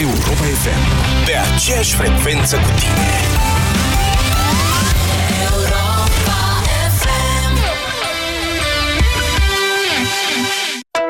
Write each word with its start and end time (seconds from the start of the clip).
Europa 0.00 0.44
FM. 0.62 0.82
Pe 1.24 1.32
aceeași 1.54 1.94
frecvență 1.94 2.56
cu 2.56 2.70
tine. 2.78 3.10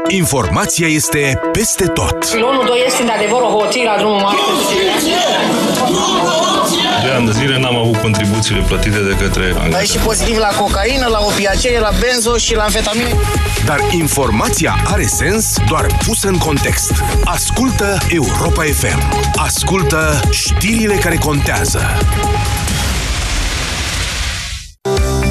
Informația 0.09 0.87
este 0.87 1.40
peste 1.53 1.87
tot. 1.87 2.27
Pilonul 2.32 2.64
2 2.66 2.82
este 2.87 3.03
de 3.03 3.11
adevăr 3.11 3.43
o 3.43 3.46
hoție 3.46 3.85
la 3.85 3.96
drumul 3.96 4.21
mare. 4.21 4.38
De 7.09 7.15
ani 7.15 7.27
de 7.27 7.33
zile 7.33 7.59
n-am 7.59 7.77
avut 7.77 7.97
contribuțiile 7.97 8.61
plătite 8.61 8.99
de 8.99 9.17
către 9.21 9.45
Ai 9.45 9.51
angajați. 9.51 9.91
și 9.93 9.99
pozitiv 9.99 10.37
la 10.37 10.47
cocaină, 10.47 11.06
la 11.06 11.19
opiacee, 11.21 11.79
la 11.79 11.91
benzo 12.01 12.37
și 12.37 12.54
la 12.54 12.63
amfetamine. 12.63 13.15
Dar 13.65 13.79
informația 13.91 14.74
are 14.85 15.06
sens 15.06 15.56
doar 15.69 15.87
pusă 16.06 16.29
în 16.29 16.38
context. 16.38 16.92
Ascultă 17.24 17.98
Europa 18.09 18.62
FM. 18.62 19.30
Ascultă 19.37 20.20
știrile 20.30 20.95
care 20.95 21.16
contează. 21.16 21.80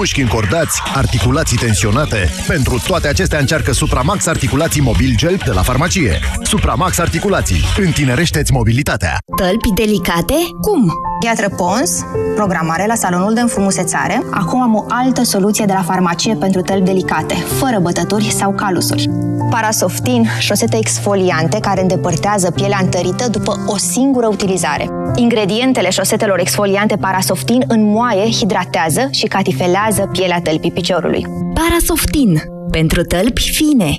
Mușchi 0.00 0.20
încordați, 0.20 0.82
articulații 0.94 1.56
tensionate. 1.56 2.30
Pentru 2.46 2.82
toate 2.86 3.08
acestea 3.08 3.38
încearcă 3.38 3.72
Supramax 3.72 4.26
Articulații 4.26 4.80
Mobil 4.80 5.12
Gel 5.16 5.40
de 5.44 5.50
la 5.52 5.62
farmacie. 5.62 6.20
Supramax 6.42 6.98
Articulații. 6.98 7.64
Întinerește-ți 7.76 8.52
mobilitatea. 8.52 9.18
Tălpi 9.36 9.72
delicate? 9.74 10.34
Cum? 10.60 10.92
Piatră 11.20 11.48
Pons, 11.56 11.90
programare 12.34 12.86
la 12.86 12.94
salonul 12.94 13.34
de 13.34 13.40
înfrumusețare. 13.40 14.22
Acum 14.30 14.62
am 14.62 14.74
o 14.74 14.84
altă 14.88 15.22
soluție 15.22 15.64
de 15.64 15.72
la 15.72 15.82
farmacie 15.82 16.34
pentru 16.34 16.60
tălpi 16.60 16.84
delicate, 16.84 17.34
fără 17.34 17.78
bătături 17.78 18.30
sau 18.30 18.52
calusuri. 18.52 19.08
Parasoftin, 19.50 20.28
șosete 20.38 20.76
exfoliante 20.76 21.58
care 21.60 21.80
îndepărtează 21.80 22.50
pielea 22.50 22.78
întărită 22.82 23.28
după 23.28 23.64
o 23.66 23.76
singură 23.76 24.26
utilizare. 24.26 24.88
Ingredientele 25.14 25.90
șosetelor 25.90 26.38
exfoliante 26.38 26.96
Parasoftin 26.96 27.64
înmoaie, 27.66 28.30
hidratează 28.30 29.08
și 29.10 29.26
catifelează 29.26 29.89
pielea 30.12 30.40
tălpii 30.40 30.72
piciorului. 30.72 31.26
Parasoftin, 31.54 32.42
pentru 32.70 33.02
tălpi 33.02 33.50
fine. 33.54 33.94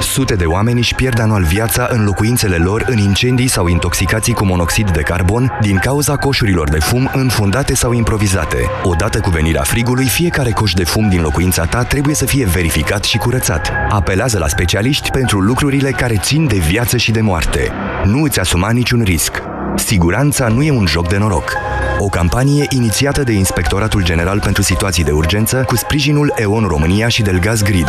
Sute 0.00 0.34
de 0.34 0.44
oameni 0.44 0.78
își 0.78 0.94
pierd 0.94 1.20
anual 1.20 1.42
viața 1.42 1.88
în 1.90 2.04
locuințele 2.04 2.56
lor 2.56 2.84
în 2.88 2.98
incendii 2.98 3.48
sau 3.48 3.66
intoxicații 3.66 4.32
cu 4.32 4.44
monoxid 4.44 4.90
de 4.90 5.00
carbon 5.00 5.58
din 5.60 5.76
cauza 5.76 6.16
coșurilor 6.16 6.68
de 6.68 6.78
fum 6.78 7.10
înfundate 7.12 7.74
sau 7.74 7.92
improvizate. 7.92 8.70
Odată 8.82 9.20
cu 9.20 9.30
venirea 9.30 9.62
frigului, 9.62 10.06
fiecare 10.06 10.50
coș 10.50 10.72
de 10.72 10.84
fum 10.84 11.08
din 11.08 11.20
locuința 11.20 11.64
ta 11.64 11.82
trebuie 11.82 12.14
să 12.14 12.24
fie 12.24 12.46
verificat 12.46 13.04
și 13.04 13.18
curățat. 13.18 13.72
Apelează 13.88 14.38
la 14.38 14.48
specialiști 14.48 15.10
pentru 15.10 15.40
lucrurile 15.40 15.90
care 15.90 16.16
țin 16.16 16.46
de 16.46 16.56
viață 16.56 16.96
și 16.96 17.10
de 17.10 17.20
moarte. 17.20 17.70
Nu 18.04 18.22
îți 18.22 18.40
asuma 18.40 18.70
niciun 18.70 19.02
risc. 19.02 19.42
Siguranța 19.76 20.48
nu 20.48 20.62
e 20.62 20.70
un 20.70 20.86
joc 20.86 21.08
de 21.08 21.18
noroc. 21.18 21.52
O 21.98 22.06
campanie 22.06 22.66
inițiată 22.68 23.22
de 23.22 23.32
Inspectoratul 23.32 24.04
General 24.04 24.40
pentru 24.40 24.62
Situații 24.62 25.04
de 25.04 25.10
Urgență 25.10 25.64
cu 25.66 25.76
sprijinul 25.76 26.32
EON 26.36 26.64
România 26.64 27.08
și 27.08 27.22
Delgaz 27.22 27.62
Grid. 27.62 27.88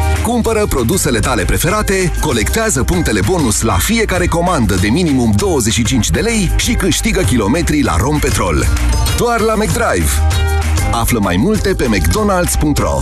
Cumpără 0.23 0.65
produsele 0.65 1.19
tale 1.19 1.43
preferate, 1.43 2.11
colectează 2.19 2.83
punctele 2.83 3.19
bonus 3.25 3.61
la 3.61 3.77
fiecare 3.77 4.27
comandă 4.27 4.75
de 4.75 4.87
minimum 4.87 5.31
25 5.35 6.09
de 6.09 6.19
lei 6.19 6.51
și 6.57 6.73
câștigă 6.73 7.21
kilometri 7.21 7.83
la 7.83 7.95
Rompetrol. 7.97 8.65
Doar 9.17 9.39
la 9.39 9.53
McDrive. 9.53 10.11
Află 10.91 11.19
mai 11.19 11.35
multe 11.37 11.73
pe 11.73 11.87
mcdonalds.ro 11.87 13.01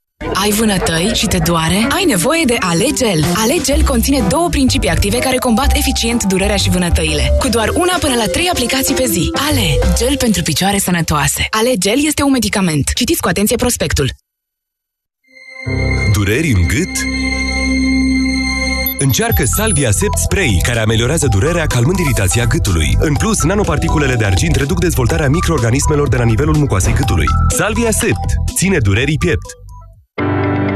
Ai 0.33 0.49
vânătăi 0.49 1.11
și 1.13 1.25
te 1.25 1.37
doare? 1.37 1.87
Ai 1.89 2.03
nevoie 2.07 2.43
de 2.45 2.55
Alegel. 2.59 3.25
Alegel 3.35 3.83
conține 3.83 4.25
două 4.29 4.49
principii 4.49 4.89
active 4.89 5.17
care 5.17 5.37
combat 5.37 5.75
eficient 5.75 6.23
durerea 6.23 6.55
și 6.55 6.69
vânătăile. 6.69 7.31
Cu 7.39 7.47
doar 7.49 7.69
una 7.69 7.97
până 7.99 8.15
la 8.15 8.25
trei 8.25 8.49
aplicații 8.51 8.95
pe 8.95 9.05
zi. 9.05 9.29
Ale, 9.49 9.95
gel 9.97 10.17
pentru 10.17 10.41
picioare 10.41 10.77
sănătoase. 10.77 11.47
Alegel 11.49 12.05
este 12.05 12.23
un 12.23 12.31
medicament. 12.31 12.91
Citiți 12.95 13.21
cu 13.21 13.27
atenție 13.27 13.55
prospectul. 13.55 14.09
Dureri 16.13 16.51
în 16.51 16.67
gât? 16.67 16.97
Încearcă 18.99 19.43
Salvia 19.45 19.91
Sept 19.91 20.17
Spray, 20.17 20.61
care 20.63 20.79
ameliorează 20.79 21.27
durerea 21.27 21.65
calmând 21.65 21.97
iritația 21.97 22.45
gâtului. 22.45 22.97
În 22.99 23.15
plus, 23.15 23.43
nanoparticulele 23.43 24.15
de 24.15 24.25
argint 24.25 24.55
reduc 24.55 24.79
dezvoltarea 24.79 25.29
microorganismelor 25.29 26.09
de 26.09 26.17
la 26.17 26.23
nivelul 26.23 26.55
mucoasei 26.55 26.93
gâtului. 26.93 27.25
Salvia 27.47 27.91
Sept 27.91 28.53
ține 28.55 28.77
durerii 28.77 29.17
piept. 29.17 29.45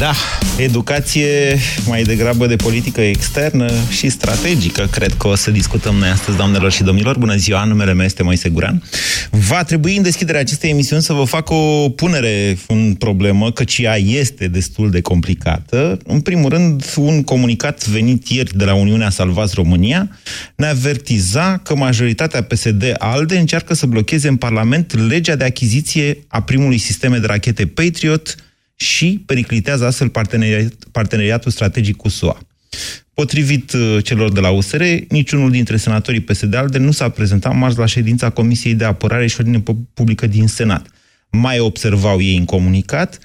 Da, 0.00 0.14
educație 0.58 1.58
mai 1.86 2.02
degrabă 2.02 2.46
de 2.46 2.56
politică 2.56 3.00
externă 3.00 3.70
și 3.90 4.08
strategică, 4.08 4.88
cred 4.90 5.12
că 5.12 5.28
o 5.28 5.34
să 5.34 5.50
discutăm 5.50 5.94
noi 5.94 6.08
astăzi, 6.08 6.36
doamnelor 6.36 6.72
și 6.72 6.82
domnilor. 6.82 7.18
Bună 7.18 7.36
ziua, 7.36 7.64
numele 7.64 7.92
meu 7.92 8.04
este 8.04 8.22
Moise 8.22 8.48
Guran. 8.48 8.82
Va 9.30 9.64
trebui 9.64 9.96
în 9.96 10.02
deschiderea 10.02 10.40
acestei 10.40 10.70
emisiuni 10.70 11.02
să 11.02 11.12
vă 11.12 11.24
fac 11.24 11.50
o 11.50 11.88
punere 11.88 12.58
în 12.66 12.94
problemă, 12.94 13.52
căci 13.52 13.78
ea 13.78 13.96
este 13.96 14.48
destul 14.48 14.90
de 14.90 15.00
complicată. 15.00 15.98
În 16.06 16.20
primul 16.20 16.50
rând, 16.50 16.84
un 16.96 17.22
comunicat 17.22 17.86
venit 17.86 18.28
ieri 18.28 18.56
de 18.56 18.64
la 18.64 18.74
Uniunea 18.74 19.10
Salvați 19.10 19.54
România 19.54 20.08
ne 20.56 20.66
avertiza 20.66 21.56
că 21.56 21.74
majoritatea 21.74 22.42
PSD-ALDE 22.42 23.38
încearcă 23.38 23.74
să 23.74 23.86
blocheze 23.86 24.28
în 24.28 24.36
Parlament 24.36 25.08
legea 25.08 25.36
de 25.36 25.44
achiziție 25.44 26.18
a 26.28 26.42
primului 26.42 26.78
sisteme 26.78 27.18
de 27.18 27.26
rachete 27.26 27.66
Patriot, 27.66 28.36
și 28.80 29.22
periclitează 29.26 29.86
astfel 29.86 30.08
parteneriat, 30.08 30.72
parteneriatul 30.92 31.50
strategic 31.50 31.96
cu 31.96 32.08
SUA. 32.08 32.38
Potrivit 33.14 33.72
uh, 33.72 34.04
celor 34.04 34.32
de 34.32 34.40
la 34.40 34.50
USR, 34.50 34.82
niciunul 35.08 35.50
dintre 35.50 35.76
senatorii 35.76 36.20
PSD-ALDE 36.20 36.78
nu 36.78 36.90
s-a 36.90 37.08
prezentat 37.08 37.54
marți 37.54 37.78
la 37.78 37.86
ședința 37.86 38.30
Comisiei 38.30 38.74
de 38.74 38.84
Apărare 38.84 39.26
și 39.26 39.36
Ordine 39.38 39.62
Publică 39.94 40.26
din 40.26 40.46
Senat. 40.46 40.86
Mai 41.30 41.58
observau 41.58 42.20
ei 42.20 42.36
în 42.36 42.44
comunicat 42.44 43.18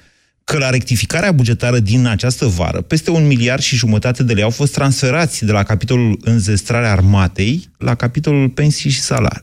că 0.44 0.58
la 0.58 0.70
rectificarea 0.70 1.32
bugetară 1.32 1.78
din 1.78 2.06
această 2.06 2.46
vară, 2.46 2.80
peste 2.80 3.10
un 3.10 3.26
miliard 3.26 3.62
și 3.62 3.76
jumătate 3.76 4.22
de 4.22 4.32
lei 4.32 4.42
au 4.42 4.50
fost 4.50 4.72
transferați 4.72 5.44
de 5.44 5.52
la 5.52 5.62
capitolul 5.62 6.18
înzestrare 6.22 6.86
armatei 6.86 7.68
la 7.78 7.94
capitolul 7.94 8.48
pensii 8.48 8.90
și 8.90 9.00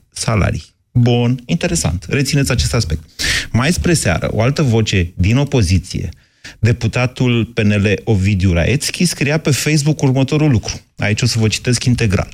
salarii. 0.09 0.72
Bun, 0.93 1.39
interesant. 1.45 2.05
Rețineți 2.09 2.51
acest 2.51 2.73
aspect. 2.73 3.03
Mai 3.51 3.73
spre 3.73 3.93
seară, 3.93 4.29
o 4.31 4.41
altă 4.41 4.61
voce 4.61 5.11
din 5.15 5.37
opoziție, 5.37 6.09
deputatul 6.59 7.45
PNL 7.45 8.01
Ovidiu 8.03 8.53
Raetski, 8.53 9.05
scria 9.05 9.37
pe 9.37 9.51
Facebook 9.51 10.01
următorul 10.01 10.51
lucru. 10.51 10.81
Aici 10.97 11.21
o 11.21 11.25
să 11.25 11.39
vă 11.39 11.47
citesc 11.47 11.83
integral. 11.83 12.29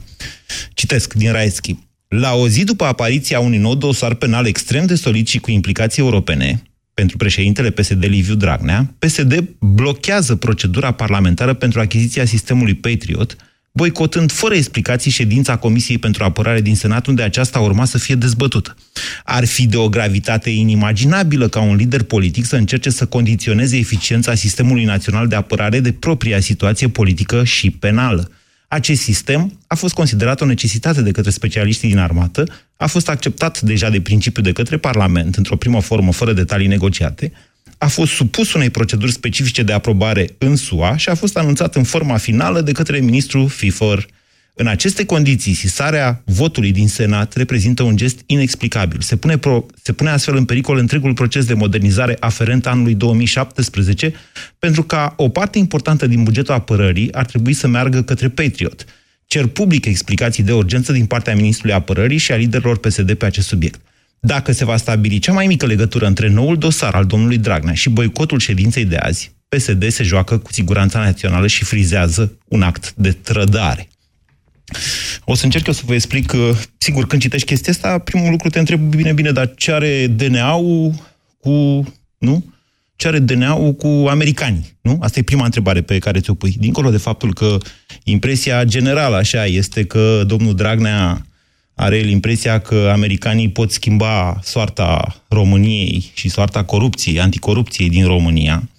Citesc 0.74 1.14
din 1.14 1.32
Raetski. 1.32 1.78
La 2.08 2.34
o 2.34 2.48
zi 2.48 2.64
după 2.64 2.84
apariția 2.84 3.40
unui 3.40 3.58
nou 3.58 3.76
dosar 3.76 4.14
penal 4.14 4.46
extrem 4.46 4.86
de 4.86 4.96
solid 4.96 5.28
și 5.28 5.40
cu 5.40 5.52
implicații 5.52 6.02
europene, 6.02 6.62
pentru 6.94 7.18
președintele 7.18 7.70
PSD 7.70 8.06
Liviu 8.06 8.36
Dragnea, 8.36 8.96
PSD 9.00 9.44
blochează 9.60 10.36
procedura 10.36 10.92
parlamentară 10.92 11.54
pentru 11.54 11.80
achiziția 11.80 12.26
sistemului 12.26 12.74
Patriot, 12.74 13.36
boicotând 13.72 14.32
fără 14.32 14.56
explicații 14.56 15.12
ședința 15.12 15.56
Comisiei 15.58 15.98
pentru 15.98 16.24
Apărare 16.24 16.62
din 16.62 16.76
Senat, 16.76 17.08
unde 17.08 17.22
aceasta 17.22 17.60
urma 17.60 17.86
să 17.86 17.98
fie 17.98 18.16
dezbătută. 18.16 18.76
Ar 19.24 19.46
fi 19.46 19.68
de 19.68 19.78
o 19.78 19.90
gravitate 19.90 20.50
inimaginabilă 20.50 21.48
ca 21.48 21.62
un 21.62 21.76
lider 21.76 22.04
politic 22.04 22.46
să 22.46 22.56
încerce 22.56 22.90
să 22.90 23.06
condiționeze 23.06 23.78
eficiența 23.78 24.36
sistemului 24.36 24.84
național 24.84 25.28
de 25.28 25.36
apărare 25.36 25.80
de 25.80 25.92
propria 25.92 26.40
situație 26.40 26.90
politică 26.90 27.44
și 27.44 27.70
penală. 27.72 28.32
Acest 28.68 29.02
sistem 29.02 29.60
a 29.68 29.76
fost 29.76 29.94
considerat 29.94 30.42
o 30.42 30.46
necesitate 30.46 31.02
de 31.02 31.12
către 31.12 31.32
specialiștii 31.32 31.90
din 31.90 31.98
armată, 31.98 32.46
a 32.78 32.88
fost 32.88 33.10
acceptat 33.10 33.62
deja 33.62 33.90
de 33.90 34.02
principiu 34.02 34.42
de 34.42 34.52
către 34.52 34.78
Parlament, 34.78 35.36
într-o 35.36 35.56
primă 35.56 35.82
formă, 35.82 36.12
fără 36.12 36.34
detalii 36.34 36.68
negociate, 36.68 37.32
a 37.82 37.88
fost 37.88 38.12
supus 38.12 38.54
unei 38.54 38.70
proceduri 38.70 39.12
specifice 39.12 39.64
de 39.64 39.74
aprobare 39.74 40.36
în 40.38 40.56
SUA 40.56 40.98
și 40.98 41.10
a 41.10 41.16
fost 41.16 41.38
anunțat 41.38 41.76
în 41.76 41.84
forma 41.84 42.18
finală 42.18 42.62
de 42.62 42.72
către 42.72 43.00
ministrul 43.00 43.48
FIFOR. 43.48 44.08
În 44.54 44.68
aceste 44.68 45.06
condiții, 45.06 45.54
sisarea 45.54 46.22
votului 46.26 46.72
din 46.72 46.88
Senat 46.88 47.34
reprezintă 47.36 47.84
un 47.84 47.96
gest 47.96 48.20
inexplicabil. 48.26 49.02
Se 49.02 49.16
pune, 49.16 49.38
pro, 49.38 49.66
se 49.84 49.94
pune 49.94 50.10
astfel 50.10 50.36
în 50.36 50.46
pericol 50.46 50.78
întregul 50.78 51.14
proces 51.14 51.46
de 51.46 51.54
modernizare 51.54 52.18
aferent 52.20 52.68
anului 52.68 52.96
2017, 52.96 54.14
pentru 54.60 54.84
că 54.84 55.14
o 55.16 55.30
parte 55.30 55.58
importantă 55.58 56.08
din 56.08 56.24
bugetul 56.24 56.54
apărării 56.54 57.14
ar 57.14 57.26
trebui 57.26 57.54
să 57.54 57.68
meargă 57.68 58.02
către 58.02 58.30
Patriot. 58.30 58.86
Cer 59.26 59.46
public 59.46 59.86
explicații 59.86 60.44
de 60.44 60.54
urgență 60.54 60.92
din 60.92 61.06
partea 61.06 61.36
Ministrului 61.36 61.76
Apărării 61.76 62.18
și 62.18 62.32
a 62.32 62.36
liderilor 62.36 62.78
PSD 62.78 63.14
pe 63.14 63.26
acest 63.26 63.48
subiect. 63.48 63.82
Dacă 64.20 64.52
se 64.52 64.66
va 64.66 64.78
stabili 64.78 65.20
cea 65.20 65.34
mai 65.34 65.48
mică 65.48 65.66
legătură 65.66 66.06
între 66.06 66.30
noul 66.30 66.58
dosar 66.58 66.94
al 66.94 67.06
domnului 67.06 67.38
Dragnea 67.38 67.74
și 67.74 67.90
boicotul 67.90 68.40
ședinței 68.40 68.86
de 68.86 68.96
azi, 68.96 69.32
PSD 69.50 69.90
se 69.90 70.04
joacă 70.04 70.38
cu 70.38 70.52
siguranța 70.52 71.00
națională 71.00 71.48
și 71.48 71.64
frizează 71.64 72.38
un 72.48 72.62
act 72.62 72.94
de 72.94 73.12
trădare. 73.12 73.88
O 75.26 75.36
să 75.36 75.46
încerc 75.46 75.68
eu 75.68 75.74
să 75.74 75.82
vă 75.86 75.94
explic, 75.94 76.26
că, 76.26 76.38
uh, 76.38 76.58
sigur, 76.78 77.08
când 77.08 77.22
citești 77.22 77.48
chestia 77.48 77.72
asta, 77.72 77.98
primul 77.98 78.30
lucru 78.30 78.50
te 78.50 78.60
întreb, 78.60 78.80
bine, 78.80 79.14
bine, 79.14 79.32
dar 79.32 79.54
ce 79.56 79.72
are 79.72 80.08
DNA-ul 80.08 80.94
cu, 81.40 81.84
nu? 82.18 82.46
Ce 82.96 83.08
are 83.08 83.20
DNA-ul 83.20 83.74
cu 83.74 83.88
americanii, 83.88 84.78
nu? 84.82 84.98
Asta 85.02 85.20
e 85.20 85.24
prima 85.24 85.46
întrebare 85.46 85.82
pe 85.82 85.98
care 85.98 86.20
ți-o 86.20 86.34
pui. 86.34 86.56
Dincolo 86.60 86.90
de 86.90 86.98
faptul 86.98 87.34
că 87.34 87.58
impresia 88.04 88.64
generală, 88.64 89.16
așa, 89.16 89.46
este 89.46 89.84
că 89.84 90.24
domnul 90.26 90.56
Dragnea 90.56 91.26
are 91.80 91.98
el 91.98 92.10
impresia 92.10 92.60
că 92.60 92.90
americanii 92.94 93.50
pot 93.50 93.72
schimba 93.72 94.40
soarta 94.44 95.16
României 95.28 96.12
și 96.14 96.30
soarta 96.30 96.64
corupției, 96.64 97.20
anticorupției 97.20 97.90
din 97.90 98.06
România. 98.06 98.70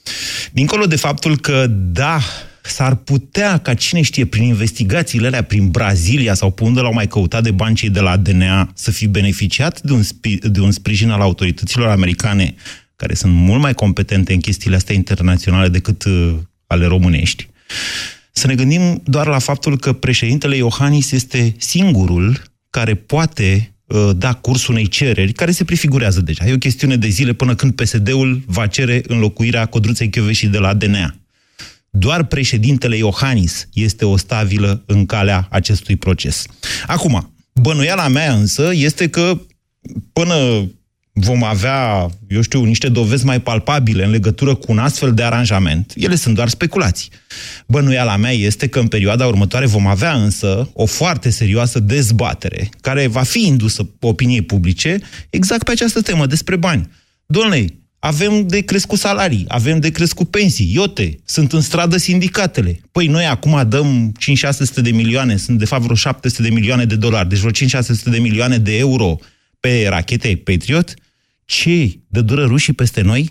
Dincolo 0.52 0.86
de 0.86 0.96
faptul 0.96 1.38
că, 1.38 1.66
da, 1.68 2.20
s-ar 2.62 2.94
putea 2.94 3.58
ca 3.58 3.74
cine 3.74 4.02
știe 4.02 4.26
prin 4.26 4.42
investigațiile 4.42 5.26
alea 5.26 5.42
prin 5.42 5.70
Brazilia 5.70 6.34
sau 6.34 6.50
pe 6.50 6.64
unde 6.64 6.80
l-au 6.80 6.92
mai 6.92 7.06
căutat 7.06 7.42
de 7.42 7.50
bani 7.50 7.74
de 7.74 8.00
la 8.00 8.16
DNA 8.16 8.70
să 8.74 8.90
fi 8.90 9.06
beneficiat 9.06 9.80
de 9.80 9.92
un, 9.92 10.02
de 10.42 10.60
un 10.60 10.70
sprijin 10.70 11.10
al 11.10 11.20
autorităților 11.20 11.88
americane 11.88 12.54
care 12.96 13.14
sunt 13.14 13.32
mult 13.32 13.60
mai 13.60 13.74
competente 13.74 14.32
în 14.32 14.40
chestiile 14.40 14.76
astea 14.76 14.94
internaționale 14.94 15.68
decât 15.68 16.04
uh, 16.04 16.34
ale 16.66 16.86
românești. 16.86 17.48
Să 18.32 18.46
ne 18.46 18.54
gândim 18.54 19.02
doar 19.04 19.26
la 19.26 19.38
faptul 19.38 19.78
că 19.78 19.92
președintele 19.92 20.56
Iohannis 20.56 21.10
este 21.10 21.54
singurul 21.58 22.48
care 22.70 22.94
poate 22.94 23.74
uh, 23.86 24.10
da 24.16 24.32
curs 24.32 24.66
unei 24.66 24.86
cereri 24.86 25.32
care 25.32 25.50
se 25.50 25.64
prefigurează 25.64 26.20
deja. 26.20 26.46
E 26.46 26.52
o 26.52 26.58
chestiune 26.58 26.96
de 26.96 27.08
zile 27.08 27.32
până 27.32 27.54
când 27.54 27.72
PSD-ul 27.72 28.42
va 28.46 28.66
cere 28.66 29.02
înlocuirea 29.06 29.66
Codruței 29.66 30.10
și 30.30 30.46
de 30.46 30.58
la 30.58 30.74
DNA. 30.74 31.14
Doar 31.90 32.24
președintele 32.24 32.96
Iohannis 32.96 33.68
este 33.72 34.04
o 34.04 34.16
stabilă 34.16 34.82
în 34.86 35.06
calea 35.06 35.46
acestui 35.50 35.96
proces. 35.96 36.44
Acum, 36.86 37.32
bănuiala 37.54 38.08
mea 38.08 38.34
însă 38.34 38.70
este 38.74 39.08
că 39.08 39.40
până 40.12 40.68
vom 41.12 41.44
avea, 41.44 42.10
eu 42.28 42.40
știu, 42.40 42.64
niște 42.64 42.88
dovezi 42.88 43.24
mai 43.24 43.40
palpabile 43.40 44.04
în 44.04 44.10
legătură 44.10 44.54
cu 44.54 44.72
un 44.72 44.78
astfel 44.78 45.14
de 45.14 45.22
aranjament. 45.22 45.92
Ele 45.96 46.14
sunt 46.14 46.34
doar 46.34 46.48
speculații. 46.48 47.10
Bănuiala 47.66 48.16
mea 48.16 48.32
este 48.32 48.66
că 48.66 48.78
în 48.78 48.86
perioada 48.86 49.26
următoare 49.26 49.66
vom 49.66 49.86
avea 49.86 50.12
însă 50.12 50.70
o 50.72 50.86
foarte 50.86 51.30
serioasă 51.30 51.80
dezbatere 51.80 52.68
care 52.80 53.06
va 53.06 53.22
fi 53.22 53.46
indusă 53.46 53.90
opiniei 54.00 54.42
publice 54.42 54.98
exact 55.30 55.62
pe 55.62 55.70
această 55.70 56.00
temă 56.00 56.26
despre 56.26 56.56
bani. 56.56 56.88
Doamne, 57.26 57.64
avem 57.98 58.46
de 58.46 58.60
crescut 58.60 58.98
salarii, 58.98 59.44
avem 59.48 59.80
de 59.80 59.90
crescut 59.90 60.30
pensii, 60.30 60.72
iote, 60.74 61.18
sunt 61.24 61.52
în 61.52 61.60
stradă 61.60 61.96
sindicatele. 61.96 62.80
Păi 62.92 63.06
noi 63.06 63.26
acum 63.26 63.68
dăm 63.68 64.12
5-600 64.78 64.82
de 64.82 64.90
milioane, 64.90 65.36
sunt 65.36 65.58
de 65.58 65.64
fapt 65.64 65.82
vreo 65.82 65.94
700 65.94 66.42
de 66.42 66.48
milioane 66.48 66.84
de 66.84 66.96
dolari, 66.96 67.28
deci 67.28 67.38
vreo 67.38 67.80
5-600 67.80 67.86
de 68.04 68.18
milioane 68.18 68.58
de 68.58 68.78
euro 68.78 69.18
pe 69.60 69.86
rachete 69.88 70.40
Patriot, 70.44 70.94
ce? 71.50 71.98
Dă 72.06 72.20
dură 72.20 72.44
rușii 72.44 72.72
peste 72.72 73.00
noi? 73.00 73.30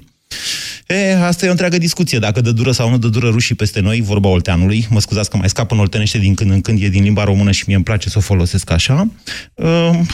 E, 0.88 1.16
asta 1.16 1.46
e 1.46 1.48
o 1.48 1.52
întreagă 1.52 1.78
discuție, 1.78 2.20
dacă 2.20 2.42
dă 2.42 2.52
dură 2.52 2.72
sau 2.72 2.90
nu 2.90 2.98
dă 2.98 3.08
dură 3.08 3.30
rușii 3.30 3.56
peste 3.56 3.80
noi, 3.80 4.02
vorba 4.02 4.28
olteanului. 4.28 4.88
Mă 4.90 5.00
scuzați 5.00 5.30
că 5.30 5.38
mai 5.38 5.50
scap 5.50 5.72
în 5.72 5.80
oltenește 5.80 6.18
din 6.18 6.34
când 6.34 6.52
în 6.52 6.62
când, 6.62 6.82
e 6.82 6.90
din 6.90 7.04
limba 7.04 7.24
română 7.24 7.52
și 7.52 7.64
mie 7.68 7.76
îmi 7.76 7.84
place 7.84 8.10
să 8.10 8.18
o 8.18 8.22
folosesc 8.22 8.72
așa. 8.72 9.08
Ehm, 9.56 10.08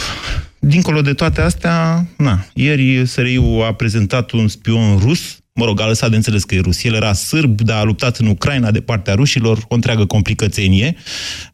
dincolo 0.59 1.01
de 1.01 1.13
toate 1.13 1.41
astea, 1.41 2.05
na, 2.17 2.45
ieri 2.53 3.07
SRI-ul 3.07 3.63
a 3.63 3.73
prezentat 3.73 4.31
un 4.31 4.47
spion 4.47 4.97
rus, 4.97 5.37
mă 5.53 5.65
rog, 5.65 5.81
a 5.81 5.87
lăsat 5.87 6.09
de 6.09 6.15
înțeles 6.15 6.43
că 6.43 6.55
e 6.55 6.59
rus. 6.59 6.83
El 6.83 6.93
era 6.93 7.13
sârb, 7.13 7.61
dar 7.61 7.79
a 7.79 7.83
luptat 7.83 8.17
în 8.17 8.27
Ucraina 8.27 8.71
de 8.71 8.81
partea 8.81 9.13
rușilor, 9.13 9.65
o 9.67 9.75
întreagă 9.75 10.05
complicățenie. 10.05 10.95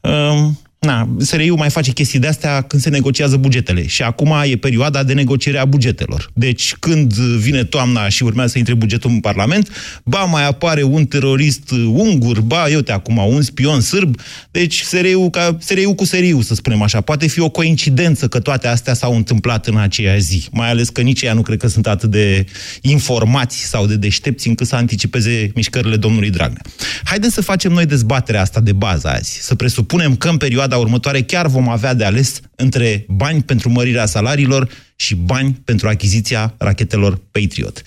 Ehm, 0.01 0.59
Na, 0.85 1.09
SRI-ul 1.19 1.57
mai 1.57 1.69
face 1.69 1.91
chestii 1.91 2.19
de 2.19 2.27
astea 2.27 2.61
când 2.61 2.81
se 2.81 2.89
negociază 2.89 3.37
bugetele. 3.37 3.87
Și 3.87 4.01
acum 4.01 4.33
e 4.43 4.55
perioada 4.55 5.03
de 5.03 5.13
negociere 5.13 5.57
a 5.57 5.65
bugetelor. 5.65 6.29
Deci 6.33 6.75
când 6.79 7.13
vine 7.13 7.63
toamna 7.63 8.09
și 8.09 8.23
urmează 8.23 8.51
să 8.51 8.57
intre 8.57 8.73
bugetul 8.73 9.09
în 9.09 9.19
Parlament, 9.19 9.69
ba 10.03 10.23
mai 10.23 10.47
apare 10.47 10.83
un 10.83 11.05
terorist 11.05 11.71
ungur, 11.93 12.41
ba 12.41 12.69
eu 12.69 12.79
te 12.79 12.91
acum 12.91 13.17
un 13.17 13.41
spion 13.41 13.81
sârb. 13.81 14.15
Deci 14.51 14.81
SRI-ul, 14.81 15.29
ca, 15.29 15.57
SRI-ul 15.59 15.93
cu 15.93 16.05
SRI-ul, 16.05 16.41
să 16.41 16.53
spunem 16.53 16.81
așa. 16.81 17.01
Poate 17.01 17.27
fi 17.27 17.39
o 17.39 17.49
coincidență 17.49 18.27
că 18.27 18.39
toate 18.39 18.67
astea 18.67 18.93
s-au 18.93 19.15
întâmplat 19.15 19.67
în 19.67 19.77
aceea 19.77 20.17
zi. 20.17 20.47
Mai 20.51 20.69
ales 20.69 20.89
că 20.89 21.01
nici 21.01 21.21
ea 21.21 21.33
nu 21.33 21.41
cred 21.41 21.59
că 21.59 21.67
sunt 21.67 21.87
atât 21.87 22.09
de 22.09 22.45
informați 22.81 23.63
sau 23.63 23.85
de 23.85 23.95
deștepți 23.95 24.47
încât 24.47 24.67
să 24.67 24.75
anticipeze 24.75 25.51
mișcările 25.55 25.95
domnului 25.95 26.29
Dragnea. 26.29 26.61
Haideți 27.03 27.33
să 27.33 27.41
facem 27.41 27.71
noi 27.71 27.85
dezbaterea 27.85 28.41
asta 28.41 28.59
de 28.59 28.73
bază 28.73 29.07
azi. 29.07 29.39
Să 29.41 29.55
presupunem 29.55 30.15
că 30.15 30.29
în 30.29 30.37
perioada 30.37 30.69
perioada 30.71 30.89
următoare 30.89 31.21
chiar 31.21 31.47
vom 31.47 31.69
avea 31.69 31.93
de 31.93 32.05
ales 32.05 32.41
între 32.55 33.05
bani 33.07 33.41
pentru 33.41 33.69
mărirea 33.69 34.05
salariilor 34.05 34.67
și 34.95 35.15
bani 35.15 35.61
pentru 35.65 35.87
achiziția 35.87 36.53
rachetelor 36.57 37.19
Patriot. 37.31 37.81
0372069599 37.81 37.85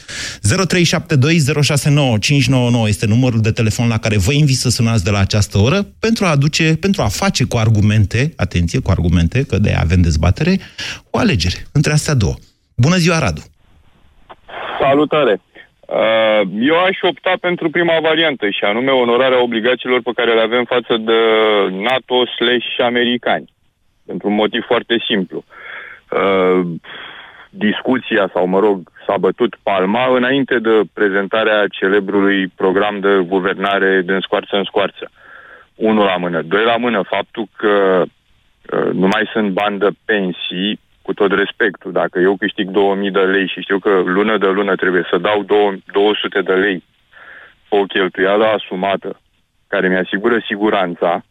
este 2.87 3.07
numărul 3.07 3.41
de 3.41 3.51
telefon 3.51 3.89
la 3.89 3.99
care 3.99 4.19
vă 4.19 4.33
invit 4.33 4.57
să 4.57 4.71
sunați 4.71 5.05
de 5.05 5.11
la 5.11 5.19
această 5.19 5.59
oră 5.59 5.87
pentru 5.99 6.25
a 6.25 6.31
aduce, 6.31 6.77
pentru 6.81 7.03
a 7.03 7.09
face 7.09 7.45
cu 7.45 7.57
argumente, 7.57 8.33
atenție, 8.37 8.79
cu 8.79 8.91
argumente, 8.91 9.43
că 9.43 9.59
de 9.59 9.73
avem 9.73 10.01
dezbatere, 10.01 10.59
o 11.11 11.19
alegere 11.19 11.67
între 11.73 11.93
astea 11.93 12.15
două. 12.15 12.35
Bună 12.75 12.97
ziua, 12.97 13.19
Radu! 13.19 13.43
Salutare! 14.81 15.41
Uh, 15.95 16.41
eu 16.61 16.79
aș 16.79 16.99
opta 17.01 17.33
pentru 17.41 17.71
prima 17.71 18.01
variantă 18.01 18.51
și 18.51 18.65
anume 18.65 18.91
onorarea 18.91 19.43
obligațiilor 19.43 20.01
pe 20.03 20.13
care 20.15 20.35
le 20.35 20.41
avem 20.41 20.65
față 20.65 20.97
de 20.97 21.21
NATO 21.71 22.27
slash 22.27 22.79
americani. 22.79 23.53
Pentru 24.07 24.29
un 24.29 24.35
motiv 24.35 24.65
foarte 24.65 24.97
simplu. 25.09 25.45
Uh, 26.11 26.67
discuția, 27.51 28.31
sau 28.33 28.47
mă 28.47 28.59
rog, 28.59 28.91
s-a 29.07 29.17
bătut 29.17 29.57
palma 29.63 30.17
înainte 30.17 30.59
de 30.59 30.81
prezentarea 30.93 31.67
celebrului 31.71 32.49
program 32.49 33.01
de 33.01 33.25
guvernare 33.27 34.03
din 34.07 34.19
scoarță 34.21 34.57
în 34.57 34.65
scoarță. 34.65 35.11
Unul 35.75 36.05
la 36.05 36.17
mână. 36.17 36.43
Doi 36.43 36.65
la 36.65 36.77
mână, 36.77 37.03
faptul 37.09 37.47
că 37.57 38.03
uh, 38.03 38.93
nu 38.93 39.07
mai 39.07 39.31
sunt 39.33 39.51
bani 39.51 39.79
de 39.79 39.89
pensii, 40.05 40.81
cu 41.07 41.13
tot 41.13 41.33
respectul, 41.33 41.93
dacă 41.93 42.19
eu 42.19 42.37
câștig 42.37 42.69
2000 42.69 43.11
de 43.11 43.21
lei 43.21 43.47
și 43.49 43.61
știu 43.61 43.79
că 43.79 44.03
lună 44.17 44.39
de 44.39 44.47
lună 44.47 44.75
trebuie 44.75 45.05
să 45.11 45.19
dau 45.19 45.43
200 45.93 46.41
de 46.41 46.53
lei 46.53 46.83
pe 47.69 47.77
o 47.77 47.85
cheltuială 47.85 48.45
asumată, 48.45 49.21
care 49.67 49.89
mi-asigură 49.89 50.37
siguranța, 50.47 51.25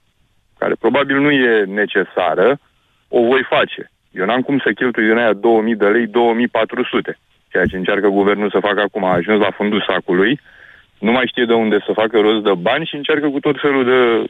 care 0.57 0.73
probabil 0.79 1.17
nu 1.19 1.31
e 1.31 1.63
necesară, 1.63 2.59
o 3.07 3.19
voi 3.21 3.43
face. 3.49 3.91
Eu 4.11 4.25
n-am 4.25 4.41
cum 4.41 4.57
să 4.59 4.71
cheltui 4.71 5.07
din 5.07 5.17
aia 5.17 5.33
2000 5.33 5.75
de 5.75 5.87
lei 5.87 6.07
2400, 6.07 7.17
ceea 7.51 7.65
ce 7.65 7.77
încearcă 7.77 8.07
guvernul 8.07 8.49
să 8.49 8.59
facă 8.67 8.81
acum. 8.81 9.03
A 9.03 9.13
ajuns 9.13 9.39
la 9.39 9.51
fundul 9.51 9.85
sacului, 9.87 10.39
nu 10.99 11.11
mai 11.11 11.27
știe 11.27 11.45
de 11.45 11.53
unde 11.53 11.77
să 11.85 11.91
facă 11.93 12.19
rost 12.19 12.43
de 12.43 12.53
bani 12.53 12.85
și 12.85 12.95
încearcă 12.95 13.27
cu 13.29 13.39
tot 13.39 13.55
felul 13.61 13.83
de 13.85 14.29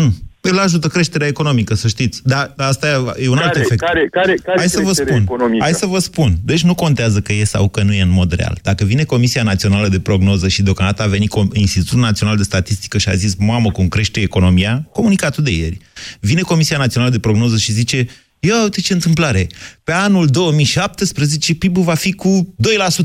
Mm. 0.00 0.12
Îl 0.50 0.58
ajută 0.58 0.88
creșterea 0.88 1.26
economică, 1.26 1.74
să 1.74 1.88
știți. 1.88 2.20
Dar 2.24 2.54
asta 2.56 3.14
e 3.18 3.28
un 3.28 3.34
care, 3.34 3.46
alt 3.46 3.56
efect. 3.56 3.80
Care, 3.80 4.08
care, 4.10 4.34
care 4.34 4.58
Hai 4.58 4.68
să 4.68 4.80
vă 4.80 4.92
spun. 4.92 5.22
Economică? 5.22 5.64
Hai 5.64 5.74
să 5.74 5.86
vă 5.86 5.98
spun. 5.98 6.36
Deci 6.44 6.62
nu 6.62 6.74
contează 6.74 7.20
că 7.20 7.32
e 7.32 7.44
sau 7.44 7.68
că 7.68 7.82
nu 7.82 7.92
e 7.92 8.02
în 8.02 8.10
mod 8.10 8.32
real. 8.32 8.58
Dacă 8.62 8.84
vine 8.84 9.04
Comisia 9.04 9.42
Națională 9.42 9.88
de 9.88 10.00
Prognoză 10.00 10.48
și 10.48 10.62
deocamdată 10.62 11.02
a 11.02 11.06
venit 11.06 11.32
Institutul 11.52 11.98
Național 12.00 12.36
de 12.36 12.42
Statistică 12.42 12.98
și 12.98 13.08
a 13.08 13.14
zis, 13.14 13.34
mamă, 13.34 13.70
cum 13.70 13.88
crește 13.88 14.20
economia, 14.20 14.88
comunicatul 14.92 15.44
de 15.44 15.50
ieri. 15.50 15.78
Vine 16.20 16.40
Comisia 16.40 16.78
Națională 16.78 17.10
de 17.10 17.18
Prognoză 17.18 17.56
și 17.56 17.72
zice, 17.72 18.06
ia 18.38 18.62
uite 18.62 18.80
ce 18.80 18.92
întâmplare. 18.92 19.46
Pe 19.84 19.92
anul 19.92 20.26
2017 20.26 21.54
PIB-ul 21.54 21.82
va 21.82 21.94
fi 21.94 22.12
cu 22.12 22.54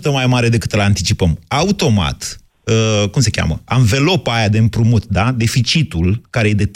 2% 0.09 0.11
mai 0.11 0.25
mare 0.25 0.49
decât 0.49 0.71
îl 0.71 0.79
anticipăm. 0.79 1.39
Automat, 1.47 2.40
uh, 2.63 3.09
cum 3.09 3.21
se 3.21 3.29
cheamă, 3.29 3.61
anvelopa 3.65 4.35
aia 4.35 4.49
de 4.49 4.57
împrumut, 4.57 5.05
da? 5.05 5.31
deficitul, 5.31 6.21
care 6.29 6.49
e 6.49 6.53
de 6.53 6.71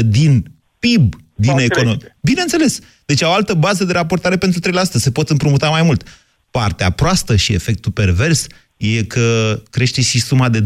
din 0.04 0.44
PIB 0.78 1.14
din 1.34 1.58
economie. 1.58 2.16
Bineînțeles. 2.20 2.80
Deci 3.06 3.22
au 3.22 3.30
o 3.30 3.34
altă 3.34 3.54
bază 3.54 3.84
de 3.84 3.92
raportare 3.92 4.36
pentru 4.36 4.60
3%. 4.70 4.72
Se 4.82 5.10
pot 5.10 5.28
împrumuta 5.28 5.68
mai 5.68 5.82
mult. 5.82 6.02
Partea 6.50 6.90
proastă 6.90 7.36
și 7.36 7.52
efectul 7.52 7.92
pervers 7.92 8.46
e 8.76 9.04
că 9.04 9.56
crește 9.70 10.00
și 10.00 10.20
suma 10.20 10.48
de 10.48 10.60
2% 10.60 10.62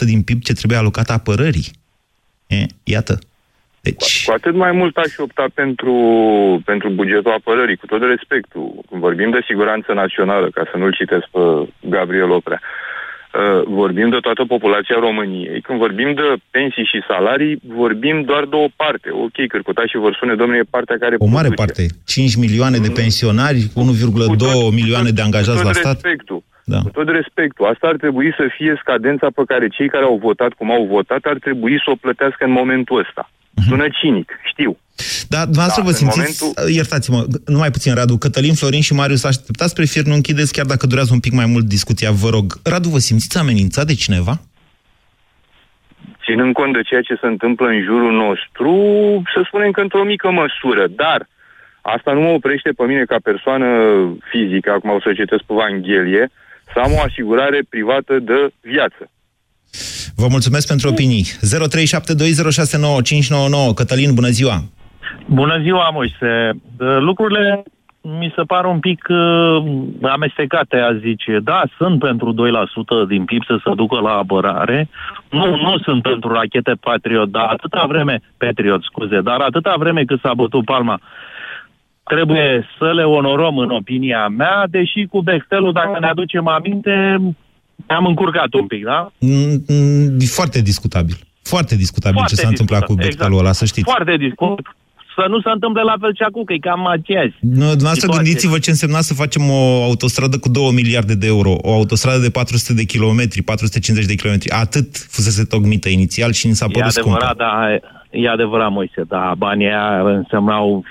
din 0.00 0.22
PIB 0.22 0.42
ce 0.42 0.52
trebuie 0.52 0.78
alocată 0.78 1.12
apărării. 1.12 1.70
E, 2.46 2.66
iată. 2.84 3.18
Deci... 3.80 4.24
Cu 4.24 4.32
atât 4.32 4.54
mai 4.54 4.72
mult 4.72 4.96
aș 4.96 5.16
opta 5.16 5.46
pentru, 5.54 5.94
pentru 6.64 6.90
bugetul 6.90 7.32
apărării, 7.32 7.76
cu 7.76 7.86
tot 7.86 8.02
respectul. 8.02 8.84
Când 8.88 9.00
vorbim 9.00 9.30
de 9.30 9.40
siguranță 9.46 9.92
națională, 9.92 10.50
ca 10.50 10.62
să 10.70 10.76
nu-l 10.78 10.94
citesc 10.94 11.26
pe 11.32 11.38
Gabriel 11.88 12.30
Oprea, 12.30 12.60
Uh, 12.60 12.87
vorbim 13.80 14.08
de 14.10 14.20
toată 14.26 14.44
populația 14.44 14.96
României. 14.98 15.60
Când 15.60 15.78
vorbim 15.78 16.14
de 16.14 16.22
pensii 16.50 16.90
și 16.92 17.06
salarii, 17.08 17.60
vorbim 17.82 18.22
doar 18.22 18.44
de 18.44 18.56
o 18.56 18.68
parte. 18.76 19.08
Ok, 19.24 19.36
și 19.90 19.96
vor 19.96 20.12
spune, 20.14 20.34
domnule, 20.34 20.58
e 20.58 20.76
partea 20.76 20.96
care... 20.98 21.14
O 21.18 21.26
mare 21.26 21.50
produce. 21.50 21.62
parte. 21.62 21.82
5 22.06 22.34
milioane 22.44 22.78
de 22.78 22.90
pensionari, 23.02 23.60
1,2 23.60 24.74
milioane 24.80 25.10
de 25.10 25.22
angajați 25.22 25.64
la 25.64 25.72
stat. 25.72 25.98
Respectul. 26.02 26.42
Da. 26.72 26.80
Cu 26.86 26.90
tot 26.90 27.08
respectul, 27.08 27.66
asta 27.72 27.86
ar 27.86 27.96
trebui 27.96 28.28
să 28.38 28.44
fie 28.56 28.72
scadența 28.82 29.26
pe 29.34 29.42
care 29.46 29.66
cei 29.68 29.88
care 29.88 30.04
au 30.04 30.18
votat 30.26 30.52
cum 30.58 30.70
au 30.70 30.84
votat 30.84 31.22
ar 31.32 31.38
trebui 31.46 31.74
să 31.84 31.88
o 31.90 32.00
plătească 32.04 32.44
în 32.44 32.54
momentul 32.60 32.98
ăsta. 33.04 33.30
Uh-huh. 33.30 33.68
Sună 33.68 33.86
cinic, 34.00 34.28
știu. 34.52 34.72
Da, 35.28 35.44
dumneavoastră 35.44 35.82
da, 35.82 35.88
vă 35.88 35.94
simțiți, 35.94 36.42
momentul... 36.42 36.74
iertați-mă, 36.74 37.26
numai 37.46 37.70
puțin, 37.70 37.94
Radu, 37.94 38.16
Cătălin, 38.16 38.54
Florin 38.54 38.80
și 38.80 38.94
Marius, 38.94 39.24
așteptați 39.24 39.70
spre 39.70 39.84
fier, 39.84 40.04
nu 40.04 40.14
închideți, 40.14 40.52
chiar 40.52 40.66
dacă 40.66 40.86
durează 40.86 41.12
un 41.12 41.20
pic 41.20 41.32
mai 41.32 41.46
mult 41.46 41.64
discuția, 41.64 42.10
vă 42.10 42.28
rog. 42.28 42.60
Radu, 42.62 42.88
vă 42.88 42.98
simțiți 42.98 43.38
amenințat 43.38 43.86
de 43.86 43.94
cineva? 43.94 44.40
Ținând 46.24 46.54
cont 46.54 46.72
de 46.72 46.82
ceea 46.82 47.00
ce 47.00 47.18
se 47.20 47.26
întâmplă 47.26 47.66
în 47.66 47.82
jurul 47.82 48.12
nostru, 48.26 48.72
să 49.34 49.42
spunem 49.46 49.70
că 49.70 49.80
într-o 49.80 50.04
mică 50.04 50.30
măsură, 50.30 50.86
dar 50.96 51.28
asta 51.80 52.12
nu 52.12 52.20
mă 52.20 52.28
oprește 52.28 52.70
pe 52.76 52.84
mine 52.84 53.04
ca 53.04 53.16
persoană 53.22 53.66
fizică, 54.30 54.70
acum 54.70 54.90
o 54.90 55.00
să 55.00 55.12
citesc 55.12 55.42
pe 55.42 55.52
Evanghelie, 55.52 56.30
să 56.72 56.78
am 56.78 56.92
o 56.92 57.00
asigurare 57.00 57.60
privată 57.68 58.18
de 58.18 58.52
viață. 58.60 59.10
Vă 60.16 60.26
mulțumesc 60.30 60.66
pentru 60.66 60.88
opinii. 60.88 61.24
0372069599. 61.24 61.28
Cătălin, 63.74 64.14
bună 64.14 64.28
ziua! 64.28 64.64
Bună 65.26 65.58
ziua, 65.62 65.90
Moise. 65.92 66.50
Lucrurile 66.98 67.64
mi 68.00 68.32
se 68.36 68.42
par 68.42 68.64
un 68.64 68.80
pic 68.80 69.06
uh, 69.08 69.62
amestecate, 70.02 70.76
aș 70.76 70.96
zice. 71.00 71.38
Da, 71.42 71.62
sunt 71.76 71.98
pentru 71.98 72.34
2% 73.04 73.08
din 73.08 73.24
PIB 73.24 73.44
să 73.46 73.58
se 73.64 73.70
ducă 73.74 74.00
la 74.00 74.10
apărare. 74.10 74.88
Nu, 75.30 75.56
nu 75.56 75.78
sunt 75.78 76.02
pentru 76.02 76.32
rachete 76.32 76.72
Patriot, 76.80 77.30
dar 77.30 77.44
atâta 77.44 77.84
vreme, 77.88 78.20
Patriot, 78.36 78.82
scuze, 78.82 79.20
dar 79.20 79.40
atâta 79.40 79.74
vreme 79.78 80.04
cât 80.04 80.20
s-a 80.20 80.34
bătut 80.34 80.64
palma, 80.64 81.00
trebuie 82.02 82.66
să 82.78 82.92
le 82.92 83.02
onorăm 83.02 83.58
în 83.58 83.70
opinia 83.70 84.28
mea, 84.28 84.64
deși 84.70 85.06
cu 85.10 85.20
Bechtelul, 85.20 85.72
dacă 85.72 85.96
ne 86.00 86.06
aducem 86.06 86.46
aminte, 86.46 87.20
am 87.86 88.06
încurcat 88.06 88.52
un 88.52 88.66
pic, 88.66 88.84
da? 88.84 89.10
Mm, 89.18 89.64
mm, 89.68 90.18
foarte 90.18 90.60
discutabil. 90.60 91.16
Foarte 91.42 91.76
discutabil 91.76 92.16
Foarte 92.16 92.34
ce 92.34 92.40
s-a 92.40 92.48
întâmplat 92.48 92.84
cu 92.84 92.94
Bechtelul 92.94 93.26
exact. 93.26 93.40
ăla, 93.40 93.52
să 93.52 93.64
știți. 93.64 93.90
Foarte 93.90 94.16
discutabil 94.16 94.76
să 95.18 95.24
nu 95.28 95.40
se 95.40 95.50
întâmple 95.56 95.82
la 95.82 95.96
fel 96.00 96.12
și 96.14 96.22
acum, 96.28 96.44
că 96.44 96.52
e 96.52 96.58
cam 96.68 96.86
aceeași. 96.86 97.36
Nu, 97.40 97.68
dumneavoastră 97.80 98.08
gândiți-vă 98.16 98.58
ce 98.58 98.70
însemna 98.70 99.00
să 99.00 99.14
facem 99.22 99.42
o 99.50 99.82
autostradă 99.88 100.38
cu 100.38 100.48
2 100.48 100.72
miliarde 100.80 101.14
de 101.14 101.26
euro, 101.26 101.52
o 101.68 101.72
autostradă 101.72 102.18
de 102.18 102.30
400 102.30 102.74
de 102.80 102.84
kilometri, 102.84 103.42
450 103.42 104.08
de 104.08 104.14
kilometri, 104.20 104.50
atât 104.50 104.88
fusese 105.14 105.44
tocmită 105.44 105.88
inițial 105.88 106.32
și 106.32 106.46
ni 106.46 106.54
s-a 106.54 106.66
părut 106.66 106.82
e 106.82 107.00
adevărat, 107.00 107.18
scumpă. 107.18 107.44
Da, 107.44 107.52
e 108.10 108.28
adevărat, 108.28 108.70
Moise, 108.70 109.02
da, 109.08 109.32
banii 109.38 109.66
aia 109.66 110.00
însemnau 110.00 110.84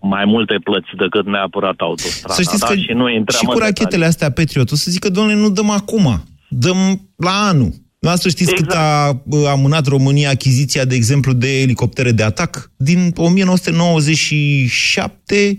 mai 0.00 0.24
multe 0.24 0.56
plăți 0.64 0.90
decât 0.96 1.26
neapărat 1.26 1.74
autostrada. 1.78 2.34
Să 2.34 2.42
știți 2.42 2.60
da? 2.60 2.66
că 2.66 2.74
și, 2.74 2.92
nu 2.92 3.08
și 3.38 3.44
cu 3.44 3.58
rachetele 3.58 4.04
astea 4.04 4.30
Patriot, 4.30 4.70
o 4.70 4.74
să 4.74 4.90
zică, 4.90 5.08
domnule, 5.08 5.36
nu 5.36 5.50
dăm 5.50 5.70
acum, 5.70 6.22
dăm 6.48 6.76
la 7.16 7.30
anul. 7.50 7.72
Noastră 8.04 8.28
știți 8.28 8.50
exact. 8.50 8.70
cât 8.70 8.78
a 8.78 9.20
amânat 9.50 9.86
România 9.86 10.30
achiziția, 10.30 10.84
de 10.84 10.94
exemplu, 10.94 11.32
de 11.32 11.60
elicoptere 11.60 12.12
de 12.12 12.22
atac? 12.22 12.70
Din 12.76 13.12
1997 13.16 15.54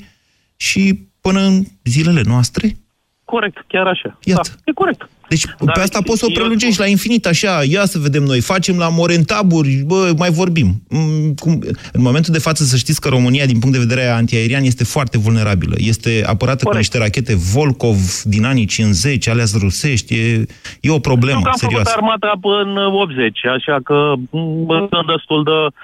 și 0.56 1.08
până 1.22 1.40
în 1.40 1.64
zilele 1.84 2.22
noastre? 2.26 2.78
Corect, 3.24 3.64
chiar 3.68 3.88
așa. 3.88 4.18
Iată. 4.24 4.50
Da, 4.50 4.56
e 4.66 4.72
corect. 4.72 5.10
Deci 5.30 5.46
Dar 5.60 5.74
pe 5.74 5.80
asta 5.80 6.00
poți 6.06 6.20
să 6.20 6.26
o 6.30 6.34
prelungești 6.34 6.80
eu... 6.80 6.86
la 6.86 6.92
infinit, 6.92 7.26
așa, 7.26 7.62
ia 7.70 7.86
să 7.86 8.00
vedem 8.00 8.24
noi, 8.24 8.42
facem 8.42 8.78
la 8.78 8.90
morentaburi, 8.90 9.84
bă, 9.86 10.14
mai 10.18 10.30
vorbim. 10.30 10.68
Mm, 10.90 11.34
cum... 11.34 11.52
În 11.92 12.02
momentul 12.02 12.34
de 12.34 12.40
față 12.40 12.64
să 12.64 12.78
știți 12.78 13.02
că 13.02 13.10
România, 13.10 13.46
din 13.46 13.60
punct 13.60 13.76
de 13.76 13.86
vedere 13.88 14.08
antiaerian, 14.08 14.64
este 14.64 14.84
foarte 14.84 15.18
vulnerabilă. 15.18 15.76
Este 15.78 16.24
apărată 16.26 16.64
Corect. 16.64 16.70
cu 16.70 16.78
niște 16.78 16.98
rachete 16.98 17.36
Volkov 17.54 17.98
din 18.24 18.46
anii 18.46 18.66
50, 18.66 19.28
alea 19.28 19.46
rusești, 19.60 20.14
e, 20.14 20.46
e 20.82 20.92
o 20.92 21.00
problemă 21.00 21.40
Eu 21.44 21.48
am 21.48 21.54
serioasă. 21.56 21.90
făcut 21.90 22.04
armata 22.04 22.40
în 22.42 22.78
80, 22.78 23.46
așa 23.46 23.80
că 23.84 24.14
mm, 24.30 24.88
sunt 24.92 25.08
destul 25.08 25.44
de... 25.44 25.76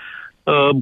Uh, 0.52 0.76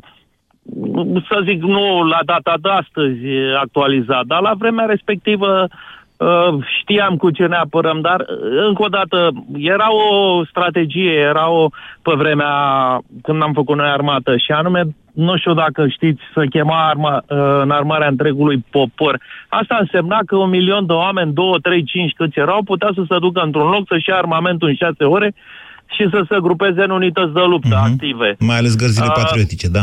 să 1.30 1.42
zic, 1.46 1.62
nu 1.62 2.04
la 2.04 2.20
data 2.26 2.54
de 2.62 2.70
astăzi 2.70 3.20
actualizat, 3.62 4.26
dar 4.26 4.42
la 4.42 4.54
vremea 4.58 4.86
respectivă 4.86 5.68
Uh, 5.70 5.89
știam 6.80 7.16
cu 7.16 7.30
ce 7.30 7.46
ne 7.46 7.56
apărăm, 7.56 8.02
dar 8.02 8.20
uh, 8.20 8.66
încă 8.68 8.84
o 8.84 8.88
dată 8.88 9.32
era 9.58 9.94
o 9.94 10.46
strategie, 10.46 11.12
era 11.12 11.50
o 11.50 11.70
pe 12.02 12.14
vremea 12.18 12.54
când 13.22 13.42
am 13.42 13.54
făcut 13.54 13.78
noi 13.78 13.90
armată 13.90 14.38
și 14.38 14.52
anume, 14.52 14.84
nu 15.14 15.38
știu 15.38 15.54
dacă 15.54 15.88
știți, 15.88 16.22
să 16.34 16.46
chema 16.50 16.88
arma, 16.88 17.24
uh, 17.28 17.62
în 17.62 17.72
armarea 17.72 18.08
întregului 18.08 18.66
popor. 18.70 19.20
Asta 19.48 19.78
însemna 19.80 20.20
că 20.26 20.36
un 20.36 20.50
milion 20.50 20.86
de 20.86 20.94
oameni, 20.94 21.34
două, 21.34 21.58
trei, 21.58 21.84
cinci 21.84 22.14
câți 22.18 22.40
erau, 22.40 22.64
putea 22.64 22.90
să 22.94 23.04
se 23.10 23.18
ducă 23.20 23.42
într-un 23.42 23.70
loc, 23.70 23.84
să-și 23.88 24.10
ia 24.10 24.16
armamentul 24.16 24.68
în 24.68 24.76
șase 24.76 25.04
ore 25.04 25.34
și 25.96 26.08
să 26.12 26.26
se 26.30 26.38
grupeze 26.42 26.82
în 26.84 26.90
unități 26.90 27.34
de 27.34 27.40
luptă 27.40 27.76
mm-hmm. 27.76 27.92
active. 27.92 28.36
Mai 28.40 28.58
ales 28.58 28.76
gărzile 28.76 29.06
uh, 29.10 29.14
patriotice, 29.16 29.68
da. 29.68 29.82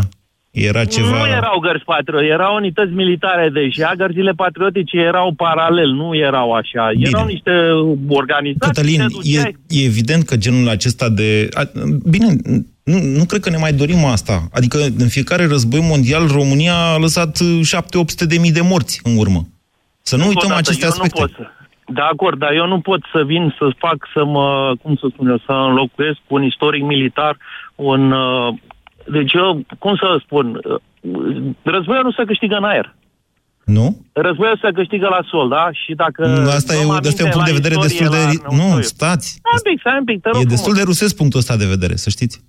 Era 0.57 0.85
ceva... 0.85 1.19
Nu 1.19 1.27
erau 1.27 1.59
gărzi 1.59 1.85
patriotice, 1.85 2.33
erau 2.33 2.55
unități 2.55 2.93
militare, 2.93 3.49
deci 3.49 3.79
gărzile 3.97 4.33
patriotice 4.33 4.97
erau 4.97 5.33
paralel, 5.33 5.91
nu 5.91 6.15
erau 6.15 6.53
așa. 6.53 6.91
Bine. 6.95 7.09
Erau 7.13 7.27
niște 7.27 7.51
organizații... 8.09 8.59
Cătălin, 8.59 9.01
e, 9.23 9.41
e 9.69 9.85
evident 9.85 10.25
că 10.25 10.37
genul 10.37 10.69
acesta 10.69 11.09
de... 11.09 11.49
A, 11.53 11.63
bine, 12.11 12.27
nu, 12.83 12.99
nu 13.19 13.25
cred 13.25 13.41
că 13.41 13.51
ne 13.51 13.57
mai 13.57 13.73
dorim 13.73 14.05
asta. 14.05 14.43
Adică 14.53 14.79
în 14.99 15.09
fiecare 15.09 15.47
război 15.47 15.81
mondial 15.83 16.27
România 16.27 16.75
a 16.75 16.99
lăsat 16.99 17.39
7-800 17.39 18.27
de 18.27 18.39
mii 18.39 18.53
de 18.53 18.61
morți 18.61 19.01
în 19.03 19.17
urmă. 19.17 19.41
Să 20.03 20.17
nu, 20.17 20.23
nu 20.23 20.29
uităm 20.29 20.53
aceste 20.53 20.85
eu 20.85 20.91
aspecte. 20.91 21.21
Nu 21.21 21.27
pot 21.27 21.37
să... 21.37 21.51
De 21.89 22.01
acord, 22.01 22.39
dar 22.39 22.53
eu 22.53 22.67
nu 22.67 22.81
pot 22.81 23.01
să 23.13 23.23
vin 23.25 23.55
să 23.59 23.69
fac 23.79 23.97
să 24.15 24.25
mă, 24.25 24.75
cum 24.83 24.97
să 24.97 25.07
spun 25.13 25.29
eu, 25.29 25.39
să 25.39 25.53
înlocuiesc 25.53 26.19
un 26.27 26.43
istoric 26.43 26.83
militar, 26.83 27.37
un... 27.75 28.13
Uh, 28.13 28.55
deci 29.11 29.33
eu, 29.33 29.61
cum 29.79 29.97
să 29.97 30.21
spun, 30.25 30.61
uh, 30.65 30.81
războiul 31.63 32.05
nu 32.05 32.13
se 32.13 32.25
câștigă 32.25 32.57
în 32.57 32.65
aer. 32.65 32.95
Nu? 33.65 34.07
Războiul 34.13 34.59
se 34.63 34.71
câștigă 34.75 35.07
la 35.11 35.21
sol, 35.31 35.49
da? 35.49 35.69
Și 35.73 35.95
dacă... 35.95 36.27
Nu, 36.27 36.49
asta 36.49 36.75
e, 36.75 36.79
asta 37.09 37.23
e 37.23 37.25
un 37.25 37.31
punct 37.31 37.47
de 37.47 37.59
vedere 37.61 37.75
destul 37.81 38.09
de... 38.09 38.23
Nu, 38.51 38.81
stați! 38.81 39.29
Stai 39.29 39.53
un 39.55 39.71
pic, 39.71 39.81
stai 39.81 39.97
un 39.99 40.05
pic, 40.05 40.21
te 40.21 40.29
rog 40.29 40.43
E 40.43 40.45
destul 40.45 40.75
de 40.75 40.83
rusesc 40.83 41.17
punctul 41.17 41.39
ăsta 41.39 41.57
de 41.57 41.67
vedere, 41.67 41.97
să 41.97 42.11
știți. 42.11 42.45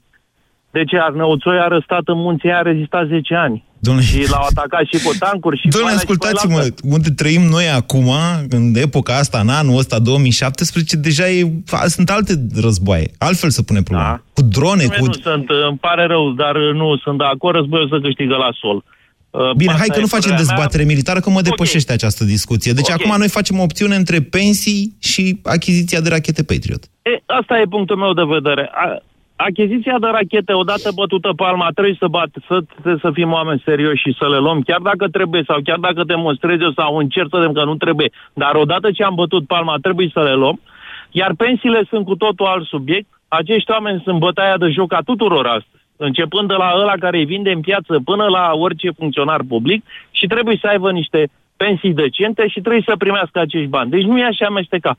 De 0.72 0.84
ce? 0.84 0.98
Arnăuțoi 0.98 1.60
a 1.60 1.68
răstat 1.68 2.02
în 2.06 2.18
munții 2.18 2.52
a 2.52 2.62
rezistat 2.62 3.08
10 3.08 3.36
ani. 3.36 3.64
Domnule... 3.80 4.06
Și 4.06 4.30
l-au 4.30 4.46
atacat 4.50 4.86
și 4.92 5.04
cu 5.04 5.12
tancuri 5.20 5.60
și 5.60 5.68
Domnule, 5.68 5.94
ascultați-mă, 5.94 6.68
unde 6.84 7.10
trăim 7.10 7.42
noi 7.42 7.70
acum, 7.70 8.10
în 8.50 8.74
epoca 8.76 9.18
asta, 9.18 9.40
în 9.40 9.50
anul 9.50 9.78
ăsta, 9.78 10.00
2017, 10.00 10.96
deja 10.96 11.30
e, 11.30 11.52
sunt 11.86 12.10
alte 12.10 12.34
războaie. 12.62 13.12
Altfel 13.18 13.50
se 13.50 13.62
pune 13.64 13.82
problema. 13.82 14.10
Da. 14.10 14.22
Cu 14.34 14.42
drone, 14.42 14.84
nu, 14.84 14.90
cu... 15.00 15.06
Nu 15.06 15.14
sunt, 15.14 15.50
îmi 15.70 15.78
pare 15.78 16.06
rău, 16.06 16.32
dar 16.32 16.56
nu 16.74 16.98
sunt 16.98 17.18
de 17.18 17.24
acord, 17.24 17.56
războiul 17.56 17.90
să 17.90 18.00
câștigă 18.02 18.36
la 18.36 18.50
sol. 18.62 18.84
Bine, 19.58 19.72
hai 19.72 19.88
că 19.88 20.00
nu 20.00 20.08
facem 20.08 20.36
dezbatere 20.36 20.84
mea. 20.84 20.92
militară, 20.92 21.20
că 21.20 21.30
mă 21.30 21.42
depășește 21.42 21.92
okay. 21.92 21.96
această 21.96 22.24
discuție. 22.24 22.72
Deci 22.72 22.90
okay. 22.90 22.96
acum 23.00 23.18
noi 23.18 23.30
facem 23.30 23.60
o 23.60 23.64
opțiune 23.64 23.96
între 23.96 24.20
pensii 24.22 24.96
și 25.00 25.40
achiziția 25.44 26.02
de 26.02 26.10
rachete 26.10 26.44
Patriot. 26.44 26.84
E, 27.02 27.22
asta 27.26 27.60
e 27.60 27.66
punctul 27.70 27.98
meu 27.98 28.14
de 28.14 28.24
vedere. 28.28 28.70
A, 28.74 29.02
achiziția 29.38 29.98
de 30.00 30.08
rachete, 30.08 30.54
odată 30.54 30.90
bătută 30.96 31.32
palma, 31.36 31.68
trebuie 31.74 31.96
să, 32.00 32.08
bat, 32.08 32.30
să, 32.48 32.62
trebuie 32.72 32.98
să 33.02 33.12
fim 33.14 33.32
oameni 33.32 33.62
serioși 33.66 34.02
și 34.02 34.16
să 34.20 34.30
le 34.30 34.38
luăm, 34.38 34.62
chiar 34.62 34.80
dacă 34.80 35.08
trebuie 35.08 35.44
sau 35.48 35.58
chiar 35.64 35.78
dacă 35.78 36.04
demonstrezi 36.04 36.64
eu 36.64 36.72
sau 36.72 36.98
încerc 36.98 37.28
să 37.30 37.52
că 37.54 37.64
nu 37.64 37.76
trebuie, 37.76 38.12
dar 38.34 38.56
odată 38.56 38.92
ce 38.92 39.04
am 39.04 39.16
bătut 39.16 39.48
palma, 39.48 39.76
trebuie 39.82 40.10
să 40.14 40.24
le 40.24 40.34
luăm. 40.34 40.60
Iar 41.12 41.34
pensiile 41.38 41.82
sunt 41.90 42.06
cu 42.06 42.16
totul 42.16 42.46
alt 42.46 42.66
subiect. 42.66 43.08
Acești 43.28 43.72
oameni 43.72 44.02
sunt 44.04 44.20
bătaia 44.20 44.58
de 44.58 44.68
joc 44.70 44.94
a 44.94 45.00
tuturor 45.06 45.46
astăzi 45.46 45.78
începând 45.98 46.48
de 46.48 46.54
la 46.54 46.74
ăla 46.76 46.94
care 47.00 47.18
îi 47.18 47.26
vinde 47.26 47.52
în 47.52 47.62
piață 47.62 48.00
până 48.06 48.26
la 48.26 48.52
orice 48.54 48.92
funcționar 48.92 49.42
public 49.48 49.86
și 50.12 50.28
trebuie 50.28 50.58
să 50.62 50.68
aibă 50.68 50.92
niște 50.92 51.30
pensii 51.58 51.94
decente 51.94 52.48
și 52.48 52.60
trebuie 52.60 52.84
să 52.86 52.96
primească 52.98 53.40
acești 53.40 53.68
bani. 53.68 53.90
Deci 53.90 54.04
nu 54.04 54.18
e 54.18 54.26
așa 54.26 54.46
amesteca. 54.46 54.98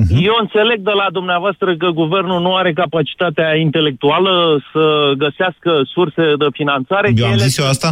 Uh-huh. 0.00 0.22
Eu 0.22 0.36
înțeleg 0.40 0.80
de 0.80 0.90
la 0.90 1.06
dumneavoastră 1.12 1.76
că 1.76 1.88
guvernul 1.88 2.40
nu 2.40 2.54
are 2.54 2.72
capacitatea 2.72 3.56
intelectuală 3.56 4.62
să 4.72 5.12
găsească 5.16 5.70
surse 5.84 6.34
de 6.38 6.46
finanțare. 6.52 7.12
Eu 7.16 7.26
am 7.26 7.36
zis 7.36 7.58
eu 7.58 7.66
asta? 7.66 7.90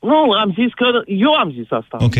Nu, 0.00 0.30
am 0.30 0.54
zis 0.58 0.72
că... 0.74 0.86
Eu 1.06 1.32
am 1.32 1.50
zis 1.52 1.70
asta. 1.70 1.96
Ok. 2.00 2.14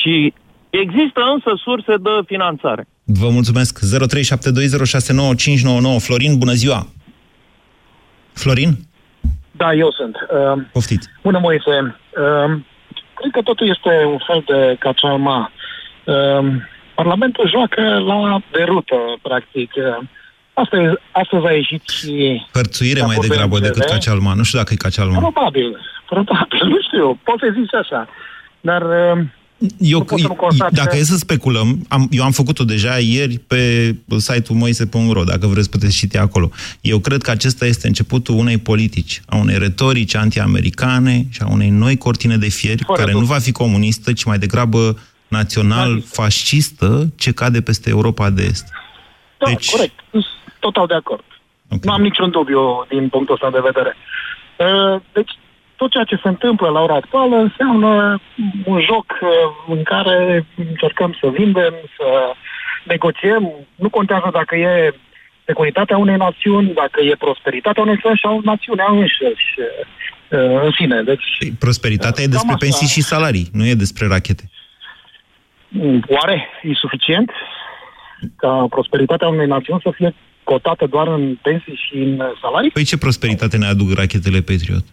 Și 0.00 0.34
există 0.70 1.20
însă 1.34 1.50
surse 1.64 1.94
de 1.96 2.10
finanțare. 2.26 2.86
Vă 3.04 3.28
mulțumesc. 3.28 3.78
0372069599. 3.78 3.84
Florin, 5.98 6.38
bună 6.38 6.52
ziua! 6.52 6.86
Florin? 8.32 8.70
Da, 9.50 9.72
eu 9.72 9.90
sunt. 9.90 10.16
Uh, 10.16 10.64
Poftiți. 10.72 11.08
Bună, 11.22 11.38
Moise. 11.38 11.70
Uh, 11.80 12.60
cred 13.14 13.30
că 13.32 13.42
totul 13.42 13.68
este 13.68 14.04
un 14.04 14.18
fel 14.26 14.42
de 14.46 14.76
cacealma. 14.78 15.52
Uh, 16.04 16.44
Parlamentul 17.02 17.50
joacă 17.54 17.82
la 18.10 18.42
derută, 18.52 18.98
practic. 19.22 19.70
Uh, 19.76 20.06
Astăzi, 20.54 20.94
astăzi 21.12 21.46
a 21.46 21.52
ieșit 21.52 21.82
și... 21.88 22.42
Hărțuire 22.52 23.02
mai 23.02 23.16
degrabă 23.20 23.58
decât 23.58 23.84
cacealma. 23.84 24.34
Nu 24.34 24.42
știu 24.42 24.58
dacă 24.58 24.72
e 24.72 24.76
cacealma. 24.76 25.18
Probabil, 25.18 25.76
probabil. 26.08 26.60
Nu 26.72 26.78
știu, 26.86 27.18
poate 27.22 27.54
zice 27.58 27.76
așa. 27.76 28.08
Dar... 28.60 28.82
Uh, 28.82 29.24
eu, 29.78 30.06
dacă 30.70 30.96
e 30.96 31.02
să 31.02 31.16
speculăm, 31.16 31.84
am, 31.88 32.08
eu 32.10 32.24
am 32.24 32.30
făcut-o 32.30 32.64
deja 32.64 32.98
ieri 32.98 33.38
pe 33.38 33.94
site-ul 34.16 34.58
moise.ro, 34.58 35.24
dacă 35.24 35.46
vreți 35.46 35.70
puteți 35.70 35.96
citi 35.96 36.16
acolo. 36.16 36.50
Eu 36.80 36.98
cred 36.98 37.22
că 37.22 37.30
acesta 37.30 37.66
este 37.66 37.86
începutul 37.86 38.34
unei 38.34 38.58
politici, 38.58 39.22
a 39.26 39.36
unei 39.36 39.58
retorici 39.58 40.14
anti-americane 40.14 41.26
și 41.30 41.40
a 41.42 41.50
unei 41.50 41.68
noi 41.68 41.96
cortine 41.96 42.36
de 42.36 42.48
fieri, 42.48 42.84
Corect. 42.84 43.04
care 43.04 43.18
nu 43.18 43.24
va 43.24 43.38
fi 43.38 43.52
comunistă, 43.52 44.12
ci 44.12 44.24
mai 44.24 44.38
degrabă 44.38 44.98
național-fascistă, 45.38 46.88
ce 47.16 47.32
cade 47.32 47.60
peste 47.62 47.90
Europa 47.90 48.30
de 48.30 48.42
Est. 48.42 48.66
Da, 49.38 49.46
deci... 49.46 49.70
corect. 49.70 49.98
Total 50.58 50.86
de 50.86 50.94
acord. 50.94 51.24
Okay. 51.74 51.86
Nu 51.88 51.92
am 51.92 52.02
niciun 52.02 52.30
dubiu 52.30 52.62
din 52.88 53.08
punctul 53.08 53.34
ăsta 53.34 53.50
de 53.50 53.66
vedere. 53.70 53.92
Uh, 53.96 55.00
deci, 55.12 55.32
tot 55.76 55.90
ceea 55.90 56.04
ce 56.04 56.20
se 56.22 56.28
întâmplă 56.28 56.68
la 56.68 56.80
ora 56.80 56.94
actuală 56.94 57.36
înseamnă 57.36 58.20
un 58.64 58.80
joc 58.90 59.06
uh, 59.20 59.28
în 59.74 59.82
care 59.82 60.46
încercăm 60.56 61.16
să 61.20 61.26
vindem, 61.38 61.74
să 61.96 62.06
negociem. 62.84 63.42
Nu 63.74 63.88
contează 63.88 64.28
dacă 64.32 64.54
e 64.56 64.94
securitatea 65.44 65.96
unei 65.96 66.16
națiuni, 66.16 66.72
dacă 66.82 67.00
e 67.00 67.24
prosperitatea 67.26 67.82
unei 67.82 67.94
națiuni 67.94 68.20
sau 68.22 68.40
națiunea 68.44 68.86
înșiși 68.90 69.50
uh, 69.60 70.64
în 70.66 70.70
sine. 70.78 71.02
Deci, 71.02 71.28
prosperitatea 71.58 72.22
e 72.24 72.36
despre 72.36 72.54
pensii 72.58 72.94
și 72.94 73.02
salarii, 73.12 73.48
nu 73.52 73.64
e 73.66 73.74
despre 73.84 74.06
rachete. 74.06 74.44
Oare 76.08 76.48
e 76.62 76.74
suficient 76.74 77.30
ca 78.36 78.66
prosperitatea 78.70 79.28
unei 79.28 79.46
națiuni 79.46 79.80
să 79.82 79.90
fie 79.94 80.14
cotată 80.44 80.86
doar 80.86 81.06
în 81.06 81.38
pensii 81.42 81.80
și 81.86 81.96
în 81.96 82.22
salarii? 82.40 82.70
Păi 82.70 82.84
ce 82.84 82.98
prosperitate 82.98 83.56
ne 83.56 83.66
aduc 83.66 83.92
rachetele 83.94 84.40
Patriot? 84.40 84.84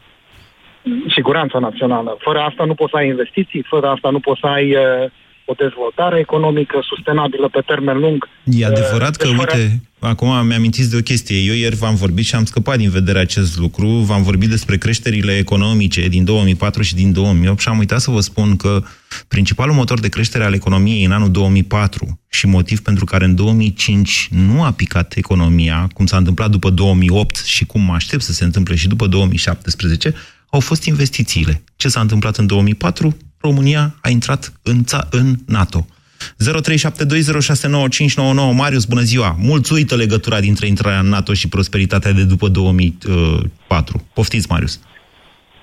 siguranța 1.10 1.60
națională. 1.60 2.18
Fără 2.20 2.40
asta 2.40 2.64
nu 2.66 2.74
poți 2.74 2.92
să 2.92 2.98
ai 2.98 3.08
investiții, 3.08 3.66
fără 3.70 3.88
asta 3.88 4.10
nu 4.10 4.20
poți 4.20 4.40
să 4.40 4.48
ai 4.48 4.76
uh, 4.76 5.12
o 5.46 5.54
dezvoltare 5.54 6.20
economică 6.20 6.80
sustenabilă 6.82 7.48
pe 7.48 7.62
termen 7.66 7.98
lung. 8.00 8.28
E 8.44 8.66
adevărat 8.66 9.16
că, 9.16 9.28
fără... 9.28 9.52
uite, 9.56 9.82
acum 10.00 10.46
mi-amintiți 10.46 10.90
de 10.90 10.96
o 10.96 11.02
chestie. 11.02 11.38
Eu 11.38 11.54
ieri 11.54 11.76
v-am 11.76 11.96
vorbit 11.96 12.26
și 12.26 12.36
am 12.36 12.46
scăpat 12.46 12.78
din 12.78 12.90
vedere 12.90 13.20
acest 13.20 13.58
lucru. 13.58 13.88
V-am 13.88 14.24
vorbit 14.24 14.50
despre 14.50 14.78
creșterile 14.78 15.38
economice 15.38 16.08
din 16.08 16.24
2004 16.24 16.82
și 16.82 16.96
din 16.96 17.14
2008 17.14 17.60
și 17.60 17.68
am 17.68 17.78
uitat 17.78 18.02
să 18.02 18.12
vă 18.12 18.20
spun 18.20 18.56
că 18.56 18.84
principalul 19.28 19.76
motor 19.76 20.00
de 20.00 20.10
creștere 20.10 20.44
al 20.44 20.54
economiei 20.54 21.04
în 21.04 21.12
anul 21.12 21.32
2004 21.32 22.20
și 22.30 22.48
motiv 22.48 22.80
pentru 22.80 23.06
care 23.06 23.26
în 23.26 23.36
2005 23.36 24.28
nu 24.32 24.64
a 24.64 24.72
picat 24.72 25.16
economia, 25.16 25.90
cum 25.94 26.06
s-a 26.06 26.18
întâmplat 26.18 26.50
după 26.50 26.70
2008 26.70 27.36
și 27.36 27.66
cum 27.66 27.82
mă 27.82 27.94
aștept 27.94 28.24
să 28.24 28.34
se 28.34 28.44
întâmple 28.44 28.76
și 28.76 28.88
după 28.88 29.08
2017, 29.08 30.14
au 30.50 30.60
fost 30.60 30.84
investițiile. 30.84 31.64
Ce 31.76 31.88
s-a 31.88 32.00
întâmplat 32.00 32.38
în 32.38 32.46
2004? 32.46 33.18
România 33.38 33.96
a 34.02 34.10
intrat 34.10 34.54
în, 34.62 34.84
ța- 34.84 35.08
în 35.12 35.36
NATO. 35.46 35.88
0372069599 36.20 38.56
Marius, 38.56 38.86
bună 38.86 39.02
ziua! 39.02 39.36
Mulți 39.40 39.74
uită 39.74 39.96
legătura 39.96 40.40
dintre 40.40 40.68
intrarea 40.68 41.00
în 41.00 41.10
NATO 41.10 41.34
și 41.34 41.50
prosperitatea 41.50 42.12
de 42.12 42.24
după 42.24 42.48
2004. 42.48 44.08
Poftiți, 44.14 44.48
Marius! 44.50 44.80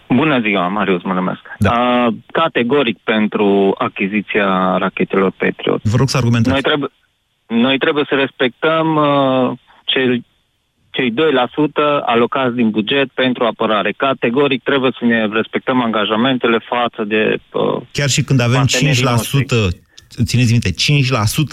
Bună 0.09 0.41
ziua, 0.41 0.69
Marius, 0.69 1.03
mă 1.03 1.13
numesc. 1.13 1.41
Da. 1.59 1.71
Uh, 1.71 2.15
categoric 2.33 2.99
pentru 3.05 3.75
achiziția 3.79 4.79
rachetelor 4.79 5.33
Patriot. 5.37 5.83
Vă 5.83 5.97
rog 5.97 6.09
să 6.09 6.17
argumentați. 6.17 6.53
Noi 6.53 6.63
trebuie, 6.63 6.91
noi 7.47 7.79
trebuie 7.79 8.05
să 8.09 8.15
respectăm 8.15 8.97
uh, 8.97 9.51
cei 9.85 10.25
cei 10.97 11.13
2% 11.13 11.15
alocați 12.05 12.55
din 12.55 12.71
buget 12.71 13.09
pentru 13.15 13.45
apărare. 13.45 13.95
Categoric 13.97 14.63
trebuie 14.63 14.91
să 14.99 15.05
ne 15.05 15.27
respectăm 15.27 15.83
angajamentele 15.83 16.59
față 16.69 17.05
de... 17.05 17.39
Uh, 17.53 17.83
Chiar 17.93 18.09
și 18.09 18.23
când 18.23 18.41
avem 18.41 18.61
5%, 18.61 18.65
noștri. 19.03 19.47
Țineți 20.25 20.51
minte, 20.51 20.71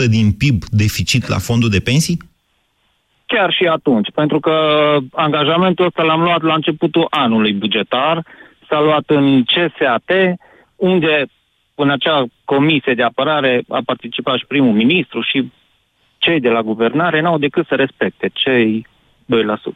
5% 0.05 0.09
din 0.09 0.31
PIB 0.31 0.63
deficit 0.69 1.27
la 1.27 1.37
fondul 1.37 1.69
de 1.69 1.79
pensii? 1.79 2.17
Chiar 3.25 3.53
și 3.53 3.63
atunci, 3.63 4.11
pentru 4.13 4.39
că 4.39 4.53
angajamentul 5.11 5.85
ăsta 5.85 6.03
l-am 6.03 6.21
luat 6.21 6.41
la 6.41 6.53
începutul 6.53 7.07
anului 7.09 7.53
bugetar, 7.53 8.25
s-a 8.69 8.81
luat 8.81 9.03
în 9.07 9.43
CSAT, 9.43 10.11
unde 10.75 11.25
în 11.75 11.89
acea 11.89 12.25
comisie 12.45 12.93
de 12.93 13.03
apărare 13.03 13.63
a 13.67 13.81
participat 13.85 14.37
și 14.37 14.45
primul 14.45 14.73
ministru 14.73 15.21
și 15.21 15.51
cei 16.17 16.39
de 16.39 16.49
la 16.49 16.61
guvernare 16.61 17.21
n-au 17.21 17.37
decât 17.37 17.67
să 17.67 17.75
respecte 17.75 18.29
cei 18.33 18.87
2%. 18.87 18.92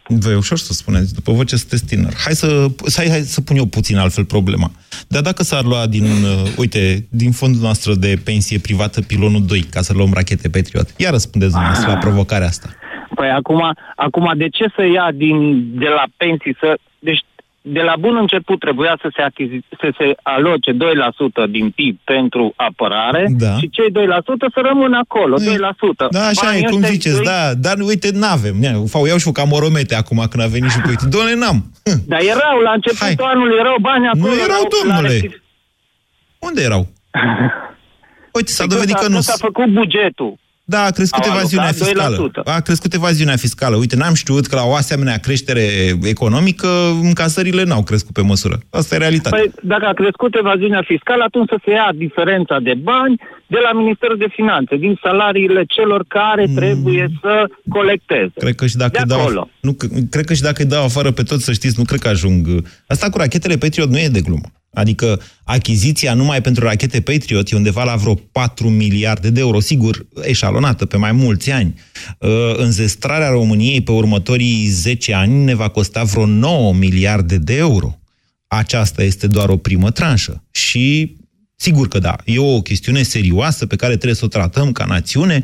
Vă 0.07 0.29
e 0.29 0.35
ușor 0.35 0.57
să 0.57 0.73
spuneți, 0.73 1.13
după 1.13 1.31
voce 1.31 1.55
sunteți 1.55 1.85
tânăr. 1.85 2.13
Hai 2.23 2.33
să, 2.33 2.67
hai, 2.95 3.09
hai 3.09 3.19
să 3.19 3.41
pun 3.41 3.55
eu 3.55 3.65
puțin 3.65 3.97
altfel 3.97 4.25
problema. 4.25 4.71
Dar 5.07 5.21
dacă 5.21 5.43
s-ar 5.43 5.63
lua 5.63 5.87
din, 5.87 6.03
uh, 6.03 6.53
uite, 6.57 7.07
din 7.09 7.31
fondul 7.31 7.61
noastră 7.61 7.93
de 7.93 8.21
pensie 8.25 8.59
privată 8.59 9.01
pilonul 9.01 9.45
2, 9.45 9.61
ca 9.61 9.81
să 9.81 9.93
luăm 9.93 10.11
rachete 10.13 10.49
Patriot, 10.49 10.93
iar 10.97 11.11
răspundeți 11.11 11.51
dumneavoastră 11.51 11.91
la 11.91 11.97
provocarea 11.97 12.47
asta. 12.47 12.69
Păi 13.15 13.29
acum, 13.29 13.61
acum 13.95 14.33
de 14.37 14.47
ce 14.49 14.65
să 14.75 14.83
ia 14.85 15.11
din, 15.13 15.37
de 15.79 15.87
la 15.87 16.03
pensii 16.17 16.55
să... 16.59 16.77
Deci 16.99 17.23
de 17.75 17.81
la 17.81 17.93
bun 17.99 18.15
început 18.15 18.59
trebuia 18.59 18.97
să 19.01 19.07
se, 19.15 19.21
achizi- 19.21 19.65
să 19.81 19.87
se 19.97 20.15
aloce 20.23 20.71
2% 20.73 21.45
din 21.49 21.69
PIB 21.69 21.97
pentru 22.03 22.53
apărare 22.55 23.25
Da. 23.37 23.53
și 23.57 23.69
cei 23.69 23.91
2% 23.91 24.47
să 24.53 24.59
rămână 24.69 24.97
acolo, 24.97 25.35
2%. 25.37 26.07
Da, 26.11 26.25
așa 26.25 26.41
Banii 26.45 26.61
e, 26.63 26.67
cum 26.69 26.77
ăștia 26.77 26.91
ziceți, 26.93 27.17
îi- 27.19 27.25
da, 27.25 27.53
dar 27.65 27.75
uite, 27.79 28.09
n-avem. 28.13 28.55
Ia, 28.61 28.73
Fau, 28.93 29.05
iau 29.05 29.17
și 29.17 29.27
eu 29.27 29.33
ca 29.33 29.43
moromete 29.43 29.95
acum 29.95 30.17
când 30.31 30.43
a 30.43 30.47
venit 30.47 30.69
și 30.71 30.79
cu 30.81 30.87
uite. 30.89 31.05
Doamne, 31.15 31.33
n-am. 31.35 31.59
Dar 32.11 32.19
erau, 32.33 32.57
la 32.67 32.71
începutul 32.71 33.25
anului 33.33 33.57
erau 33.59 33.75
bani 33.81 34.07
acolo. 34.07 34.33
Nu 34.33 34.39
erau, 34.47 34.61
la- 34.61 34.67
la 34.71 34.93
domnule. 34.93 35.07
respectiv- 35.13 35.41
Unde 36.39 36.61
erau? 36.69 36.87
Uite, 38.37 38.51
s-a 38.51 38.63
Păi 38.65 38.73
dovedit 38.75 38.95
când 38.95 39.13
că 39.15 39.19
s-a- 39.21 39.33
nu. 39.35 39.35
când 39.35 39.39
s-a 39.39 39.45
făcut 39.47 39.69
bugetul. 39.81 40.33
Da, 40.69 40.83
a 40.83 40.91
crescut 40.91 41.23
Au 41.23 41.31
evaziunea 41.35 41.67
alocat 41.67 41.87
fiscală. 41.87 42.29
2%. 42.29 42.55
A 42.55 42.59
crescut 42.59 42.93
evaziunea 42.93 43.35
fiscală. 43.35 43.75
Uite, 43.75 43.95
n-am 43.95 44.13
știut 44.13 44.45
că 44.47 44.55
la 44.55 44.65
o 44.65 44.73
asemenea 44.73 45.17
creștere 45.17 45.65
economică, 46.03 46.67
încasările 47.01 47.63
n-au 47.63 47.83
crescut 47.83 48.13
pe 48.13 48.21
măsură. 48.21 48.59
Asta 48.69 48.95
e 48.95 48.97
realitatea. 48.97 49.39
Păi, 49.39 49.51
dacă 49.61 49.85
a 49.85 49.93
crescut 49.93 50.35
evaziunea 50.35 50.83
fiscală, 50.85 51.23
atunci 51.23 51.49
să 51.49 51.57
se 51.65 51.71
ia 51.71 51.89
diferența 51.95 52.59
de 52.59 52.73
bani 52.73 53.21
de 53.47 53.57
la 53.63 53.79
Ministerul 53.79 54.17
de 54.17 54.27
Finanțe, 54.29 54.75
din 54.75 54.99
salariile 55.01 55.63
celor 55.67 56.05
care 56.07 56.45
trebuie 56.55 57.07
să 57.21 57.49
colecteze. 57.69 58.33
Cred 58.35 58.55
că 58.55 58.67
și 58.67 58.75
dacă 58.75 58.91
de 58.91 58.99
îi 58.99 59.05
dau, 59.05 59.19
acolo. 59.19 59.49
nu, 59.61 59.75
cred 60.09 60.25
că 60.25 60.33
și 60.33 60.41
dacă 60.41 60.61
îi 60.61 60.69
dau 60.69 60.83
afară 60.83 61.11
pe 61.11 61.23
toți, 61.23 61.43
să 61.43 61.53
știți, 61.53 61.77
nu 61.77 61.83
cred 61.83 61.99
că 61.99 62.07
ajung. 62.07 62.47
Asta 62.87 63.09
cu 63.09 63.17
rachetele 63.17 63.57
Patriot 63.57 63.89
nu 63.89 63.99
e 63.99 64.07
de 64.07 64.21
glumă. 64.21 64.47
Adică 64.73 65.21
achiziția 65.43 66.13
numai 66.13 66.41
pentru 66.41 66.63
rachete 66.63 67.01
Patriot 67.01 67.51
e 67.51 67.55
undeva 67.55 67.83
la 67.83 67.95
vreo 67.95 68.13
4 68.13 68.69
miliarde 68.69 69.29
de 69.29 69.39
euro, 69.39 69.59
sigur, 69.59 70.05
eșalonată 70.21 70.85
pe 70.85 70.97
mai 70.97 71.11
mulți 71.11 71.51
ani. 71.51 71.73
Uh, 72.19 72.29
Înzestrarea 72.57 73.29
României 73.29 73.81
pe 73.81 73.91
următorii 73.91 74.65
10 74.65 75.13
ani 75.13 75.43
ne 75.43 75.55
va 75.55 75.67
costa 75.67 76.03
vreo 76.03 76.25
9 76.25 76.73
miliarde 76.73 77.37
de 77.37 77.55
euro. 77.55 77.99
Aceasta 78.47 79.03
este 79.03 79.27
doar 79.27 79.49
o 79.49 79.57
primă 79.57 79.91
tranșă. 79.91 80.43
Și 80.51 81.15
sigur 81.57 81.87
că 81.87 81.99
da, 81.99 82.15
e 82.25 82.39
o 82.39 82.61
chestiune 82.61 83.03
serioasă 83.03 83.65
pe 83.65 83.75
care 83.75 83.93
trebuie 83.93 84.15
să 84.15 84.25
o 84.25 84.27
tratăm 84.27 84.71
ca 84.71 84.85
națiune. 84.85 85.43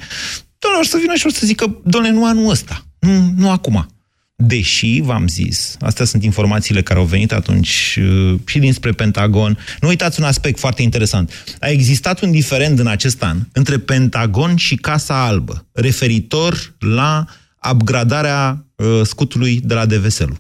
Doamne, 0.60 0.80
o 0.82 0.84
să 0.84 0.98
vină 1.02 1.14
și 1.16 1.26
o 1.26 1.30
să 1.30 1.46
zică, 1.46 1.82
doamne, 1.84 2.10
nu 2.10 2.26
anul 2.26 2.50
ăsta, 2.50 2.86
nu, 3.00 3.34
nu 3.36 3.50
acum. 3.50 3.88
Deși, 4.36 5.02
v-am 5.02 5.28
zis, 5.28 5.78
astea 5.80 6.06
sunt 6.06 6.24
informațiile 6.24 6.82
care 6.82 7.00
au 7.00 7.06
venit 7.06 7.32
atunci 7.32 8.00
uh, 8.02 8.40
și 8.46 8.60
dinspre 8.60 8.92
Pentagon. 8.92 9.58
Nu 9.80 9.88
uitați 9.88 10.20
un 10.20 10.26
aspect 10.26 10.60
foarte 10.60 10.82
interesant. 10.82 11.56
A 11.60 11.68
existat 11.68 12.22
un 12.22 12.32
diferent 12.32 12.80
în 12.80 12.88
acest 12.88 13.24
an 13.24 13.38
între 13.52 13.78
Pentagon 13.78 14.56
și 14.56 14.76
Casa 14.76 15.26
Albă, 15.26 15.68
referitor 15.72 16.76
la 16.80 17.26
upgradarea 17.72 18.66
uh, 18.76 19.02
scutului 19.04 19.60
de 19.64 19.74
la 19.74 19.86
DVSL. 19.86 20.32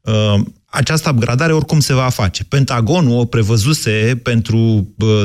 Uh, 0.00 0.40
această 0.70 1.10
upgradare 1.10 1.52
oricum 1.52 1.80
se 1.80 1.94
va 1.94 2.08
face. 2.08 2.44
Pentagonul 2.44 3.18
o 3.18 3.24
prevăzuse 3.24 4.20
pentru 4.22 4.58
uh, 4.98 5.22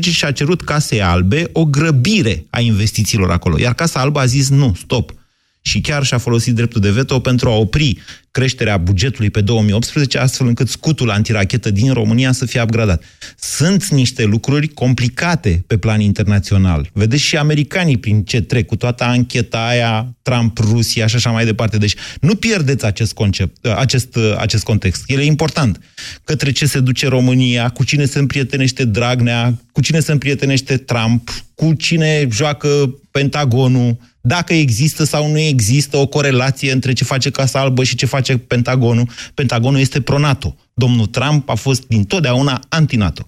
și 0.00 0.24
a 0.24 0.32
cerut 0.32 0.62
Casei 0.62 1.02
Albe 1.02 1.50
o 1.52 1.64
grăbire 1.64 2.46
a 2.50 2.60
investițiilor 2.60 3.30
acolo. 3.30 3.58
Iar 3.58 3.74
Casa 3.74 4.00
Albă 4.00 4.20
a 4.20 4.24
zis 4.24 4.48
nu, 4.48 4.74
stop. 4.78 5.14
Și 5.60 5.80
chiar 5.80 6.04
și-a 6.04 6.18
folosit 6.18 6.54
dreptul 6.54 6.80
de 6.80 6.90
veto 6.90 7.20
pentru 7.20 7.48
a 7.48 7.54
opri 7.54 7.98
creșterea 8.34 8.76
bugetului 8.76 9.30
pe 9.30 9.40
2018, 9.40 10.18
astfel 10.18 10.46
încât 10.46 10.68
scutul 10.68 11.10
antirachetă 11.10 11.70
din 11.70 11.92
România 11.92 12.32
să 12.32 12.46
fie 12.46 12.62
upgradat. 12.62 13.02
Sunt 13.36 13.88
niște 13.88 14.24
lucruri 14.24 14.68
complicate 14.68 15.64
pe 15.66 15.78
plan 15.78 16.00
internațional. 16.00 16.90
Vedeți 16.92 17.22
și 17.22 17.36
americanii 17.36 17.96
prin 17.96 18.22
ce 18.22 18.40
trec, 18.40 18.66
cu 18.66 18.76
toată 18.76 19.04
ancheta 19.04 19.66
aia, 19.66 20.14
Trump, 20.22 20.58
Rusia 20.58 21.06
și 21.06 21.16
așa 21.16 21.30
mai 21.30 21.44
departe. 21.44 21.76
Deci 21.76 21.94
nu 22.20 22.34
pierdeți 22.34 22.84
acest 22.84 23.12
concept, 23.12 23.66
acest, 23.66 24.18
acest 24.38 24.64
context. 24.64 25.02
El 25.06 25.18
e 25.18 25.24
important. 25.24 25.80
Către 26.24 26.52
ce 26.52 26.66
se 26.66 26.80
duce 26.80 27.08
România, 27.08 27.68
cu 27.68 27.84
cine 27.84 28.04
se 28.04 28.18
împrietenește 28.18 28.84
Dragnea, 28.84 29.54
cu 29.72 29.80
cine 29.80 30.00
se 30.00 30.12
împrietenește 30.12 30.76
Trump, 30.76 31.30
cu 31.54 31.72
cine 31.74 32.28
joacă 32.30 32.98
Pentagonul, 33.10 33.96
dacă 34.26 34.54
există 34.54 35.04
sau 35.04 35.30
nu 35.30 35.38
există 35.38 35.96
o 35.96 36.06
corelație 36.06 36.72
între 36.72 36.92
ce 36.92 37.04
face 37.04 37.30
Casa 37.30 37.60
Albă 37.60 37.84
și 37.84 37.96
ce 37.96 38.06
face 38.06 38.23
Pentagonul. 38.32 39.06
Pentagonul 39.34 39.80
este 39.80 40.00
pro-NATO. 40.00 40.56
Domnul 40.74 41.06
Trump 41.06 41.48
a 41.48 41.54
fost 41.54 41.86
dintotdeauna 41.86 42.60
anti-NATO. 42.68 43.22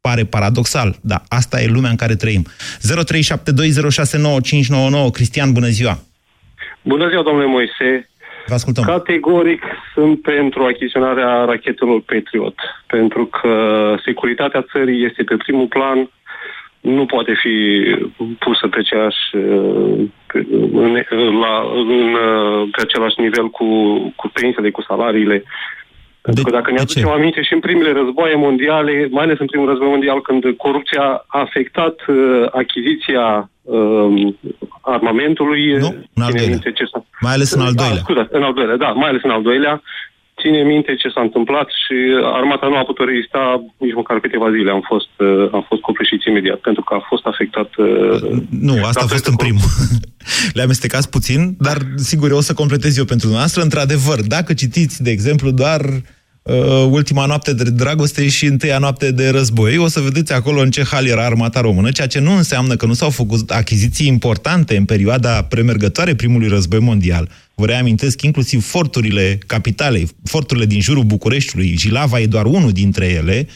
Pare 0.00 0.24
paradoxal, 0.24 0.96
dar 1.00 1.22
asta 1.28 1.60
e 1.60 1.66
lumea 1.66 1.90
în 1.90 1.96
care 1.96 2.14
trăim. 2.14 2.46
0372069599 2.46 2.50
Cristian, 5.12 5.52
bună 5.52 5.66
ziua! 5.66 5.98
Bună 6.82 7.08
ziua, 7.08 7.22
domnule 7.22 7.46
Moise. 7.46 8.06
Vă 8.46 8.54
ascultăm. 8.54 8.84
Categoric 8.84 9.62
sunt 9.94 10.22
pentru 10.22 10.64
achiziționarea 10.64 11.44
rachetelor 11.44 12.00
Patriot, 12.00 12.58
pentru 12.86 13.26
că 13.26 13.54
securitatea 14.04 14.66
țării 14.72 15.04
este 15.04 15.22
pe 15.22 15.36
primul 15.36 15.66
plan, 15.66 16.10
nu 16.82 17.06
poate 17.06 17.32
fi 17.42 17.54
pusă 18.38 18.68
pe 18.68 18.78
aceeași, 18.78 19.22
pe, 20.26 20.46
în, 20.72 21.38
la, 21.38 21.54
în, 21.74 22.16
pe 22.72 22.80
același 22.82 23.20
nivel 23.20 23.50
cu, 23.50 23.66
cu 24.16 24.30
pensiile, 24.32 24.70
cu 24.70 24.82
salariile. 24.82 25.44
Pentru 26.22 26.44
că 26.44 26.50
dacă 26.50 26.70
ne 26.70 26.78
aducem 26.78 27.08
aminte 27.08 27.42
și 27.42 27.52
în 27.52 27.60
primele 27.60 27.92
războaie 27.92 28.34
mondiale, 28.34 29.08
mai 29.10 29.24
ales 29.24 29.38
în 29.38 29.46
primul 29.46 29.68
război 29.68 29.88
mondial, 29.88 30.20
când 30.20 30.42
corupția 30.56 31.02
a 31.26 31.40
afectat 31.40 31.96
uh, 32.06 32.46
achiziția 32.50 33.50
uh, 33.62 34.34
armamentului, 34.80 35.72
nu, 35.72 35.94
în 36.14 36.22
al 36.22 36.32
doilea. 36.32 36.58
ce 36.58 36.84
s-a... 36.92 37.04
Mai 37.20 37.32
ales 37.32 37.50
în 37.52 37.60
al 37.60 37.72
doilea. 37.72 37.94
Da, 37.94 38.00
scuze, 38.00 38.28
în 38.30 38.42
al 38.42 38.52
doilea, 38.52 38.76
da, 38.76 38.88
mai 38.88 39.08
ales 39.08 39.22
în 39.22 39.30
al 39.30 39.42
doilea. 39.42 39.82
Ține 40.42 40.62
minte 40.62 40.92
ce 41.02 41.08
s-a 41.14 41.22
întâmplat 41.28 41.68
și 41.82 41.96
armata 42.40 42.66
nu 42.68 42.76
a 42.76 42.84
putut 42.90 43.06
rezista 43.08 43.42
nici 43.84 43.98
măcar 44.00 44.20
câteva 44.20 44.48
zile. 44.56 44.70
Am 44.70 44.84
fost, 44.92 45.12
uh, 45.18 45.48
am 45.52 45.64
fost 45.68 45.80
copleșiți 45.80 46.28
imediat, 46.28 46.58
pentru 46.68 46.82
că 46.82 46.94
a 46.94 47.02
fost 47.10 47.24
afectat... 47.32 47.70
Uh, 47.76 48.42
nu, 48.68 48.74
asta 48.84 49.04
a 49.04 49.12
fost 49.14 49.26
în 49.26 49.36
primul. 49.36 49.68
Le 50.56 50.62
amestecați 50.62 51.10
puțin, 51.10 51.40
dar 51.58 51.76
sigur 51.96 52.30
eu 52.30 52.36
o 52.36 52.40
să 52.48 52.54
completez 52.54 52.92
eu 52.96 53.04
pentru 53.04 53.26
dumneavoastră. 53.26 53.62
Într-adevăr, 53.62 54.18
dacă 54.36 54.52
citiți, 54.54 55.02
de 55.02 55.10
exemplu, 55.10 55.50
doar 55.50 55.80
uh, 56.42 56.86
Ultima 56.90 57.26
noapte 57.26 57.54
de 57.54 57.70
dragoste 57.70 58.28
și 58.28 58.46
Întâia 58.46 58.78
noapte 58.78 59.12
de 59.12 59.30
război, 59.30 59.78
o 59.78 59.88
să 59.88 60.00
vedeți 60.00 60.32
acolo 60.32 60.60
în 60.60 60.70
ce 60.70 60.82
hal 60.84 61.06
era 61.06 61.24
armata 61.24 61.60
română, 61.60 61.90
ceea 61.90 62.06
ce 62.06 62.20
nu 62.20 62.32
înseamnă 62.36 62.74
că 62.76 62.86
nu 62.86 62.92
s-au 62.92 63.10
făcut 63.10 63.50
achiziții 63.50 64.06
importante 64.06 64.76
în 64.76 64.84
perioada 64.84 65.42
premergătoare 65.42 66.14
primului 66.14 66.48
război 66.48 66.80
mondial. 66.80 67.28
Vă 67.62 67.68
reamintesc 67.68 68.22
inclusiv 68.22 68.64
forturile 68.64 69.38
capitalei, 69.46 70.08
forturile 70.24 70.66
din 70.66 70.80
jurul 70.80 71.02
Bucureștiului, 71.02 71.74
Jilava 71.78 72.20
e 72.20 72.26
doar 72.26 72.44
unul 72.44 72.72
dintre 72.72 73.06
ele, 73.06 73.48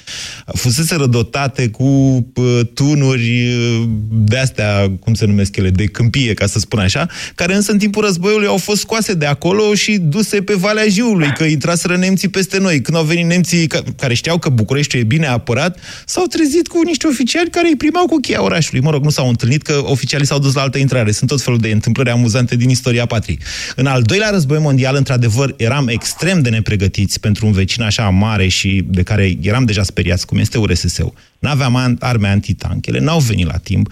fusese 0.55 1.07
dotate 1.07 1.69
cu 1.69 1.85
uh, 1.85 2.61
tunuri 2.75 3.47
uh, 3.47 3.83
de-astea, 4.11 4.91
cum 5.01 5.15
se 5.15 5.27
numesc 5.27 5.57
ele, 5.57 5.71
de 5.71 5.85
câmpie, 5.85 6.35
ca 6.35 6.47
să 6.47 6.59
spun 6.59 6.79
așa, 6.79 7.09
care 7.35 7.55
însă 7.55 7.73
în 7.73 7.79
timpul 7.79 8.05
războiului 8.05 8.47
au 8.47 8.57
fost 8.57 8.81
scoase 8.81 9.15
de 9.15 9.27
acolo 9.27 9.75
și 9.75 9.99
duse 9.99 10.43
pe 10.43 10.55
Valea 10.55 10.89
Jiului, 10.89 11.33
că 11.37 11.45
intraseră 11.45 11.97
nemții 11.97 12.29
peste 12.29 12.59
noi. 12.59 12.81
Când 12.81 12.97
au 12.97 13.05
venit 13.05 13.27
nemții 13.27 13.67
ca, 13.67 13.83
care 13.99 14.15
știau 14.15 14.39
că 14.39 14.49
Bucureștiul 14.49 15.03
e 15.03 15.05
bine 15.05 15.27
apărat, 15.27 15.79
s-au 16.05 16.25
trezit 16.25 16.69
cu 16.69 16.83
niște 16.85 17.07
oficiali 17.07 17.51
care 17.51 17.69
îi 17.69 17.77
primau 17.77 18.07
cu 18.07 18.17
cheia 18.17 18.43
orașului. 18.43 18.81
Mă 18.81 18.91
rog, 18.91 19.05
nu 19.05 19.11
s-au 19.11 19.29
întâlnit, 19.29 19.63
că 19.63 19.83
oficialii 19.85 20.27
s-au 20.27 20.39
dus 20.39 20.55
la 20.55 20.61
altă 20.61 20.79
intrare. 20.79 21.11
Sunt 21.11 21.31
tot 21.31 21.43
felul 21.43 21.59
de 21.59 21.69
întâmplări 21.69 22.11
amuzante 22.11 22.57
din 22.57 22.69
istoria 22.69 23.07
patriei. 23.07 23.39
În 23.77 23.87
al 23.87 23.96
doilea 24.03 24.31
război 24.31 24.59
mondial, 24.59 24.97
într-adevăr, 24.97 25.55
eram 25.57 25.89
extrem 25.89 26.43
de 26.43 26.51
nepregătiți 26.51 27.21
pentru 27.21 27.47
un 27.47 27.53
vecin 27.53 27.83
așa 27.83 28.09
mare 28.09 28.49
și 28.49 28.85
de 28.87 29.03
care 29.03 29.33
eram 29.43 29.65
deja 29.65 29.83
speriați, 29.83 30.27
cum 30.27 30.39
este 30.39 30.59
URSS-ul. 30.59 31.13
N-aveam 31.39 31.97
arme 32.01 32.29
antitank, 32.29 32.87
ele 32.87 33.01
n-au 33.01 33.19
venit 33.19 33.47
la 33.47 33.59
timp. 33.59 33.89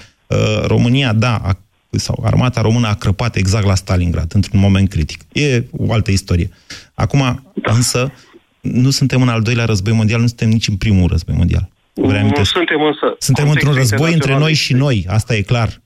România, 0.67 1.13
da, 1.13 1.37
a, 1.37 1.59
sau 1.91 2.23
armata 2.25 2.61
română 2.61 2.89
a 2.89 2.95
crăpat 2.95 3.37
exact 3.37 3.67
la 3.67 3.75
Stalingrad, 3.75 4.35
într-un 4.35 4.61
moment 4.61 4.89
critic. 4.89 5.21
E 5.33 5.65
o 5.71 5.93
altă 5.93 6.11
istorie. 6.11 6.51
Acum, 6.95 7.53
însă, 7.63 8.13
nu 8.61 8.91
suntem 8.91 9.23
în 9.23 9.29
al 9.29 9.43
doilea 9.43 9.65
război 9.65 9.93
mondial, 9.93 10.21
nu 10.21 10.27
suntem 10.27 10.49
nici 10.49 10.69
în 10.69 10.77
primul 10.77 11.09
război 11.09 11.35
mondial. 11.37 11.69
Nu 11.95 12.45
suntem 12.45 12.83
însă... 12.83 13.17
Suntem 13.19 13.49
într-un 13.51 13.75
război 13.75 14.13
între 14.13 14.39
noi 14.39 14.55
și 14.55 14.73
noi, 14.73 15.07
asta 15.09 15.35
e 15.35 15.43
clar. 15.43 15.83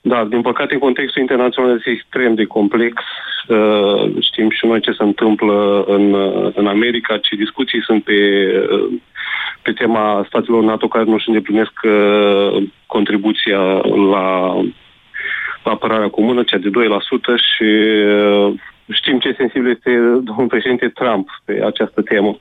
Da, 0.00 0.24
din 0.24 0.42
păcate 0.42 0.76
contextul 0.76 1.20
internațional 1.20 1.76
este 1.76 1.90
extrem 1.90 2.34
de 2.34 2.44
complex. 2.44 2.94
Uh, 3.50 4.10
știm 4.20 4.50
și 4.50 4.66
noi 4.66 4.80
ce 4.80 4.90
se 4.90 5.02
întâmplă 5.02 5.84
în, 5.86 6.14
în 6.54 6.66
America, 6.66 7.18
ce 7.18 7.36
discuții 7.36 7.82
sunt 7.82 8.04
pe, 8.04 8.18
pe 9.62 9.72
tema 9.72 10.24
statelor 10.28 10.62
NATO 10.62 10.88
care 10.88 11.04
nu 11.04 11.14
își 11.14 11.28
îndeplinesc 11.28 11.72
uh, 11.82 12.62
contribuția 12.86 13.60
la, 14.12 14.28
la 15.64 15.70
apărarea 15.70 16.08
comună, 16.08 16.42
cea 16.42 16.58
de 16.58 16.68
2% 16.68 16.70
și 17.50 17.70
uh, 18.16 18.52
știm 18.92 19.18
ce 19.18 19.34
sensibil 19.36 19.70
este 19.70 19.90
domnul 20.28 20.46
președinte 20.48 20.88
Trump 20.88 21.28
pe 21.44 21.62
această 21.64 22.02
temă. 22.02 22.38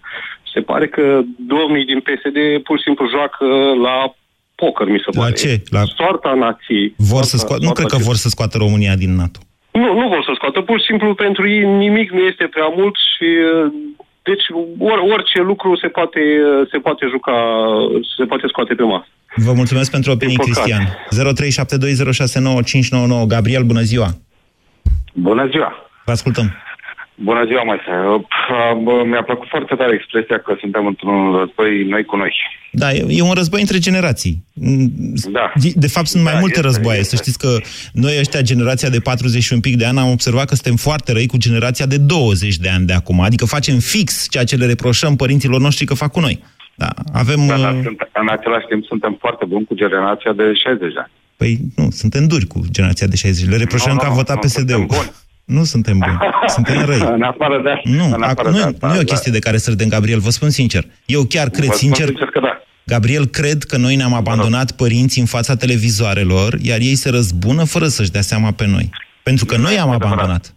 Se 0.53 0.61
pare 0.61 0.87
că 0.87 1.21
domnii 1.37 1.85
din 1.85 1.99
PSD 1.99 2.37
pur 2.63 2.77
și 2.77 2.83
simplu 2.83 3.09
joacă 3.09 3.45
la 3.81 4.15
poker, 4.55 4.87
mi 4.87 5.01
se 5.05 5.09
la 5.11 5.21
pare. 5.21 5.33
ce? 5.33 5.61
La... 5.69 5.81
Soarta 5.95 6.33
nației. 6.33 6.93
Vor 6.97 7.07
soarta, 7.07 7.27
să 7.27 7.37
scoată, 7.37 7.65
nu 7.65 7.71
cred 7.71 7.87
că 7.87 7.97
vor 7.97 8.15
să 8.15 8.29
scoată 8.29 8.57
România 8.57 8.95
din 8.95 9.15
NATO. 9.15 9.39
Nu, 9.81 9.87
nu 9.99 10.05
vor 10.13 10.23
să 10.27 10.31
scoată. 10.35 10.61
Pur 10.61 10.77
și 10.79 10.89
simplu 10.89 11.13
pentru 11.25 11.43
ei 11.49 11.63
nimic 11.85 12.07
nu 12.11 12.21
este 12.31 12.45
prea 12.55 12.69
mult 12.77 12.95
și 13.13 13.27
uh, 13.49 13.71
deci 14.29 14.45
or, 14.91 14.99
orice 15.13 15.39
lucru 15.41 15.77
se 15.83 15.87
poate, 15.87 16.19
uh, 16.19 16.67
se 16.71 16.77
poate 16.77 17.05
juca, 17.13 17.35
se 18.17 18.25
poate 18.25 18.45
scoate 18.47 18.73
pe 18.73 18.83
masă. 18.83 19.07
Vă 19.35 19.53
mulțumesc 19.53 19.91
pentru 19.91 20.11
opinii, 20.11 20.37
Cristian. 20.37 20.83
0372069599. 23.23 23.27
Gabriel, 23.27 23.63
bună 23.63 23.81
ziua! 23.81 24.07
Bună 25.13 25.47
ziua! 25.51 25.71
Vă 26.05 26.11
ascultăm. 26.11 26.47
Bună 27.23 27.45
ziua, 27.45 27.63
Moise. 27.63 27.91
Mi-a 29.09 29.23
plăcut 29.23 29.47
foarte 29.47 29.75
tare 29.75 29.93
expresia 29.93 30.37
că 30.39 30.55
suntem 30.59 30.85
într-un 30.85 31.35
război 31.37 31.83
noi 31.83 32.03
cu 32.03 32.15
noi. 32.15 32.33
Da, 32.71 32.91
e, 32.93 33.05
e 33.09 33.21
un 33.21 33.33
război 33.33 33.61
între 33.61 33.77
generații. 33.77 34.43
Da. 35.31 35.51
De, 35.55 35.69
de 35.75 35.87
fapt, 35.87 36.07
sunt 36.07 36.23
mai 36.23 36.33
Da, 36.33 36.39
multe 36.39 36.55
este, 36.59 36.67
războaie. 36.67 36.99
este. 36.99 37.15
Să 37.15 37.21
știți 37.21 37.37
că 37.39 37.57
noi 37.93 38.15
ăștia, 38.19 38.41
generația 38.41 38.89
de 38.89 38.99
40 38.99 39.43
și 39.43 39.53
un 39.53 39.59
pic 39.59 39.75
de 39.77 39.85
ani, 39.85 39.99
am 39.99 40.11
observat 40.11 40.45
că 40.47 40.55
suntem 40.55 40.75
foarte 40.75 41.11
răi 41.11 41.27
cu 41.27 41.37
generația 41.37 41.85
de 41.85 41.97
20 41.97 42.55
de 42.57 42.69
ani 42.69 42.85
de 42.85 42.93
acum. 42.93 43.21
Adică 43.21 43.45
facem 43.45 43.77
fix 43.79 44.27
ceea 44.29 44.43
ce 44.43 44.55
le 44.55 44.65
reproșăm 44.65 45.15
părinților 45.15 45.59
noștri 45.59 45.85
că 45.85 45.93
fac 45.93 46.11
cu 46.11 46.19
noi. 46.19 46.43
Da, 46.75 46.89
avem... 47.13 47.47
Da, 47.47 47.57
dar 47.57 47.73
uh, 47.73 47.79
sunt, 47.83 48.09
în 48.13 48.29
același 48.29 48.65
timp 48.65 48.83
suntem 48.85 49.17
foarte 49.19 49.45
buni 49.45 49.65
cu 49.65 49.73
generația 49.75 50.33
de 50.33 50.43
60 50.53 50.93
de 50.93 50.99
ani. 50.99 51.11
Păi 51.37 51.57
nu, 51.75 51.89
suntem 51.91 52.27
duri 52.27 52.45
cu 52.45 52.59
generația 52.71 53.07
de 53.07 53.15
60. 53.15 53.49
Le 53.49 53.57
reproșăm 53.57 53.91
Nu, 53.93 53.99
că 53.99 54.05
a 54.05 54.09
nu, 54.09 54.15
votat 54.15 54.35
nu, 54.35 54.41
PSD-ul. 54.41 54.87
Nu 55.55 55.63
suntem 55.63 55.97
buni. 55.97 56.19
Suntem 56.55 56.85
răi. 56.85 56.99
în 57.17 57.21
afară 57.21 57.61
de 57.63 57.69
asta. 57.69 57.89
Nu, 57.89 58.05
în 58.15 58.23
ac- 58.23 58.29
afară 58.29 58.49
nu, 58.49 58.55
de 58.55 58.61
e- 58.61 58.65
asta, 58.65 58.87
nu 58.87 58.93
e 58.93 59.03
o 59.05 59.07
da. 59.07 59.11
chestie 59.11 59.31
de 59.31 59.39
care 59.39 59.57
să 59.57 59.69
râdem, 59.69 59.87
Gabriel, 59.87 60.19
vă 60.19 60.29
spun 60.29 60.49
sincer. 60.49 60.83
Eu 61.05 61.21
chiar 61.23 61.47
cred 61.49 61.65
Vă 61.67 61.73
spun 61.73 61.77
sincer, 61.87 62.05
sincer 62.07 62.27
că 62.27 62.39
da. 62.39 62.61
Gabriel, 62.85 63.25
cred 63.25 63.63
că 63.63 63.77
noi 63.77 63.95
ne-am 63.95 64.13
abandonat 64.13 64.71
părinții 64.71 65.21
în 65.21 65.27
fața 65.27 65.55
televizoarelor, 65.55 66.51
iar 66.61 66.79
ei 66.79 66.95
se 66.95 67.09
răzbună 67.09 67.63
fără 67.63 67.85
să-și 67.85 68.11
dea 68.11 68.21
seama 68.21 68.51
pe 68.51 68.65
noi. 68.67 68.89
Pentru 69.23 69.45
că 69.45 69.55
noi 69.57 69.79
am 69.79 69.89
abandonat. 69.89 70.53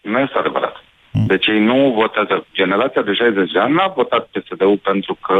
Nu 0.00 0.18
este 0.18 0.38
adevărat. 0.38 0.74
Mm. 1.12 1.26
Deci 1.26 1.46
ei 1.46 1.60
nu 1.70 1.92
votează. 2.00 2.46
Generația 2.54 3.02
de 3.02 3.12
60 3.12 3.52
de 3.52 3.58
ani 3.58 3.74
n-a 3.74 3.92
votat 3.96 4.22
PSD-ul 4.32 4.78
pentru 4.90 5.18
că 5.26 5.36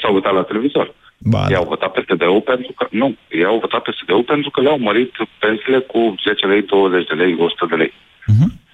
s-au 0.00 0.14
uitat 0.14 0.34
la 0.34 0.42
televizor. 0.42 0.94
Ba, 1.24 1.46
Ei 1.48 1.56
au 1.56 1.64
votat 1.64 1.92
PSD-ul 1.92 2.40
pentru 2.40 2.72
că... 2.72 2.86
Nu, 2.90 3.16
ei 3.28 3.44
au 3.44 3.58
votat 3.58 3.82
PSD-ul 3.82 4.22
pentru 4.22 4.50
că 4.50 4.60
le-au 4.60 4.78
mărit 4.78 5.12
pensiile 5.38 5.78
cu 5.78 6.14
10 6.24 6.46
lei, 6.46 6.62
20 6.62 7.06
de 7.06 7.14
lei, 7.14 7.36
100 7.38 7.66
de 7.70 7.74
lei. 7.74 7.92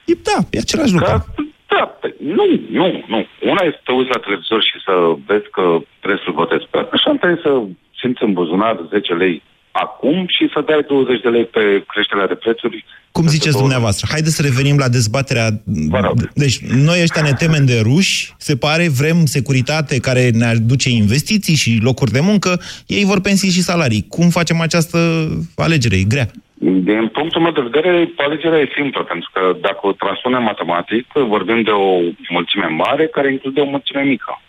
E, 0.05 0.15
da, 0.29 0.39
e 0.51 0.59
același 0.59 0.93
lucru. 0.93 1.07
Că, 1.07 1.43
da, 1.67 1.85
pe- 2.01 2.15
nu, 2.19 2.45
nu, 2.71 3.05
nu. 3.07 3.27
Una 3.53 3.63
este 3.65 3.81
să 3.81 3.85
te 3.85 3.93
uiți 3.93 4.11
la 4.15 4.21
televizor 4.25 4.63
și 4.63 4.77
să 4.85 4.95
vezi 5.27 5.49
că 5.57 5.65
trebuie 6.01 6.23
să 6.25 6.31
votezi 6.41 6.67
pe 6.71 6.79
Așa 6.93 7.11
trebuie 7.23 7.41
să 7.43 7.53
simți 8.01 8.23
în 8.23 8.33
buzunar 8.33 8.75
10 8.91 9.13
lei 9.15 9.43
acum 9.71 10.27
și 10.29 10.51
să 10.53 10.61
dai 10.67 10.85
20 10.89 11.21
de 11.21 11.29
lei 11.29 11.45
pe 11.45 11.85
creșterea 11.87 12.27
de 12.27 12.35
prețuri. 12.35 12.85
Cum 13.13 13.27
ziceți 13.27 13.59
dumneavoastră? 13.59 14.07
Haideți 14.11 14.37
să 14.37 14.43
revenim 14.43 14.79
la 14.79 14.89
dezbaterea... 14.89 15.49
Deci, 16.35 16.59
noi 16.59 17.03
ăștia 17.03 17.23
ne 17.23 17.33
temem 17.33 17.65
de 17.67 17.81
ruși, 17.83 18.33
se 18.39 18.57
pare, 18.57 18.89
vrem 18.89 19.25
securitate 19.25 20.01
care 20.01 20.31
ne 20.31 20.45
aduce 20.45 20.89
investiții 20.91 21.55
și 21.55 21.79
locuri 21.83 22.11
de 22.11 22.21
muncă, 22.21 22.61
ei 22.87 23.05
vor 23.05 23.21
pensii 23.21 23.51
și 23.51 23.69
salarii. 23.71 24.07
Cum 24.09 24.29
facem 24.29 24.61
această 24.61 24.99
alegere? 25.57 25.97
E 25.97 26.13
grea. 26.15 26.29
Din 26.91 27.09
punctul 27.13 27.41
meu 27.41 27.53
de 27.53 27.69
vedere, 27.71 28.13
alegerea 28.17 28.59
e 28.59 28.77
simplă, 28.77 29.03
pentru 29.03 29.31
că 29.33 29.57
dacă 29.61 29.81
o 29.83 29.93
transpunem 29.93 30.43
matematic, 30.43 31.07
vorbim 31.13 31.63
de 31.63 31.71
o 31.71 32.01
mulțime 32.29 32.67
mare 32.67 33.07
care 33.07 33.33
include 33.33 33.61
o 33.61 33.71
mulțime 33.75 34.03
mică. 34.03 34.41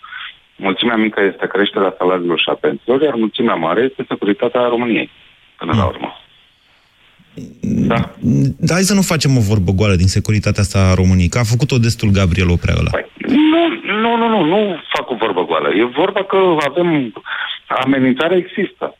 Mulțimea 0.59 0.95
mică 0.95 1.21
este 1.31 1.47
creșterea 1.47 1.95
salariilor 1.97 2.39
și 2.39 2.49
a 2.49 2.53
pensiilor, 2.53 3.01
iar 3.01 3.13
mulțimea 3.13 3.55
mare 3.55 3.81
este 3.89 4.05
securitatea 4.07 4.67
României, 4.67 5.09
până 5.57 5.73
la 5.75 5.85
urmă. 5.85 6.09
Da. 7.91 7.99
Dar 8.57 8.75
hai 8.77 8.91
să 8.91 8.93
nu 8.93 9.01
facem 9.01 9.37
o 9.37 9.47
vorbă 9.51 9.71
goală 9.71 9.95
din 9.95 10.07
securitatea 10.17 10.61
asta 10.61 10.79
a 10.79 10.93
României, 10.93 11.33
că 11.33 11.37
a 11.37 11.51
făcut-o 11.53 11.77
destul 11.77 12.09
Gabriel 12.19 12.49
Oprea 12.49 12.75
ăla. 12.79 12.91
Nu, 13.53 13.61
nu, 14.03 14.11
nu, 14.17 14.27
nu, 14.27 14.45
nu 14.53 14.59
fac 14.93 15.09
o 15.09 15.15
vorbă 15.15 15.45
goală. 15.45 15.69
E 15.75 15.83
vorba 15.83 16.23
că 16.23 16.37
avem... 16.69 17.13
Amenințarea 17.67 18.37
există. 18.37 18.95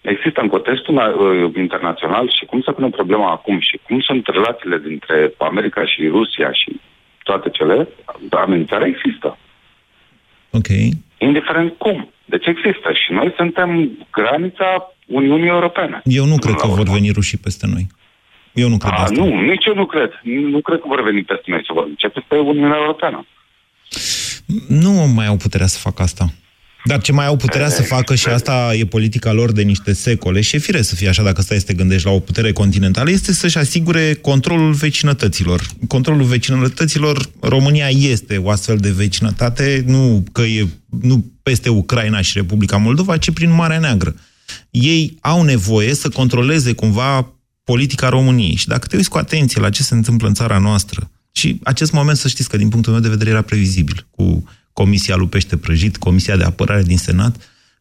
Există 0.00 0.40
în 0.40 0.48
contextul 0.48 0.94
uh, 0.96 1.50
internațional 1.56 2.32
și 2.38 2.44
cum 2.44 2.60
se 2.60 2.72
pune 2.72 2.88
problema 2.88 3.30
acum 3.30 3.60
și 3.60 3.80
cum 3.86 4.00
sunt 4.00 4.26
relațiile 4.26 4.78
dintre 4.78 5.32
America 5.38 5.86
și 5.86 6.08
Rusia 6.08 6.52
și 6.52 6.80
toate 7.22 7.48
cele, 7.50 7.88
amenințarea 8.30 8.86
există. 8.86 9.38
Ok. 10.52 10.68
Indiferent 11.18 11.72
cum. 11.78 12.12
Deci 12.24 12.46
există 12.46 12.88
și 12.92 13.12
noi 13.12 13.32
suntem 13.36 13.90
granița 14.12 14.94
Uniunii 15.06 15.48
Europene. 15.48 16.00
Eu 16.04 16.24
nu 16.24 16.36
cred 16.36 16.54
că 16.54 16.66
vor 16.66 16.88
veni 16.88 17.10
rușii 17.10 17.38
peste 17.38 17.66
noi. 17.66 17.86
Eu 18.52 18.68
nu 18.68 18.76
cred 18.76 18.92
A, 18.92 19.02
asta. 19.02 19.14
nu, 19.20 19.40
nici 19.40 19.64
eu 19.64 19.74
nu 19.74 19.86
cred. 19.86 20.10
Nu 20.22 20.60
cred 20.60 20.78
că 20.80 20.84
vor 20.88 21.02
veni 21.02 21.22
peste 21.22 21.50
noi 21.50 21.62
să 21.66 21.72
vor 21.72 21.84
începe 21.84 22.20
peste 22.28 22.44
Uniunea 22.44 22.76
Europeană. 22.76 23.26
Nu 24.68 24.90
mai 24.90 25.26
au 25.26 25.36
puterea 25.36 25.66
să 25.66 25.78
facă 25.78 26.02
asta. 26.02 26.24
Dar 26.84 27.00
ce 27.00 27.12
mai 27.12 27.26
au 27.26 27.36
puterea 27.36 27.68
să 27.68 27.82
facă, 27.82 28.14
și 28.14 28.28
asta 28.28 28.72
e 28.74 28.84
politica 28.84 29.32
lor 29.32 29.52
de 29.52 29.62
niște 29.62 29.92
secole, 29.92 30.40
și 30.40 30.56
e 30.56 30.58
fire 30.58 30.82
să 30.82 30.94
fie 30.94 31.08
așa 31.08 31.22
dacă 31.22 31.42
stai 31.42 31.58
să 31.58 31.64
te 31.64 31.74
gândești 31.74 32.06
la 32.06 32.12
o 32.12 32.18
putere 32.18 32.52
continentală, 32.52 33.10
este 33.10 33.32
să-și 33.32 33.58
asigure 33.58 34.14
controlul 34.14 34.72
vecinătăților. 34.72 35.66
Controlul 35.86 36.24
vecinătăților, 36.24 37.30
România 37.40 37.88
este 37.88 38.36
o 38.36 38.50
astfel 38.50 38.76
de 38.76 38.90
vecinătate, 38.90 39.84
nu 39.86 40.24
că 40.32 40.42
e 40.42 40.68
nu 41.00 41.24
peste 41.42 41.68
Ucraina 41.68 42.20
și 42.20 42.32
Republica 42.34 42.76
Moldova, 42.76 43.16
ci 43.16 43.30
prin 43.30 43.50
Marea 43.50 43.78
Neagră. 43.78 44.14
Ei 44.70 45.16
au 45.20 45.42
nevoie 45.42 45.94
să 45.94 46.08
controleze 46.08 46.72
cumva 46.72 47.32
politica 47.64 48.08
României. 48.08 48.54
Și 48.54 48.68
dacă 48.68 48.86
te 48.86 48.96
uiți 48.96 49.08
cu 49.08 49.18
atenție 49.18 49.60
la 49.60 49.70
ce 49.70 49.82
se 49.82 49.94
întâmplă 49.94 50.28
în 50.28 50.34
țara 50.34 50.58
noastră, 50.58 51.10
și 51.32 51.60
acest 51.62 51.92
moment 51.92 52.16
să 52.16 52.28
știți 52.28 52.48
că 52.48 52.56
din 52.56 52.68
punctul 52.68 52.92
meu 52.92 53.02
de 53.02 53.08
vedere 53.08 53.30
era 53.30 53.42
previzibil, 53.42 54.06
cu 54.10 54.44
Comisia 54.72 55.16
lui 55.16 55.28
Pește 55.28 55.56
Prăjit, 55.56 55.96
Comisia 55.96 56.36
de 56.36 56.44
Apărare 56.44 56.82
din 56.82 56.98
Senat, 56.98 57.36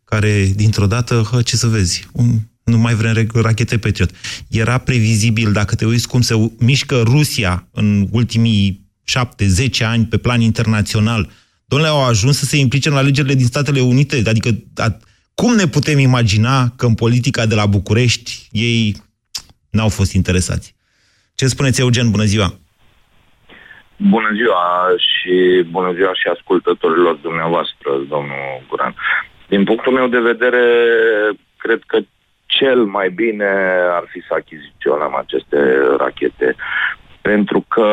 care 0.06 0.52
dintr-o 0.56 0.88
dată, 0.88 1.28
hă, 1.32 1.42
ce 1.42 1.56
să 1.56 1.68
vezi, 1.68 2.08
un, 2.12 2.40
nu 2.64 2.78
mai 2.78 2.94
vrem 2.94 3.14
reg- 3.14 3.32
rachete 3.34 3.78
Patriot. 3.78 4.12
Era 4.48 4.78
previzibil, 4.78 5.52
dacă 5.52 5.76
te 5.76 5.86
uiți 5.86 6.08
cum 6.08 6.22
se 6.22 6.34
u- 6.34 6.56
mișcă 6.60 7.02
Rusia 7.02 7.68
în 7.72 8.08
ultimii 8.12 8.90
șapte, 9.04 9.48
zece 9.48 9.84
ani 9.84 10.06
pe 10.06 10.18
plan 10.18 10.42
internațional, 10.42 11.30
domnule, 11.66 11.92
au 11.92 12.04
ajuns 12.04 12.38
să 12.38 12.46
se 12.46 12.58
implice 12.58 12.90
în 12.90 12.96
alegerile 12.96 13.36
din 13.36 13.46
Statele 13.46 13.80
Unite. 13.80 14.24
Adică, 14.26 14.58
a, 14.76 14.98
cum 15.34 15.56
ne 15.56 15.68
putem 15.68 16.00
imagina 16.00 16.70
că 16.70 16.86
în 16.86 16.94
politica 16.94 17.46
de 17.46 17.56
la 17.56 17.66
București 17.66 18.48
ei 18.52 18.96
n-au 19.70 19.90
fost 19.90 20.12
interesați? 20.12 20.76
Ce 21.36 21.48
spuneți, 21.48 21.80
Eugen? 21.80 22.12
Bună 22.12 22.26
ziua! 22.26 22.60
Bună 24.10 24.30
ziua 24.34 24.64
și 24.98 25.64
bună 25.70 25.92
ziua 25.94 26.14
și 26.14 26.28
ascultătorilor 26.28 27.16
dumneavoastră, 27.16 27.90
domnul 28.10 28.64
Guran. 28.68 28.96
Din 29.48 29.64
punctul 29.64 29.94
meu 29.94 30.08
de 30.08 30.20
vedere, 30.20 30.64
cred 31.58 31.82
că 31.86 31.98
cel 32.46 32.84
mai 32.84 33.10
bine 33.10 33.50
ar 33.92 34.04
fi 34.08 34.20
să 34.28 34.34
achiziționăm 34.34 35.16
aceste 35.16 35.58
rachete. 35.98 36.56
Pentru 37.22 37.66
că 37.68 37.86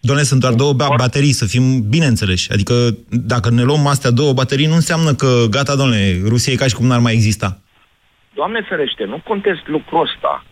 Doamne, 0.00 0.22
sunt 0.22 0.40
doar 0.40 0.54
două 0.54 0.72
ba- 0.72 0.94
baterii, 0.96 1.32
să 1.32 1.46
fim 1.46 1.88
bine 1.88 2.06
înțeleși. 2.06 2.52
Adică 2.52 2.74
dacă 3.08 3.50
ne 3.50 3.62
luăm 3.62 3.86
astea 3.86 4.10
două 4.10 4.32
baterii, 4.32 4.66
nu 4.66 4.74
înseamnă 4.74 5.12
că 5.12 5.28
gata, 5.50 5.76
domnule, 5.76 6.20
Rusia 6.28 6.52
e 6.52 6.56
ca 6.62 6.66
și 6.66 6.74
cum 6.74 6.86
n-ar 6.86 7.00
mai 7.00 7.12
exista. 7.12 7.58
Doamne 8.34 8.66
ferește, 8.68 9.04
nu 9.04 9.22
contest 9.24 9.66
lucrul 9.66 10.00
ăsta, 10.00 10.44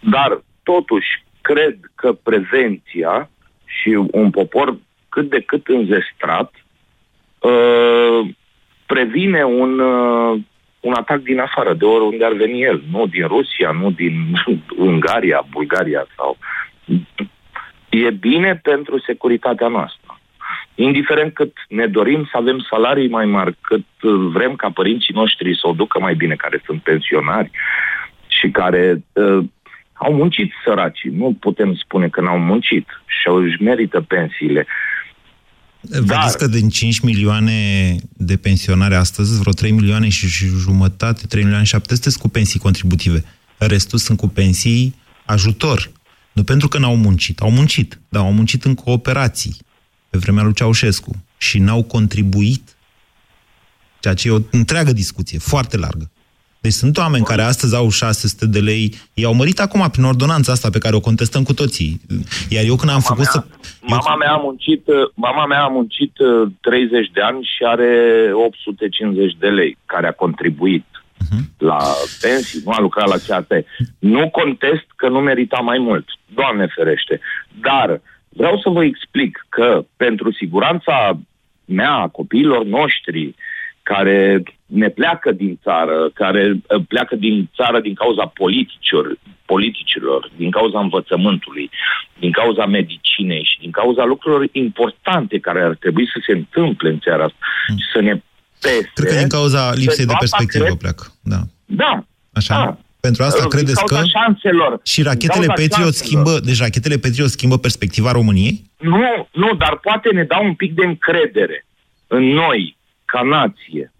dar 0.00 0.42
totuși 0.62 1.24
cred 1.40 1.76
că 1.94 2.12
prezenția 2.12 3.30
și 3.80 3.88
un 4.10 4.30
popor 4.30 4.76
cât 5.08 5.28
de 5.30 5.40
cât 5.40 5.66
înzestrat 5.66 6.52
uh, 7.38 8.28
previne 8.86 9.44
un, 9.44 9.78
uh, 9.78 10.40
un 10.80 10.92
atac 10.92 11.18
din 11.18 11.38
afară, 11.38 11.74
de 11.74 11.84
oriunde 11.84 12.24
ar 12.24 12.32
veni 12.32 12.62
el, 12.62 12.82
nu 12.90 13.06
din 13.06 13.26
Rusia, 13.26 13.70
nu 13.70 13.90
din 13.90 14.14
Ungaria, 14.88 15.46
Bulgaria 15.50 16.06
sau... 16.16 16.36
E 17.88 18.10
bine 18.10 18.60
pentru 18.62 18.98
securitatea 18.98 19.68
noastră. 19.68 20.20
Indiferent 20.74 21.34
cât 21.34 21.52
ne 21.68 21.86
dorim 21.86 22.28
să 22.30 22.36
avem 22.36 22.66
salarii 22.70 23.08
mai 23.08 23.26
mari, 23.26 23.56
cât 23.60 23.86
uh, 24.02 24.12
vrem 24.32 24.54
ca 24.56 24.70
părinții 24.70 25.14
noștri 25.14 25.58
să 25.58 25.68
o 25.68 25.72
ducă 25.72 26.00
mai 26.00 26.14
bine, 26.14 26.34
care 26.34 26.62
sunt 26.64 26.82
pensionari 26.82 27.50
și 28.26 28.50
care 28.50 29.04
uh, 29.12 29.44
au 29.94 30.14
muncit 30.14 30.52
săracii. 30.64 31.10
Nu 31.10 31.36
putem 31.40 31.74
spune 31.74 32.08
că 32.08 32.20
n-au 32.20 32.38
muncit 32.38 32.86
și 33.06 33.28
au 33.28 33.36
își 33.36 33.62
merită 33.62 34.00
pensiile. 34.00 34.66
Vedeți 35.80 36.38
că 36.38 36.46
din 36.46 36.68
5 36.68 37.00
milioane 37.00 37.96
de 38.12 38.36
pensionari 38.36 38.94
astăzi, 38.94 39.38
vreo 39.38 39.52
3 39.52 39.70
milioane 39.70 40.08
și 40.08 40.28
și 40.28 40.46
jumătate, 40.46 41.26
3 41.26 41.42
milioane 41.42 41.66
700 41.66 42.10
sunt 42.10 42.22
cu 42.22 42.28
pensii 42.28 42.60
contributive. 42.60 43.24
Restul 43.58 43.98
sunt 43.98 44.18
cu 44.18 44.28
pensii 44.28 44.94
ajutor. 45.24 45.90
Nu 46.32 46.44
pentru 46.44 46.68
că 46.68 46.78
n-au 46.78 46.96
muncit. 46.96 47.40
Au 47.40 47.50
muncit, 47.50 48.00
dar 48.08 48.22
au 48.22 48.32
muncit 48.32 48.64
în 48.64 48.74
cooperații 48.74 49.56
pe 50.10 50.18
vremea 50.18 50.42
lui 50.42 50.54
Ceaușescu 50.54 51.24
și 51.36 51.58
n-au 51.58 51.82
contribuit. 51.82 52.76
Ceea 54.00 54.14
ce 54.14 54.28
e 54.28 54.30
o 54.30 54.38
întreagă 54.50 54.92
discuție, 54.92 55.38
foarte 55.38 55.76
largă. 55.76 56.10
Deci 56.64 56.72
sunt 56.72 56.96
oameni 56.96 57.24
care 57.24 57.42
astăzi 57.42 57.76
au 57.76 57.88
600 57.90 58.46
de 58.46 58.58
lei, 58.58 58.94
i-au 59.14 59.34
mărit 59.34 59.60
acum 59.60 59.88
prin 59.90 60.04
ordonanța 60.04 60.52
asta 60.52 60.68
pe 60.70 60.78
care 60.78 60.94
o 60.96 61.06
contestăm 61.08 61.42
cu 61.42 61.54
toții. 61.54 62.00
Iar 62.48 62.64
eu 62.64 62.76
când 62.76 62.90
am 62.90 63.02
Mama 63.02 63.10
făcut 63.12 63.28
mea, 63.32 63.32
să... 63.32 63.44
Mama 63.80 64.14
mea 64.16 64.32
a 64.32 64.36
muncit, 64.36 64.86
uh, 64.86 64.94
mama 65.14 65.46
mea 65.46 65.62
a 65.62 65.68
muncit 65.68 66.18
uh, 66.18 66.48
30 66.60 67.10
de 67.12 67.20
ani 67.20 67.42
și 67.42 67.62
are 67.64 67.90
850 68.32 69.36
de 69.38 69.48
lei 69.48 69.78
care 69.86 70.06
a 70.06 70.12
contribuit 70.12 70.84
la 71.58 71.78
pensii, 72.20 72.60
nu 72.64 72.70
a 72.70 72.80
lucrat 72.80 73.08
la 73.08 73.16
CAT. 73.26 73.50
Nu 73.98 74.30
contest 74.30 74.86
că 74.96 75.08
nu 75.08 75.20
merita 75.20 75.58
mai 75.58 75.78
mult. 75.78 76.06
Doamne 76.34 76.66
ferește. 76.74 77.20
Dar 77.60 78.00
vreau 78.28 78.58
să 78.62 78.68
vă 78.68 78.84
explic 78.84 79.46
că 79.48 79.84
pentru 79.96 80.32
siguranța 80.32 81.18
mea, 81.64 81.92
a 81.92 82.08
copiilor 82.08 82.64
noștri, 82.64 83.34
care 83.92 84.42
ne 84.66 84.88
pleacă 84.88 85.30
din 85.32 85.52
țară, 85.62 85.96
care 86.14 86.42
uh, 86.52 86.82
pleacă 86.88 87.14
din 87.16 87.50
țară 87.58 87.78
din 87.80 87.94
cauza 87.94 88.24
politicilor, 88.42 89.06
politicilor, 89.44 90.20
din 90.36 90.50
cauza 90.50 90.78
învățământului, 90.80 91.70
din 92.18 92.32
cauza 92.40 92.64
medicinei 92.66 93.44
și 93.50 93.60
din 93.60 93.70
cauza 93.70 94.04
lucrurilor 94.04 94.48
importante 94.52 95.38
care 95.38 95.60
ar 95.62 95.74
trebui 95.80 96.06
să 96.12 96.18
se 96.26 96.32
întâmple 96.32 96.88
în 96.90 96.98
țara 96.98 97.24
asta 97.24 97.36
și 97.80 97.84
să 97.92 98.00
ne 98.00 98.14
pese. 98.60 98.90
Cred 98.94 99.08
că 99.12 99.18
din 99.18 99.28
cauza 99.38 99.62
lipsei 99.82 100.06
de 100.06 100.12
Pentru 100.12 100.24
asta 100.24 100.36
perspectivă 100.36 100.64
cred- 100.64 100.78
pleacă. 100.84 101.04
Da. 101.32 101.40
Da. 101.82 101.92
Așa? 102.32 102.54
Da. 102.54 102.78
Pentru 103.00 103.22
asta 103.22 103.40
Din 103.40 103.48
credeți 103.54 103.84
că... 103.84 103.94
cauza 103.94 104.08
șanselor. 104.18 104.80
Și 104.92 105.02
rachetele 105.02 105.46
Din 105.46 105.54
cauza 105.54 105.62
Patriot 105.62 105.94
șanselor. 105.94 106.02
schimbă... 106.24 106.32
Deci 106.48 106.58
rachetele 106.66 106.96
Patriot 107.04 107.28
schimbă 107.36 107.58
perspectiva 107.58 108.10
României? 108.12 108.54
Nu, 108.78 109.28
nu, 109.32 109.54
dar 109.62 109.78
poate 109.86 110.08
ne 110.12 110.24
dau 110.32 110.44
un 110.44 110.54
pic 110.54 110.74
de 110.74 110.84
încredere 110.84 111.66
în 112.06 112.24
noi, 112.24 112.76
ca 113.14 113.22
nație. 113.22 113.92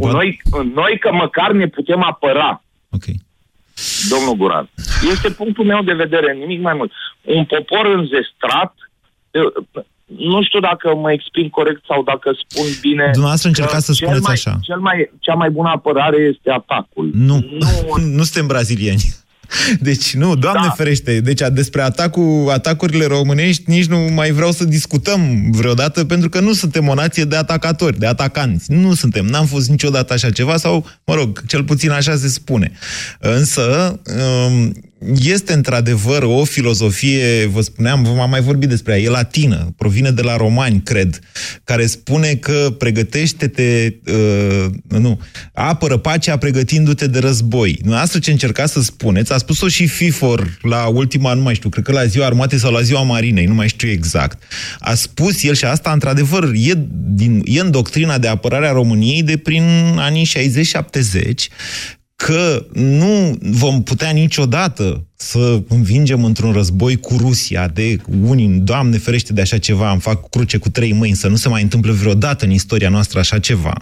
În 0.00 0.10
noi, 0.10 0.40
în 0.50 0.68
noi 0.80 0.98
că 0.98 1.12
măcar 1.12 1.50
ne 1.52 1.66
putem 1.66 2.02
apăra. 2.02 2.62
Ok. 2.90 3.06
Domnul 4.12 4.34
Guran. 4.34 4.66
Este 5.12 5.30
punctul 5.30 5.64
meu 5.64 5.82
de 5.82 5.92
vedere, 5.92 6.32
nimic 6.32 6.60
mai 6.60 6.74
mult. 6.74 6.92
Un 7.22 7.44
popor 7.44 7.84
înzestrat, 7.86 8.74
eu, 9.30 9.46
nu 10.04 10.42
știu 10.42 10.60
dacă 10.60 10.94
mă 10.94 11.12
exprim 11.12 11.48
corect 11.48 11.84
sau 11.90 12.02
dacă 12.02 12.28
spun 12.42 12.66
bine. 12.80 13.04
Dumneavoastră 13.12 13.48
încercați 13.48 13.86
că 13.86 13.92
să 13.92 13.92
cel 13.92 14.06
spuneți 14.06 14.24
mai, 14.24 14.32
așa. 14.32 14.58
Cel 14.62 14.80
mai, 14.88 15.10
cea 15.20 15.34
mai 15.34 15.50
bună 15.50 15.68
apărare 15.68 16.16
este 16.16 16.50
atacul. 16.50 17.10
Nu, 17.14 17.36
nu, 17.50 17.68
nu 18.18 18.22
suntem 18.22 18.46
brazilieni. 18.46 19.02
Deci, 19.80 20.14
nu, 20.14 20.34
Doamne 20.34 20.66
da. 20.66 20.72
ferește, 20.76 21.20
deci 21.20 21.42
a- 21.42 21.50
despre 21.50 21.82
atacul, 21.82 22.50
atacurile 22.52 23.04
românești 23.06 23.62
nici 23.66 23.86
nu 23.86 23.98
mai 23.98 24.30
vreau 24.30 24.52
să 24.52 24.64
discutăm 24.64 25.50
vreodată, 25.50 26.04
pentru 26.04 26.28
că 26.28 26.40
nu 26.40 26.52
suntem 26.52 26.88
o 26.88 26.94
nație 26.94 27.24
de 27.24 27.36
atacatori, 27.36 27.98
de 27.98 28.06
atacanți. 28.06 28.72
Nu 28.72 28.94
suntem, 28.94 29.26
n-am 29.26 29.46
fost 29.46 29.68
niciodată 29.68 30.12
așa 30.12 30.30
ceva, 30.30 30.56
sau, 30.56 30.86
mă 31.04 31.14
rog, 31.14 31.46
cel 31.46 31.64
puțin 31.64 31.90
așa 31.90 32.16
se 32.16 32.28
spune. 32.28 32.72
Însă, 33.18 34.00
um, 34.46 34.72
este 35.22 35.52
într-adevăr 35.52 36.22
o 36.22 36.44
filozofie, 36.44 37.46
vă 37.46 37.60
spuneam, 37.60 38.02
v-am 38.02 38.30
mai 38.30 38.40
vorbit 38.40 38.68
despre 38.68 38.92
ea, 38.92 38.98
e 38.98 39.08
latină, 39.08 39.74
provine 39.76 40.10
de 40.10 40.22
la 40.22 40.36
romani, 40.36 40.80
cred, 40.84 41.18
care 41.64 41.86
spune 41.86 42.34
că 42.34 42.74
pregătește-te, 42.78 43.94
uh, 44.06 44.66
nu, 44.88 45.20
apără 45.52 45.96
pacea 45.96 46.36
pregătindu-te 46.36 47.06
de 47.06 47.18
război. 47.18 47.72
Dumneavoastră 47.72 48.18
ce 48.18 48.30
încercați 48.30 48.72
să 48.72 48.82
spuneți, 48.82 49.32
a 49.32 49.36
spus-o 49.36 49.68
și 49.68 49.86
FIFOR 49.86 50.58
la 50.62 50.86
ultima, 50.86 51.34
nu 51.34 51.42
mai 51.42 51.54
știu, 51.54 51.68
cred 51.68 51.84
că 51.84 51.92
la 51.92 52.04
ziua 52.04 52.26
armatei 52.26 52.58
sau 52.58 52.72
la 52.72 52.80
ziua 52.80 53.02
marinei, 53.02 53.44
nu 53.44 53.54
mai 53.54 53.68
știu 53.68 53.88
exact. 53.88 54.42
A 54.78 54.94
spus 54.94 55.42
el 55.42 55.54
și 55.54 55.64
asta, 55.64 55.92
într-adevăr, 55.92 56.50
e, 56.54 56.72
din, 56.90 57.42
e 57.44 57.60
în 57.60 57.70
doctrina 57.70 58.18
de 58.18 58.28
apărare 58.28 58.66
a 58.66 58.72
României 58.72 59.22
de 59.22 59.36
prin 59.36 59.62
anii 59.98 60.26
60-70, 60.26 61.48
că 62.24 62.66
nu 62.72 63.38
vom 63.40 63.82
putea 63.82 64.10
niciodată 64.10 65.06
să 65.16 65.62
învingem 65.68 66.24
într-un 66.24 66.52
război 66.52 66.96
cu 66.96 67.16
Rusia 67.16 67.68
de 67.68 67.96
unii, 68.22 68.48
Doamne 68.48 68.98
ferește 68.98 69.32
de 69.32 69.40
așa 69.40 69.58
ceva, 69.58 69.90
îmi 69.90 70.00
fac 70.00 70.28
cruce 70.28 70.56
cu 70.56 70.68
trei 70.68 70.92
mâini, 70.92 71.16
să 71.16 71.28
nu 71.28 71.36
se 71.36 71.48
mai 71.48 71.62
întâmple 71.62 71.92
vreodată 71.92 72.44
în 72.44 72.50
istoria 72.50 72.88
noastră 72.88 73.18
așa 73.18 73.38
ceva. 73.38 73.74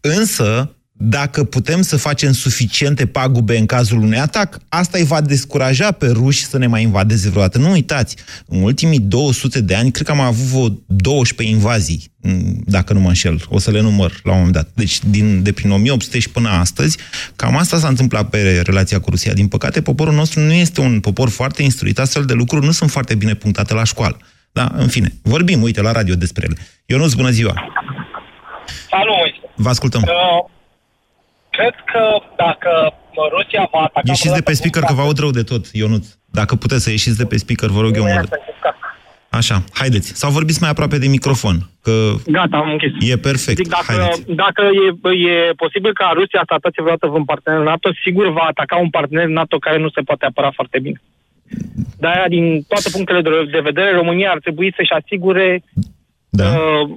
Însă, 0.00 0.75
dacă 0.98 1.44
putem 1.44 1.82
să 1.82 1.96
facem 1.96 2.32
suficiente 2.32 3.06
pagube 3.06 3.58
în 3.58 3.66
cazul 3.66 3.98
unui 3.98 4.18
atac, 4.18 4.58
asta 4.68 4.98
îi 4.98 5.04
va 5.04 5.20
descuraja 5.20 5.92
pe 5.92 6.06
ruși 6.06 6.44
să 6.44 6.58
ne 6.58 6.66
mai 6.66 6.82
invadeze 6.82 7.28
vreodată. 7.28 7.58
Nu 7.58 7.70
uitați, 7.70 8.16
în 8.46 8.62
ultimii 8.62 9.00
200 9.00 9.60
de 9.60 9.74
ani, 9.74 9.90
cred 9.90 10.06
că 10.06 10.12
am 10.12 10.20
avut 10.20 10.50
vreo 10.50 10.68
12 10.86 11.56
invazii, 11.56 12.12
m, 12.20 12.62
dacă 12.64 12.92
nu 12.92 13.00
mă 13.00 13.08
înșel, 13.08 13.42
o 13.48 13.58
să 13.58 13.70
le 13.70 13.80
număr 13.80 14.20
la 14.22 14.30
un 14.30 14.36
moment 14.36 14.54
dat. 14.54 14.68
Deci, 14.74 14.98
din, 15.04 15.42
de 15.42 15.52
prin 15.52 15.70
1800 15.70 16.18
și 16.18 16.30
până 16.30 16.48
astăzi, 16.48 16.98
cam 17.36 17.56
asta 17.56 17.78
s-a 17.78 17.88
întâmplat 17.88 18.28
pe 18.28 18.62
relația 18.64 19.00
cu 19.00 19.10
Rusia. 19.10 19.32
Din 19.32 19.48
păcate, 19.48 19.82
poporul 19.82 20.14
nostru 20.14 20.40
nu 20.40 20.52
este 20.52 20.80
un 20.80 21.00
popor 21.00 21.28
foarte 21.28 21.62
instruit, 21.62 21.98
astfel 21.98 22.24
de 22.24 22.32
lucruri 22.32 22.64
nu 22.64 22.72
sunt 22.72 22.90
foarte 22.90 23.14
bine 23.14 23.34
punctate 23.34 23.74
la 23.74 23.84
școală. 23.84 24.16
Da, 24.52 24.70
în 24.74 24.88
fine, 24.88 25.12
vorbim, 25.22 25.62
uite, 25.62 25.80
la 25.80 25.92
radio 25.92 26.14
despre 26.14 26.46
ele. 26.46 26.56
Ionuț, 26.86 27.12
bună 27.12 27.30
ziua! 27.30 27.54
Salut, 28.90 29.14
Moise. 29.16 29.52
Vă 29.54 29.68
ascultăm. 29.68 30.02
Uh, 30.02 30.54
cred 31.56 31.74
că 31.92 32.02
dacă 32.44 32.70
Rusia 33.36 33.68
va 33.72 33.78
ataca... 33.78 34.00
Ieșiți 34.04 34.34
de 34.34 34.46
pe 34.48 34.54
speaker, 34.54 34.82
că 34.82 34.94
vă 34.94 35.02
aud 35.06 35.18
rău 35.18 35.30
de 35.30 35.42
tot, 35.42 35.64
Ionuț. 35.72 36.06
Dacă 36.40 36.54
puteți 36.54 36.82
să 36.82 36.90
ieșiți 36.90 37.20
de 37.22 37.26
pe 37.26 37.36
speaker, 37.36 37.68
vă 37.68 37.80
rog 37.80 37.96
eu 37.96 38.06
mult. 38.14 38.30
Așa, 39.40 39.56
haideți. 39.72 40.08
Sau 40.20 40.30
vorbiți 40.30 40.60
mai 40.60 40.70
aproape 40.70 40.98
de 40.98 41.08
microfon, 41.08 41.58
că 41.82 41.92
Gata, 42.26 42.56
am 42.56 42.70
închis. 42.70 43.10
e 43.10 43.16
perfect. 43.16 43.56
Zic, 43.56 43.68
dacă, 43.68 43.92
Haideți. 43.92 44.22
dacă 44.44 44.62
e, 44.62 45.08
e 45.32 45.52
posibil 45.64 45.92
ca 45.92 46.10
Rusia 46.14 46.42
să 46.46 46.52
atace 46.54 46.82
vreodată 46.82 47.06
un 47.06 47.24
partener 47.24 47.60
NATO, 47.60 47.88
sigur 48.04 48.32
va 48.32 48.44
ataca 48.52 48.76
un 48.76 48.90
partener 48.90 49.26
NATO 49.26 49.56
care 49.58 49.78
nu 49.78 49.88
se 49.88 50.00
poate 50.00 50.24
apăra 50.24 50.50
foarte 50.50 50.78
bine. 50.78 51.00
De-aia, 51.98 52.28
din 52.28 52.62
toate 52.68 52.88
punctele 52.92 53.20
de 53.20 53.30
de 53.50 53.60
vedere, 53.60 53.90
România 54.00 54.30
ar 54.30 54.38
trebui 54.38 54.74
să-și 54.76 54.92
asigure 54.92 55.62
da. 56.28 56.44
uh, 56.44 56.88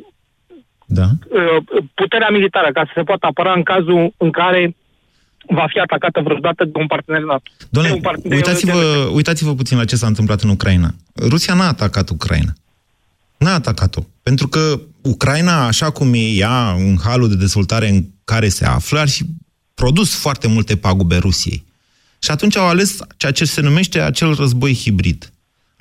da. 0.91 1.07
uh, 1.29 1.63
puterea 1.93 2.29
militară 2.29 2.69
ca 2.73 2.83
să 2.85 2.91
se 2.95 3.01
poată 3.09 3.25
apăra 3.25 3.53
în 3.53 3.63
cazul 3.63 4.13
în 4.17 4.31
care 4.31 4.75
va 5.47 5.65
fi 5.69 5.79
atacată 5.79 6.21
vreodată 6.23 6.63
de 6.65 6.71
un 6.73 6.87
partener 6.87 7.21
NATO. 7.21 7.49
Doamne, 7.69 7.89
De 7.91 7.95
un 7.95 8.01
part- 8.01 8.21
de- 8.23 8.35
uitați-vă, 8.35 9.09
uitați-vă 9.13 9.55
puțin 9.55 9.77
la 9.77 9.85
ce 9.85 9.95
s-a 9.95 10.07
întâmplat 10.07 10.41
în 10.41 10.49
Ucraina. 10.49 10.89
Rusia 11.29 11.53
n-a 11.53 11.67
atacat 11.67 12.09
Ucraina. 12.09 12.53
N-a 13.37 13.53
atacat-o. 13.53 14.01
Pentru 14.23 14.47
că 14.47 14.79
Ucraina, 15.01 15.65
așa 15.65 15.89
cum 15.89 16.13
e 16.13 16.17
ea, 16.17 16.71
în 16.71 16.97
halul 17.03 17.29
de 17.29 17.35
dezvoltare 17.35 17.89
în 17.89 18.03
care 18.23 18.49
se 18.49 18.65
află, 18.65 18.99
ar 18.99 19.09
fi 19.09 19.23
produs 19.73 20.15
foarte 20.15 20.47
multe 20.47 20.75
pagube 20.77 21.17
Rusiei. 21.17 21.63
Și 22.21 22.31
atunci 22.31 22.57
au 22.57 22.67
ales 22.67 22.97
ceea 23.17 23.31
ce 23.31 23.45
se 23.45 23.61
numește 23.61 23.99
acel 24.01 24.33
război 24.33 24.73
hibrid. 24.75 25.31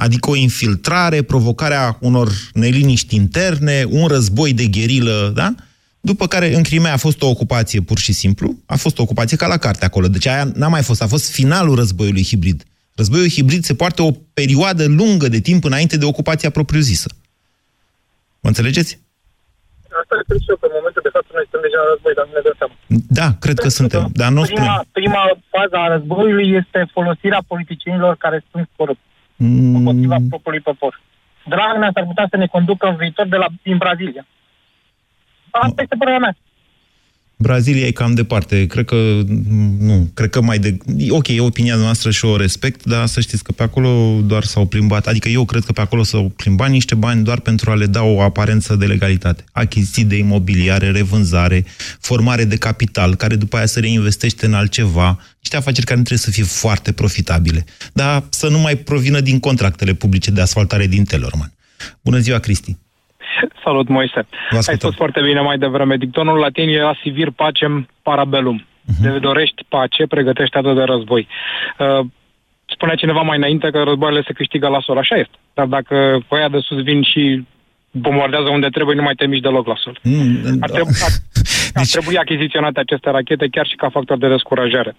Adică 0.04 0.30
o 0.30 0.36
infiltrare, 0.36 1.22
provocarea 1.22 1.96
unor 2.00 2.28
neliniști 2.52 3.14
interne, 3.14 3.84
un 3.88 4.06
război 4.06 4.52
de 4.52 4.66
gherilă, 4.66 5.32
da? 5.34 5.54
După 6.00 6.26
care 6.26 6.54
în 6.54 6.62
Crimea 6.62 6.92
a 6.92 6.96
fost 7.06 7.22
o 7.22 7.28
ocupație 7.28 7.80
pur 7.80 7.98
și 7.98 8.12
simplu, 8.12 8.54
a 8.66 8.76
fost 8.76 8.98
o 8.98 9.02
ocupație 9.02 9.36
ca 9.36 9.46
la 9.46 9.56
carte 9.56 9.84
acolo, 9.84 10.08
deci 10.08 10.26
aia 10.26 10.44
n-a 10.54 10.68
mai 10.68 10.82
fost, 10.82 11.02
a 11.02 11.06
fost 11.06 11.30
finalul 11.30 11.74
războiului 11.74 12.24
hibrid. 12.24 12.62
Războiul 12.94 13.28
hibrid 13.28 13.64
se 13.64 13.74
poartă 13.74 14.02
o 14.02 14.10
perioadă 14.34 14.84
lungă 14.86 15.28
de 15.28 15.40
timp 15.40 15.64
înainte 15.64 15.96
de 15.96 16.04
ocupația 16.04 16.50
propriu-zisă. 16.50 17.08
Mă 18.40 18.48
înțelegeți? 18.48 18.98
Asta 20.00 20.14
cred 20.26 20.38
și 20.44 20.50
eu, 20.52 20.56
că 20.60 20.66
în 20.70 20.76
momentul 20.78 21.02
de 21.08 21.12
față 21.16 21.28
noi 21.36 21.44
suntem 21.46 21.62
deja 21.66 21.78
în 21.84 21.88
război, 21.92 22.12
dar 22.18 22.24
nu 22.28 22.32
ne 22.36 22.42
dăm 22.46 22.56
seama. 22.60 22.74
Da, 23.20 23.28
cred 23.44 23.56
că 23.64 23.68
suntem, 23.78 24.02
dar 24.20 24.30
nu 24.34 24.40
o 24.42 24.46
Prima, 24.48 24.60
spunem. 24.60 24.88
prima 24.98 25.22
fază 25.54 25.76
a 25.80 25.86
războiului 25.94 26.48
este 26.60 26.80
folosirea 26.96 27.42
politicienilor 27.52 28.12
care 28.24 28.38
sunt 28.50 28.66
corupți 28.78 29.07
Mm, 29.38 29.74
împotriva 29.74 30.16
propriului 30.28 30.60
popor. 30.60 31.00
Dragnea 31.48 31.90
s-ar 31.94 32.06
putea 32.06 32.26
să 32.30 32.36
ne 32.36 32.46
conducă 32.46 32.86
în 32.86 32.96
viitor 32.96 33.26
de 33.26 33.36
la, 33.36 33.46
din 33.62 33.76
Brazilia. 33.76 34.26
Asta 35.50 35.82
este 35.82 35.96
părerea 35.98 36.18
mea. 36.18 36.36
Brazilia 37.40 37.86
e 37.86 37.90
cam 37.90 38.14
departe. 38.14 38.66
Cred 38.66 38.84
că 38.84 39.20
nu, 39.78 40.10
cred 40.14 40.30
că 40.30 40.40
mai 40.42 40.58
de... 40.58 40.76
Ok, 41.08 41.28
e 41.28 41.40
opinia 41.40 41.76
noastră 41.76 42.10
și 42.10 42.24
o 42.24 42.36
respect, 42.36 42.84
dar 42.84 43.06
să 43.06 43.20
știți 43.20 43.44
că 43.44 43.52
pe 43.52 43.62
acolo 43.62 44.20
doar 44.24 44.42
s-au 44.42 44.66
plimbat, 44.66 45.06
adică 45.06 45.28
eu 45.28 45.44
cred 45.44 45.62
că 45.64 45.72
pe 45.72 45.80
acolo 45.80 46.02
s-au 46.02 46.32
plimbat 46.36 46.70
niște 46.70 46.94
bani 46.94 47.24
doar 47.24 47.40
pentru 47.40 47.70
a 47.70 47.74
le 47.74 47.86
da 47.86 48.02
o 48.02 48.22
aparență 48.22 48.76
de 48.76 48.86
legalitate. 48.86 49.44
Achiziții 49.52 50.04
de 50.04 50.16
imobiliare, 50.16 50.90
revânzare, 50.90 51.64
formare 52.00 52.44
de 52.44 52.56
capital, 52.56 53.14
care 53.14 53.36
după 53.36 53.56
aia 53.56 53.66
se 53.66 53.80
reinvestește 53.80 54.46
în 54.46 54.54
altceva, 54.54 55.18
niște 55.48 55.68
afaceri 55.68 55.86
care 55.90 55.98
nu 56.02 56.08
trebuie 56.08 56.28
să 56.28 56.36
fie 56.36 56.46
foarte 56.68 56.90
profitabile, 57.00 57.60
dar 58.00 58.22
să 58.40 58.46
nu 58.54 58.58
mai 58.66 58.74
provină 58.90 59.20
din 59.20 59.38
contractele 59.48 59.92
publice 60.02 60.30
de 60.30 60.40
asfaltare 60.40 60.86
din 60.86 61.04
Telorman. 61.04 61.50
Bună 62.04 62.18
ziua, 62.26 62.38
Cristi! 62.38 62.72
Salut, 63.64 63.88
Moise. 63.88 64.20
Ai 64.50 64.76
spus 64.80 64.94
foarte 64.94 65.20
bine 65.28 65.40
mai 65.40 65.58
devreme. 65.58 65.96
Dictonul 65.96 66.38
latin 66.38 66.68
era 66.68 66.98
sivir 67.02 67.30
pacem 67.30 67.88
parabellum. 68.02 68.58
Uh-huh. 68.62 69.02
De 69.02 69.18
dorești 69.18 69.64
pace, 69.68 70.06
pregătește 70.06 70.58
atât 70.58 70.74
de 70.74 70.82
război. 70.82 71.28
Uh, 71.78 72.06
spunea 72.74 72.94
cineva 72.94 73.20
mai 73.20 73.36
înainte 73.36 73.70
că 73.70 73.78
războaiele 73.82 74.22
se 74.26 74.32
câștigă 74.32 74.68
la 74.68 74.80
sol. 74.80 74.98
Așa 74.98 75.16
este. 75.16 75.36
Dar 75.54 75.66
dacă 75.66 75.96
ăia 76.30 76.48
de 76.48 76.58
sus 76.66 76.82
vin 76.82 77.02
și 77.02 77.22
bombardează 77.90 78.48
unde 78.48 78.68
trebuie, 78.68 78.96
nu 78.96 79.02
mai 79.02 79.14
te 79.14 79.26
miști 79.26 79.46
deloc 79.48 79.66
la 79.66 79.78
sol. 79.82 79.98
Mm, 80.02 80.58
Ar 80.60 80.70
trebui, 80.70 80.94
ar, 81.06 81.12
Deci... 81.76 81.82
Ar 81.82 81.86
trebui 81.94 82.16
achiziționate 82.16 82.80
aceste 82.80 83.10
rachete 83.10 83.46
chiar 83.54 83.66
și 83.66 83.76
ca 83.76 83.88
factor 83.96 84.18
de 84.18 84.28
descurajare. 84.28 84.96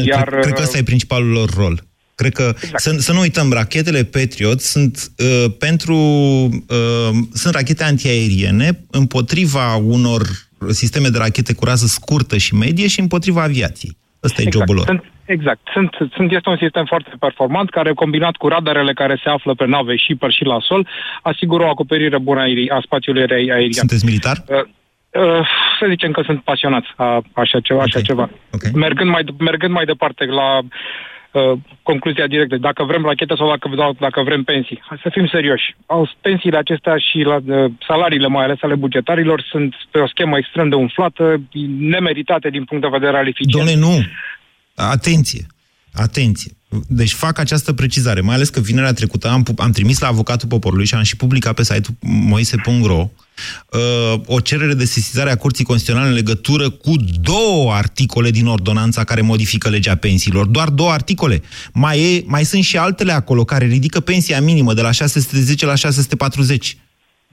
Iar, 0.00 0.28
cred, 0.28 0.40
cred 0.40 0.54
că 0.54 0.62
ăsta 0.62 0.78
e 0.78 0.82
principalul 0.82 1.30
lor 1.30 1.50
rol. 1.56 1.82
Cred 2.14 2.32
că 2.32 2.52
exact. 2.54 2.80
să, 2.80 2.90
să 2.98 3.12
nu 3.12 3.20
uităm, 3.20 3.52
rachetele 3.52 4.04
Patriot 4.04 4.60
sunt 4.60 5.12
uh, 5.18 5.52
pentru 5.58 5.94
uh, 5.94 7.10
sunt 7.32 7.54
rachete 7.54 7.84
antiaeriene 7.84 8.78
împotriva 8.90 9.76
unor 9.76 10.22
sisteme 10.68 11.08
de 11.08 11.18
rachete 11.18 11.54
cu 11.54 11.64
rază 11.64 11.86
scurtă 11.86 12.36
și 12.36 12.54
medie 12.54 12.88
și 12.88 13.00
împotriva 13.00 13.42
aviației. 13.42 13.96
Ăsta 14.22 14.42
exact. 14.42 14.54
e 14.54 14.58
jobul 14.58 14.74
lor. 14.74 14.86
Sunt, 14.86 15.04
exact. 15.24 15.60
Sunt, 15.72 15.90
sunt, 16.14 16.32
este 16.32 16.48
un 16.48 16.56
sistem 16.56 16.84
foarte 16.84 17.10
performant 17.18 17.70
care, 17.70 17.92
combinat 17.92 18.36
cu 18.36 18.48
radarele 18.48 18.92
care 18.92 19.20
se 19.22 19.28
află 19.28 19.54
pe 19.54 19.66
nave 19.66 19.96
și 19.96 20.14
pe 20.14 20.28
și 20.30 20.44
la 20.44 20.58
sol, 20.60 20.88
asigură 21.22 21.62
o 21.64 21.68
acoperire 21.68 22.18
bună 22.18 22.40
a 22.68 22.80
spațiului 22.84 23.22
aerian. 23.30 23.72
Sunteți 23.72 24.04
militar? 24.04 24.44
Uh, 24.46 24.56
Uh, 24.56 24.68
să 25.78 25.86
zicem 25.88 26.10
că 26.10 26.22
sunt 26.24 26.42
pasionați 26.42 26.88
a 26.96 27.20
așa 27.32 27.60
ceva. 27.60 27.78
Okay. 27.78 27.92
Așa 27.94 28.00
ceva. 28.00 28.30
Okay. 28.52 28.70
Mergând, 28.74 29.10
mai, 29.10 29.24
mergând 29.38 29.72
mai 29.72 29.84
departe 29.84 30.24
la 30.24 30.58
uh, 30.58 31.58
concluzia 31.82 32.26
directă, 32.26 32.56
dacă 32.56 32.84
vrem 32.84 33.04
rachete 33.04 33.34
sau 33.36 33.48
dacă, 33.48 33.70
dacă 34.00 34.22
vrem 34.22 34.42
pensii. 34.42 34.82
Hai 34.88 34.98
să 35.02 35.08
fim 35.12 35.26
serioși. 35.26 35.76
Au 35.86 36.08
pensiile 36.20 36.56
acestea 36.56 36.96
și 36.96 37.18
la, 37.18 37.36
uh, 37.46 37.70
salariile 37.86 38.26
mai 38.26 38.44
ales 38.44 38.58
ale 38.60 38.74
bugetarilor 38.74 39.46
sunt 39.50 39.74
pe 39.90 39.98
o 39.98 40.06
schemă 40.06 40.36
extrem 40.36 40.68
de 40.68 40.74
umflată, 40.74 41.40
nemeritate 41.78 42.50
din 42.50 42.64
punct 42.64 42.82
de 42.82 42.96
vedere 42.98 43.16
al 43.16 43.26
eficienței. 43.26 43.76
Doamne, 43.76 43.96
nu! 43.96 44.04
Atenție! 44.74 45.46
Atenție! 45.92 46.56
Deci 46.86 47.12
fac 47.12 47.38
această 47.38 47.72
precizare, 47.72 48.20
mai 48.20 48.34
ales 48.34 48.48
că 48.48 48.60
vinerea 48.60 48.92
trecută 48.92 49.28
am, 49.28 49.44
am 49.56 49.70
trimis 49.70 49.98
la 49.98 50.06
avocatul 50.06 50.48
poporului 50.48 50.86
și 50.86 50.94
am 50.94 51.02
și 51.02 51.16
publicat 51.16 51.54
pe 51.54 51.62
site-ul 51.62 51.96
moise.ro 52.00 53.10
uh, 53.70 54.20
o 54.26 54.40
cerere 54.40 54.74
de 54.74 54.84
sesizare 54.84 55.30
a 55.30 55.36
Curții 55.36 55.64
Constituționale 55.64 56.10
în 56.10 56.16
legătură 56.16 56.70
cu 56.70 56.92
două 57.20 57.72
articole 57.72 58.30
din 58.30 58.46
ordonanța 58.46 59.04
care 59.04 59.20
modifică 59.20 59.68
legea 59.68 59.94
pensiilor. 59.94 60.46
Doar 60.46 60.68
două 60.68 60.90
articole. 60.90 61.42
Mai, 61.72 62.14
e, 62.14 62.22
mai 62.26 62.44
sunt 62.44 62.62
și 62.62 62.76
altele 62.76 63.12
acolo 63.12 63.44
care 63.44 63.66
ridică 63.66 64.00
pensia 64.00 64.40
minimă 64.40 64.74
de 64.74 64.80
la 64.80 64.90
610 64.90 65.66
la 65.66 65.74
640. 65.74 66.76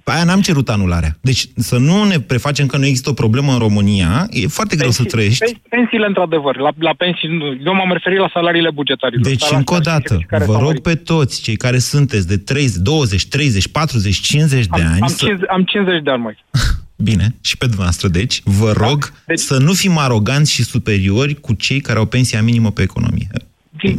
Pe 0.10 0.16
aia 0.16 0.24
n-am 0.24 0.42
cerut 0.42 0.70
anularea. 0.70 1.18
Deci 1.22 1.46
să 1.56 1.78
nu 1.78 2.04
ne 2.04 2.20
prefacem 2.20 2.66
că 2.66 2.78
nu 2.78 2.86
există 2.86 3.10
o 3.10 3.14
problemă 3.14 3.52
în 3.52 3.60
România, 3.60 4.28
e 4.30 4.48
foarte 4.48 4.76
greu 4.76 4.88
pensii, 4.88 5.04
să 5.04 5.10
trăiești. 5.16 5.62
Pensiile, 5.70 6.06
într-adevăr, 6.06 6.58
la, 6.58 6.72
la 6.78 6.94
pensii, 6.98 7.30
eu 7.66 7.74
m-am 7.74 7.92
referit 7.92 8.20
la 8.20 8.30
salariile 8.34 8.72
bugetarilor. 8.72 9.24
Deci, 9.24 9.44
încă 9.52 9.74
o 9.74 9.78
dată, 9.78 10.20
vă 10.46 10.58
rog 10.60 10.80
pe 10.80 10.96
toți 10.96 11.42
cei 11.42 11.56
care 11.56 11.78
sunteți 11.78 12.28
de 12.28 12.38
30, 12.38 12.76
20, 12.76 13.28
30, 13.28 13.68
40, 13.68 14.20
50 14.20 14.66
de 14.66 14.82
am, 14.82 14.88
ani... 14.92 15.02
Am, 15.02 15.08
să... 15.08 15.26
50, 15.26 15.50
am 15.50 15.64
50 15.64 16.04
de 16.04 16.10
ani, 16.10 16.22
mai. 16.22 16.38
Bine, 17.10 17.36
și 17.42 17.58
pe 17.58 17.66
dumneavoastră, 17.66 18.08
deci, 18.08 18.42
vă 18.44 18.74
da? 18.78 18.86
rog 18.88 19.00
da? 19.00 19.16
deci... 19.26 19.40
să 19.40 19.58
nu 19.58 19.74
fim 19.74 19.98
aroganți 19.98 20.52
și 20.52 20.64
superiori 20.64 21.34
cu 21.34 21.54
cei 21.54 21.80
care 21.80 22.00
au 22.00 22.06
pensia 22.06 22.42
minimă 22.42 22.72
pe 22.72 22.82
economie 22.82 23.28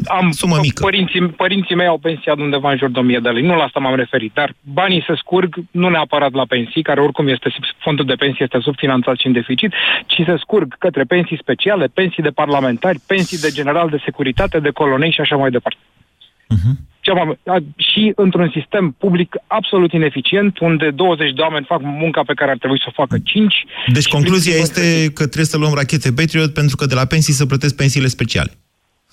am, 0.07 0.31
Sumă 0.31 0.59
mică. 0.61 0.83
Părinții, 0.83 1.29
părinții 1.29 1.75
mei 1.75 1.87
au 1.87 1.99
pensia 1.99 2.35
de 2.35 2.43
undeva 2.43 2.71
în 2.71 2.77
jur 2.77 2.91
de 2.91 2.99
1000 2.99 3.19
de 3.19 3.29
lei. 3.29 3.43
Nu 3.43 3.57
la 3.57 3.65
asta 3.65 3.81
m-am 3.81 3.95
referit, 3.95 4.33
dar 4.35 4.55
banii 4.63 5.05
se 5.07 5.15
scurg 5.17 5.55
nu 5.71 5.89
neapărat 5.89 6.33
la 6.33 6.45
pensii, 6.45 6.83
care 6.83 7.01
oricum 7.01 7.29
este 7.29 7.55
fondul 7.79 8.05
de 8.05 8.15
pensii 8.15 8.45
este 8.45 8.59
subfinanțat 8.61 9.17
și 9.19 9.27
în 9.27 9.33
deficit, 9.33 9.73
ci 10.07 10.23
se 10.27 10.37
scurg 10.39 10.79
către 10.79 11.03
pensii 11.03 11.39
speciale, 11.43 11.87
pensii 11.87 12.23
de 12.23 12.29
parlamentari, 12.29 12.99
pensii 13.07 13.39
de 13.39 13.51
general 13.51 13.89
de 13.89 14.03
securitate, 14.05 14.59
de 14.59 14.71
colonei 14.71 15.13
și 15.13 15.21
așa 15.21 15.37
mai 15.37 15.51
departe. 15.51 15.79
Uh-huh. 16.55 16.89
Și 17.77 18.13
într-un 18.17 18.51
sistem 18.55 18.97
public 18.99 19.37
absolut 19.47 19.93
ineficient, 19.93 20.59
unde 20.59 20.91
20 20.91 21.33
de 21.33 21.41
oameni 21.41 21.65
fac 21.69 21.81
munca 21.83 22.23
pe 22.27 22.35
care 22.35 22.51
ar 22.51 22.59
trebui 22.59 22.79
să 22.79 22.87
o 22.89 22.93
facă 22.95 23.19
5. 23.25 23.55
Deci 23.93 24.09
concluzia 24.09 24.57
este 24.57 25.11
că 25.15 25.25
trebuie 25.25 25.45
să 25.45 25.59
luăm 25.59 25.75
rachete 25.75 26.13
Patriot 26.13 26.53
pentru 26.55 26.77
că 26.77 26.87
de 26.87 26.95
la 26.95 27.05
pensii 27.05 27.33
să 27.33 27.47
plătesc 27.47 27.77
pensiile 27.77 28.07
speciale. 28.07 28.51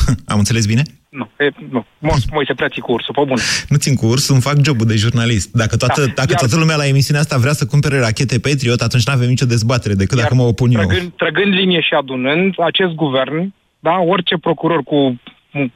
Am 0.32 0.38
înțeles 0.38 0.66
bine? 0.66 0.82
Nu, 1.10 1.30
e, 1.38 1.50
nu. 1.70 1.86
Moise 2.32 2.54
prea 2.54 2.70
ții 2.70 2.82
cursul, 2.82 3.14
pe 3.14 3.24
bun. 3.26 3.38
Nu 3.70 3.78
țin 3.78 3.96
curs, 3.96 4.30
îmi 4.30 4.42
fac 4.42 4.56
jobul 4.64 4.86
de 4.86 4.96
jurnalist. 4.96 5.52
Dacă 5.52 5.78
toată, 5.78 6.02
da. 6.06 6.12
dacă 6.16 6.30
Iar... 6.30 6.40
toată 6.40 6.58
lumea 6.58 6.76
la 6.76 6.88
emisiunea 6.88 7.22
asta 7.22 7.38
vrea 7.38 7.54
să 7.54 7.66
cumpere 7.66 8.00
rachete 8.00 8.40
Patriot, 8.40 8.82
atunci 8.82 9.06
nu 9.06 9.14
avem 9.14 9.28
nicio 9.28 9.46
dezbatere 9.46 9.94
decât 9.94 10.18
Iar 10.18 10.22
dacă 10.22 10.36
mă 10.36 10.48
opun 10.48 10.72
trăgând, 10.72 11.02
eu. 11.02 11.14
Trăgând 11.16 11.54
linie 11.54 11.82
și 11.82 11.94
adunând, 11.94 12.54
acest 12.58 12.94
guvern, 12.94 13.54
da, 13.80 13.96
orice 14.00 14.36
procuror 14.38 14.84
cu 14.84 15.20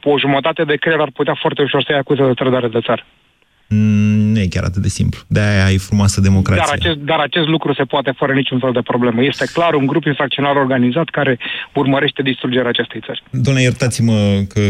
o 0.02 0.18
jumătate 0.18 0.64
de 0.64 0.76
creier 0.76 1.00
ar 1.00 1.10
putea 1.14 1.36
foarte 1.40 1.62
ușor 1.62 1.82
să 1.82 1.92
ia 1.92 1.98
acuză 1.98 2.22
de 2.26 2.32
trădare 2.32 2.68
de 2.68 2.80
țară. 2.86 3.06
Mm, 3.74 4.32
nu 4.32 4.38
e 4.40 4.46
chiar 4.46 4.64
atât 4.64 4.82
de 4.82 4.88
simplu. 4.88 5.20
De-aia 5.26 5.64
ai 5.64 5.78
frumoasă 5.78 6.20
democrație. 6.20 6.64
Dar 6.66 6.74
acest, 6.78 6.96
dar 6.96 7.18
acest 7.18 7.46
lucru 7.46 7.74
se 7.74 7.82
poate 7.84 8.12
fără 8.16 8.32
niciun 8.32 8.58
fel 8.58 8.72
de 8.72 8.80
problemă. 8.80 9.24
Este 9.24 9.46
clar 9.52 9.74
un 9.74 9.86
grup 9.86 10.04
infracțional 10.04 10.56
organizat 10.56 11.08
care 11.08 11.38
urmărește 11.74 12.22
distrugerea 12.22 12.68
acestei 12.68 13.00
țări. 13.06 13.22
Doamne, 13.30 13.62
iertați-mă 13.62 14.42
că 14.48 14.60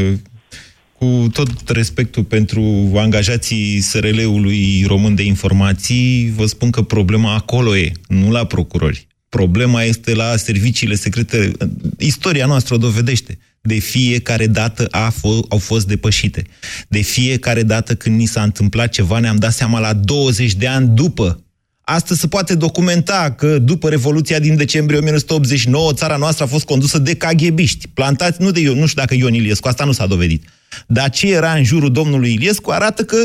cu 0.99 1.27
tot 1.33 1.69
respectul 1.69 2.25
pentru 2.25 2.63
angajații 2.97 3.81
SRL-ului 3.81 4.85
român 4.87 5.15
de 5.15 5.23
informații, 5.23 6.33
vă 6.37 6.47
spun 6.47 6.71
că 6.71 6.83
problema 6.83 7.35
acolo 7.35 7.77
e, 7.77 7.93
nu 8.09 8.31
la 8.31 8.45
procurori. 8.45 9.07
Problema 9.29 9.83
este 9.83 10.15
la 10.15 10.37
serviciile 10.37 10.95
secrete. 10.95 11.51
Istoria 11.99 12.47
noastră 12.47 12.75
o 12.75 12.79
dovedește 12.79 13.39
de 13.63 13.79
fiecare 13.79 14.47
dată 14.47 14.89
a 14.91 15.13
f- 15.13 15.49
au 15.49 15.59
fost 15.59 15.87
depășite. 15.87 16.45
De 16.89 17.01
fiecare 17.01 17.63
dată 17.63 17.95
când 17.95 18.19
ni 18.19 18.27
s-a 18.27 18.43
întâmplat 18.43 18.89
ceva, 18.89 19.19
ne-am 19.19 19.37
dat 19.37 19.53
seama 19.53 19.79
la 19.79 19.93
20 19.93 20.55
de 20.55 20.67
ani 20.67 20.89
după. 20.89 21.45
Astăzi 21.85 22.21
se 22.21 22.29
poate 22.29 22.55
documenta 22.55 23.35
că 23.37 23.59
după 23.59 23.89
Revoluția 23.89 24.39
din 24.39 24.57
decembrie 24.57 24.99
1989, 24.99 25.93
țara 25.93 26.17
noastră 26.17 26.45
a 26.45 26.47
fost 26.47 26.65
condusă 26.65 26.99
de 26.99 27.15
caghebiști, 27.15 27.89
plantați, 27.89 28.43
nu 28.43 28.51
de 28.51 28.61
eu, 28.61 28.75
nu 28.75 28.87
știu 28.87 29.01
dacă 29.01 29.15
Ion 29.15 29.35
Iliescu, 29.35 29.69
asta 29.69 29.85
nu 29.85 29.93
s-a 29.93 30.07
dovedit. 30.07 30.45
Dar 30.87 31.11
ce 31.11 31.33
era 31.33 31.53
în 31.53 31.65
jurul 31.65 31.93
domnului 31.93 32.33
Iliescu 32.33 32.71
arată 32.71 33.05
că 33.05 33.17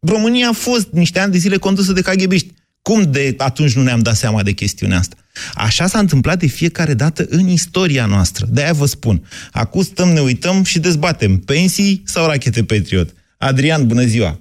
România 0.00 0.48
a 0.48 0.52
fost 0.52 0.88
niște 0.90 1.18
ani 1.18 1.32
de 1.32 1.38
zile 1.38 1.56
condusă 1.56 1.92
de 1.92 2.00
caghebiști. 2.00 2.52
Cum 2.82 3.02
de 3.10 3.34
atunci 3.38 3.76
nu 3.76 3.82
ne-am 3.82 3.98
dat 4.00 4.14
seama 4.14 4.42
de 4.42 4.52
chestiunea 4.52 4.98
asta? 4.98 5.16
Așa 5.54 5.86
s-a 5.86 5.98
întâmplat 5.98 6.38
de 6.38 6.46
fiecare 6.46 6.94
dată 6.94 7.24
în 7.28 7.46
istoria 7.48 8.06
noastră. 8.06 8.46
De-aia 8.48 8.72
vă 8.72 8.84
spun. 8.84 9.16
Acum 9.52 9.82
stăm, 9.82 10.08
ne 10.08 10.20
uităm 10.20 10.62
și 10.62 10.80
dezbatem. 10.80 11.36
Pensii 11.46 12.02
sau 12.04 12.26
rachete 12.26 12.64
Patriot? 12.64 13.08
Adrian, 13.38 13.86
bună 13.86 14.02
ziua! 14.02 14.38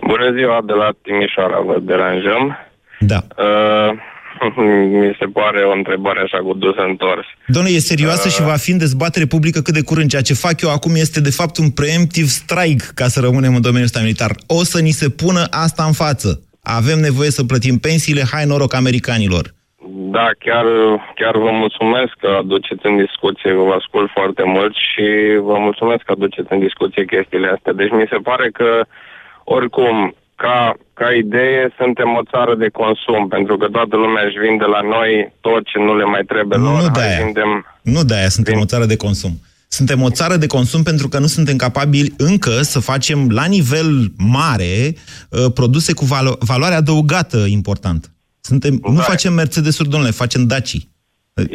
Bună 0.00 0.32
ziua, 0.36 0.62
de 0.66 0.72
la 0.72 0.90
Timișoara 1.02 1.60
vă 1.60 1.78
deranjăm. 1.82 2.56
Da. 3.00 3.26
Uh, 3.36 3.90
mi 5.00 5.16
se 5.18 5.26
pare 5.26 5.60
o 5.64 5.72
întrebare 5.72 6.20
așa 6.20 6.38
cu 6.38 6.54
dus 6.54 6.74
întors. 6.88 7.26
Domnule, 7.46 7.74
e 7.74 7.78
serioasă 7.78 8.28
uh... 8.28 8.32
și 8.34 8.42
va 8.42 8.56
fi 8.56 8.70
în 8.70 8.78
dezbatere 8.78 9.24
publică 9.24 9.60
cât 9.60 9.74
de 9.74 9.82
curând. 9.82 10.10
Ceea 10.10 10.22
ce 10.22 10.34
fac 10.34 10.60
eu 10.60 10.70
acum 10.70 10.94
este 10.94 11.20
de 11.20 11.30
fapt 11.30 11.56
un 11.56 11.70
preemptive 11.70 12.26
strike, 12.26 12.84
ca 12.94 13.08
să 13.08 13.20
rămânem 13.20 13.54
în 13.54 13.60
domeniul 13.60 13.90
ăsta 13.90 14.00
militar. 14.00 14.30
O 14.46 14.64
să 14.64 14.80
ni 14.80 14.90
se 14.90 15.08
pună 15.08 15.46
asta 15.50 15.84
în 15.84 15.92
față. 15.92 16.42
Avem 16.62 16.98
nevoie 16.98 17.30
să 17.30 17.44
plătim 17.44 17.78
pensiile, 17.78 18.22
hai 18.32 18.44
noroc 18.44 18.74
americanilor. 18.74 19.54
Da, 20.16 20.28
chiar, 20.38 20.64
chiar 21.14 21.36
vă 21.36 21.50
mulțumesc 21.50 22.12
că 22.18 22.30
aduceți 22.38 22.86
în 22.86 22.96
discuție, 23.04 23.52
vă 23.52 23.74
ascult 23.80 24.10
foarte 24.18 24.42
mult 24.54 24.74
și 24.74 25.06
vă 25.48 25.56
mulțumesc 25.58 26.02
că 26.02 26.12
aduceți 26.12 26.52
în 26.52 26.58
discuție 26.58 27.04
chestiile 27.04 27.48
astea. 27.54 27.72
Deci 27.72 27.90
mi 27.90 28.10
se 28.12 28.16
pare 28.28 28.50
că, 28.50 28.70
oricum, 29.44 30.14
ca, 30.34 30.74
ca 30.94 31.08
idee, 31.24 31.74
suntem 31.80 32.08
o 32.20 32.22
țară 32.32 32.54
de 32.54 32.68
consum, 32.68 33.28
pentru 33.28 33.56
că 33.56 33.66
toată 33.76 33.96
lumea 33.96 34.24
își 34.24 34.38
vinde 34.38 34.64
la 34.64 34.80
noi 34.94 35.32
tot 35.40 35.62
ce 35.70 35.78
nu 35.78 35.96
le 35.96 36.04
mai 36.04 36.22
trebuie 36.32 36.58
lor. 36.58 36.80
Nu 36.80 36.88
de-aia, 36.88 37.18
vindem... 37.24 37.50
nu 37.82 38.02
de-aia 38.02 38.28
suntem 38.28 38.54
vin... 38.54 38.62
o 38.62 38.70
țară 38.72 38.84
de 38.84 38.96
consum. 38.96 39.34
Suntem 39.68 40.02
o 40.02 40.10
țară 40.10 40.36
de 40.36 40.46
consum 40.46 40.82
pentru 40.82 41.08
că 41.08 41.18
nu 41.18 41.26
suntem 41.26 41.56
capabili 41.56 42.12
încă 42.16 42.62
să 42.62 42.78
facem 42.80 43.30
la 43.30 43.44
nivel 43.44 44.12
mare 44.16 44.94
uh, 45.30 45.52
produse 45.54 45.92
cu 45.92 46.04
valo- 46.04 46.38
valoare 46.38 46.74
adăugată 46.74 47.36
importantă. 47.48 48.08
Suntem, 48.40 48.78
da. 48.82 48.92
Nu 48.92 48.98
facem 48.98 49.32
Mercedes-uri, 49.32 49.88
domnule, 49.88 50.12
facem 50.12 50.46
Daci. 50.46 50.88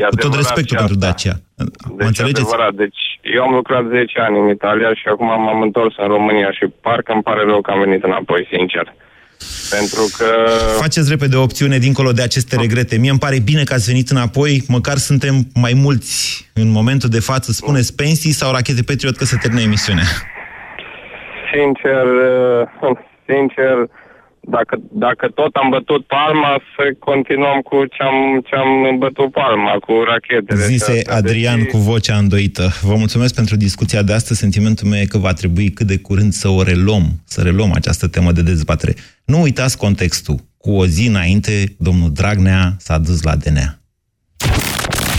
Cu 0.10 0.16
tot 0.16 0.36
respectul 0.36 0.78
pentru 0.78 0.96
Dacia. 0.96 1.36
Deci, 1.56 2.08
înțelegeți? 2.08 2.42
Adevărat. 2.42 2.74
Deci, 2.74 3.02
eu 3.36 3.44
am 3.44 3.54
lucrat 3.54 3.84
10 3.88 4.20
ani 4.20 4.40
în 4.40 4.50
Italia 4.50 4.94
și 4.94 5.06
acum 5.14 5.28
m-am 5.28 5.62
întors 5.62 5.94
în 5.98 6.08
România 6.08 6.52
și 6.52 6.66
parcă 6.82 7.12
îmi 7.14 7.24
pare 7.24 7.44
rău 7.44 7.62
că 7.62 7.72
am 7.72 7.80
venit 7.80 8.04
înapoi, 8.04 8.48
sincer. 8.52 8.96
Pentru 9.70 10.10
că... 10.18 10.26
Faceți 10.80 11.10
repede 11.10 11.36
o 11.36 11.42
opțiune 11.42 11.78
dincolo 11.78 12.12
de 12.12 12.22
aceste 12.22 12.56
regrete. 12.56 12.98
Mie 12.98 13.10
îmi 13.10 13.20
pare 13.20 13.40
bine 13.40 13.64
că 13.64 13.74
ați 13.74 13.86
venit 13.86 14.10
înapoi, 14.10 14.64
măcar 14.68 14.98
suntem 14.98 15.48
mai 15.54 15.74
mulți 15.74 16.50
în 16.54 16.70
momentul 16.70 17.10
de 17.10 17.20
față. 17.20 17.52
Spuneți 17.52 17.96
pensii 17.96 18.32
sau 18.32 18.52
rachete 18.52 18.84
Patriot 18.84 19.18
că 19.18 19.26
se 19.26 19.38
termină 19.42 19.62
emisiunea? 19.62 20.04
Sincer, 21.54 22.06
sincer, 23.26 23.76
dacă, 24.48 24.82
dacă 24.92 25.28
tot 25.28 25.56
am 25.56 25.70
bătut 25.70 26.06
palma, 26.06 26.62
să 26.76 26.96
continuăm 27.00 27.60
cu 27.62 27.86
ce 27.86 28.04
am, 28.04 28.42
ce 28.46 28.56
am 28.56 28.98
bătut 28.98 29.32
palma, 29.32 29.72
cu 29.72 29.94
rachetele. 30.08 30.66
Zise 30.66 31.02
Adrian 31.10 31.58
deci... 31.60 31.70
cu 31.70 31.78
vocea 31.78 32.18
îndoită. 32.18 32.70
Vă 32.82 32.96
mulțumesc 32.96 33.36
pentru 33.36 33.56
discuția 33.56 34.02
de 34.02 34.14
astăzi. 34.14 34.40
Sentimentul 34.40 34.88
meu 34.88 35.00
e 35.00 35.06
că 35.06 35.18
va 35.18 35.34
trebui 35.34 35.70
cât 35.70 35.88
de 35.88 35.98
curând 35.98 36.32
să 36.32 36.48
o 36.48 36.64
reluăm, 36.64 37.06
să 37.26 37.42
reluăm 37.42 37.72
această 37.74 38.08
temă 38.08 38.32
de 38.32 38.42
dezbatere. 38.42 38.94
Nu 39.26 39.42
uitați 39.42 39.78
contextul. 39.78 40.36
Cu 40.58 40.72
o 40.72 40.86
zi 40.86 41.08
înainte, 41.08 41.76
domnul 41.78 42.12
Dragnea 42.12 42.76
s-a 42.78 42.98
dus 42.98 43.22
la 43.22 43.36
DNA. 43.36 43.83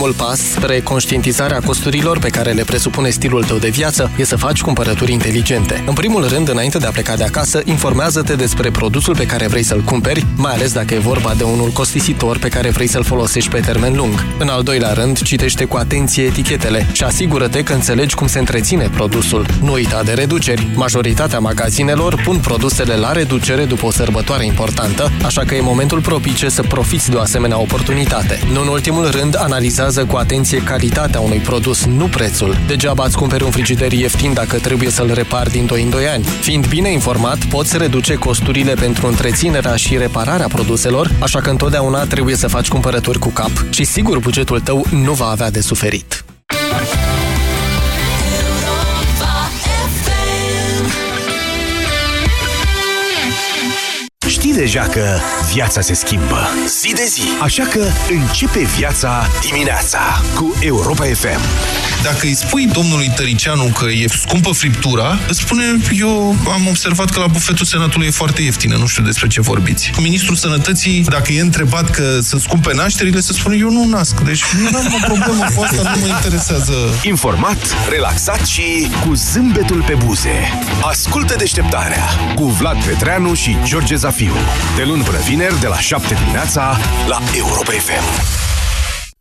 Primul 0.00 0.18
pas 0.26 0.40
spre 0.40 0.80
conștientizarea 0.80 1.60
costurilor 1.64 2.18
pe 2.18 2.28
care 2.28 2.50
le 2.50 2.64
presupune 2.64 3.10
stilul 3.10 3.44
tău 3.44 3.56
de 3.56 3.68
viață 3.68 4.10
e 4.16 4.24
să 4.24 4.36
faci 4.36 4.60
cumpărături 4.60 5.12
inteligente. 5.12 5.84
În 5.86 5.94
primul 5.94 6.28
rând, 6.28 6.48
înainte 6.48 6.78
de 6.78 6.86
a 6.86 6.90
pleca 6.90 7.16
de 7.16 7.24
acasă, 7.24 7.60
informează-te 7.64 8.34
despre 8.34 8.70
produsul 8.70 9.16
pe 9.16 9.26
care 9.26 9.46
vrei 9.46 9.62
să-l 9.62 9.80
cumperi, 9.80 10.26
mai 10.36 10.52
ales 10.52 10.72
dacă 10.72 10.94
e 10.94 10.98
vorba 10.98 11.34
de 11.36 11.42
unul 11.42 11.68
costisitor 11.68 12.38
pe 12.38 12.48
care 12.48 12.70
vrei 12.70 12.86
să-l 12.86 13.04
folosești 13.04 13.50
pe 13.50 13.60
termen 13.60 13.96
lung. 13.96 14.24
În 14.38 14.48
al 14.48 14.62
doilea 14.62 14.92
rând, 14.92 15.22
citește 15.22 15.64
cu 15.64 15.76
atenție 15.76 16.22
etichetele 16.22 16.86
și 16.92 17.04
asigură-te 17.04 17.62
că 17.62 17.72
înțelegi 17.72 18.14
cum 18.14 18.26
se 18.26 18.38
întreține 18.38 18.88
produsul. 18.94 19.46
Nu 19.62 19.72
uita 19.72 20.02
de 20.02 20.12
reduceri. 20.12 20.66
Majoritatea 20.74 21.38
magazinelor 21.38 22.22
pun 22.24 22.38
produsele 22.38 22.96
la 22.96 23.12
reducere 23.12 23.64
după 23.64 23.86
o 23.86 23.90
sărbătoare 23.90 24.44
importantă, 24.44 25.10
așa 25.24 25.42
că 25.44 25.54
e 25.54 25.60
momentul 25.60 26.00
propice 26.00 26.48
să 26.48 26.62
profiți 26.62 27.10
de 27.10 27.16
o 27.16 27.20
asemenea 27.20 27.60
oportunitate. 27.60 28.38
Nu 28.52 28.60
în 28.60 28.68
ultimul 28.68 29.10
rând, 29.10 29.36
analizează 29.38 29.88
analizează 29.90 30.04
cu 30.04 30.16
atenție 30.16 30.62
calitatea 30.62 31.20
unui 31.20 31.38
produs, 31.38 31.84
nu 31.84 32.06
prețul. 32.08 32.56
Degeaba 32.66 33.04
îți 33.04 33.16
cumperi 33.16 33.44
un 33.44 33.50
frigider 33.50 33.92
ieftin 33.92 34.32
dacă 34.32 34.58
trebuie 34.58 34.90
să-l 34.90 35.12
repari 35.14 35.50
din 35.50 35.66
2 35.66 35.82
în 35.82 35.90
2 35.90 36.06
ani. 36.06 36.24
Fiind 36.24 36.68
bine 36.68 36.92
informat, 36.92 37.44
poți 37.44 37.78
reduce 37.78 38.14
costurile 38.14 38.74
pentru 38.74 39.06
întreținerea 39.06 39.76
și 39.76 39.96
repararea 39.96 40.46
produselor, 40.46 41.10
așa 41.18 41.40
că 41.40 41.50
întotdeauna 41.50 42.04
trebuie 42.04 42.36
să 42.36 42.48
faci 42.48 42.68
cumpărături 42.68 43.18
cu 43.18 43.28
cap 43.28 43.50
și 43.70 43.84
sigur 43.84 44.18
bugetul 44.18 44.60
tău 44.60 44.86
nu 44.90 45.12
va 45.12 45.26
avea 45.26 45.50
de 45.50 45.60
suferit. 45.60 46.24
Știi 54.40 54.52
deja 54.52 54.80
că 54.80 55.18
viața 55.52 55.80
se 55.80 55.94
schimbă 55.94 56.48
zi 56.80 56.92
de 56.94 57.04
zi. 57.08 57.22
Așa 57.42 57.62
că 57.62 57.84
începe 58.10 58.68
viața 58.76 59.28
dimineața 59.40 60.22
cu 60.34 60.56
Europa 60.60 61.04
FM. 61.04 61.40
Dacă 62.02 62.18
îi 62.26 62.34
spui 62.34 62.66
domnului 62.66 63.12
Tăricianu 63.16 63.64
că 63.64 63.84
e 63.84 64.06
scumpă 64.08 64.50
friptura, 64.50 65.18
îți 65.28 65.40
spune, 65.40 65.64
eu 65.98 66.36
am 66.52 66.66
observat 66.68 67.10
că 67.10 67.20
la 67.20 67.26
bufetul 67.26 67.64
Senatului 67.64 68.06
e 68.06 68.10
foarte 68.10 68.42
ieftină, 68.42 68.76
nu 68.76 68.86
știu 68.86 69.02
despre 69.02 69.26
ce 69.26 69.40
vorbiți. 69.40 69.90
Ministrul 69.98 70.36
Sănătății, 70.36 71.04
dacă 71.08 71.32
e 71.32 71.40
întrebat 71.40 71.90
că 71.90 72.18
sunt 72.22 72.40
scumpe 72.40 72.74
nașterile, 72.74 73.20
să 73.20 73.32
spune, 73.32 73.56
eu 73.56 73.70
nu 73.70 73.84
nasc. 73.84 74.20
Deci 74.20 74.44
nu 74.70 74.78
am 74.78 74.94
o 75.02 75.04
problemă 75.06 75.46
cu 75.54 75.62
asta, 75.62 75.82
nu 75.94 76.00
mă 76.00 76.06
interesează. 76.06 76.72
Informat, 77.02 77.74
relaxat 77.88 78.46
și 78.46 78.90
cu 79.06 79.14
zâmbetul 79.14 79.82
pe 79.86 79.96
buze. 80.04 80.58
Ascultă 80.82 81.34
deșteptarea 81.38 82.04
cu 82.34 82.44
Vlad 82.44 82.84
Petreanu 82.84 83.34
și 83.34 83.56
George 83.64 83.94
Zafiu. 83.94 84.29
De 84.76 84.82
luni 84.86 85.02
până 85.02 85.18
vineri, 85.18 85.60
de 85.60 85.66
la 85.66 85.78
7 85.78 86.14
dimineața, 86.14 86.76
la 87.08 87.18
Europa 87.36 87.72
FM. 87.72 88.38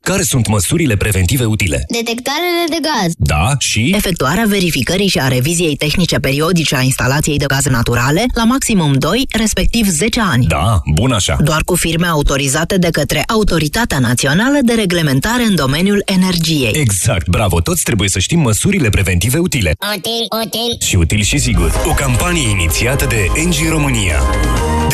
Care 0.01 0.24
sunt 0.24 0.47
măsurile 0.47 0.95
preventive 0.95 1.45
utile? 1.45 1.86
Detectarele 1.88 2.66
de 2.70 2.78
gaz. 2.82 3.12
Da, 3.18 3.55
și? 3.60 3.91
Efectuarea 3.95 4.45
verificării 4.47 5.07
și 5.07 5.20
a 5.20 5.28
reviziei 5.28 5.76
tehnice 5.76 6.18
periodice 6.18 6.76
a 6.76 6.82
instalației 6.82 7.38
de 7.38 7.45
gaze 7.45 7.70
naturale 7.70 8.26
la 8.34 8.43
maximum 8.43 8.93
2, 8.93 9.26
respectiv 9.38 9.88
10 9.88 10.22
ani. 10.22 10.45
Da, 10.45 10.82
bun 10.93 11.12
așa. 11.12 11.38
Doar 11.43 11.62
cu 11.66 11.76
firme 11.76 12.07
autorizate 12.07 12.78
de 12.78 12.88
către 12.91 13.24
Autoritatea 13.28 13.99
Națională 13.99 14.57
de 14.62 14.74
Reglementare 14.74 15.43
în 15.43 15.55
domeniul 15.55 16.01
energiei. 16.05 16.72
Exact, 16.74 17.28
bravo, 17.28 17.62
toți 17.62 17.84
trebuie 17.84 18.10
să 18.10 18.20
știm 18.20 18.39
măsurile 18.39 18.89
preventive 18.89 19.38
utile. 19.38 19.76
Util, 19.95 20.45
util. 20.45 20.88
Și 20.88 20.95
util 20.95 21.22
și 21.22 21.38
sigur. 21.38 21.82
O 21.86 21.93
campanie 21.93 22.49
inițiată 22.49 23.05
de 23.05 23.26
NG 23.45 23.70
România. 23.70 24.22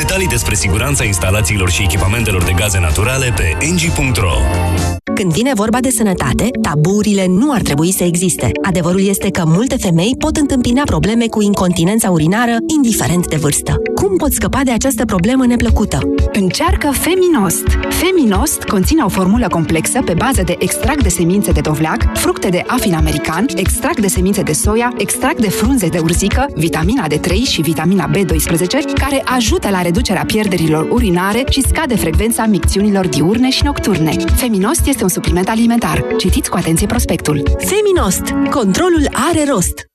Detalii 0.07 0.27
despre 0.27 0.55
siguranța 0.55 1.03
instalațiilor 1.03 1.69
și 1.69 1.83
echipamentelor 1.83 2.43
de 2.43 2.51
gaze 2.51 2.79
naturale 2.79 3.33
pe 3.35 3.57
ng.ro 3.59 4.33
când 5.15 5.31
vine 5.31 5.51
vorba 5.53 5.79
de 5.79 5.89
sănătate, 5.89 6.49
taburile 6.61 7.25
nu 7.27 7.51
ar 7.51 7.61
trebui 7.61 7.91
să 7.91 8.03
existe. 8.03 8.51
Adevărul 8.61 9.07
este 9.07 9.29
că 9.29 9.43
multe 9.45 9.77
femei 9.77 10.15
pot 10.19 10.37
întâmpina 10.37 10.81
probleme 10.85 11.27
cu 11.27 11.41
incontinența 11.41 12.09
urinară, 12.09 12.55
indiferent 12.75 13.27
de 13.27 13.35
vârstă. 13.35 13.81
Cum 13.95 14.17
pot 14.17 14.31
scăpa 14.31 14.61
de 14.63 14.71
această 14.71 15.05
problemă 15.05 15.45
neplăcută? 15.45 15.99
Încearcă 16.33 16.91
Feminost! 16.91 17.63
Feminost 17.89 18.63
conține 18.63 19.03
o 19.03 19.09
formulă 19.09 19.47
complexă 19.47 20.01
pe 20.01 20.13
bază 20.13 20.41
de 20.43 20.55
extract 20.59 21.03
de 21.03 21.09
semințe 21.09 21.51
de 21.51 21.61
dovleac, 21.61 22.17
fructe 22.17 22.49
de 22.49 22.63
afin 22.67 22.93
american, 22.93 23.45
extract 23.55 23.99
de 23.99 24.07
semințe 24.07 24.41
de 24.41 24.53
soia, 24.53 24.93
extract 24.97 25.39
de 25.39 25.49
frunze 25.49 25.87
de 25.87 25.99
urzică, 25.99 26.45
vitamina 26.55 27.07
D3 27.07 27.31
și 27.51 27.61
vitamina 27.61 28.09
B12, 28.09 28.99
care 28.99 29.21
ajută 29.25 29.69
la 29.69 29.81
reducerea 29.81 29.94
pierderilor 30.25 30.87
urinare 30.91 31.43
și 31.49 31.61
scade 31.61 31.95
frecvența 31.95 32.45
micțiunilor 32.45 33.07
diurne 33.07 33.49
și 33.49 33.63
nocturne. 33.63 34.11
Feminost 34.35 34.87
este 34.87 35.03
un 35.03 35.09
supliment 35.09 35.49
alimentar. 35.49 36.05
Citiți 36.17 36.49
cu 36.49 36.57
atenție 36.57 36.87
prospectul. 36.87 37.43
Feminost. 37.57 38.21
Controlul 38.49 39.07
are 39.29 39.45
rost. 39.49 39.85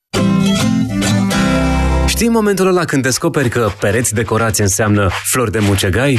Știi 2.06 2.28
momentul 2.28 2.66
ăla 2.66 2.84
când 2.84 3.02
descoperi 3.02 3.48
că 3.48 3.70
pereți 3.80 4.14
decorați 4.14 4.60
înseamnă 4.60 5.10
flori 5.24 5.50
de 5.50 5.58
mucegai? 5.58 6.18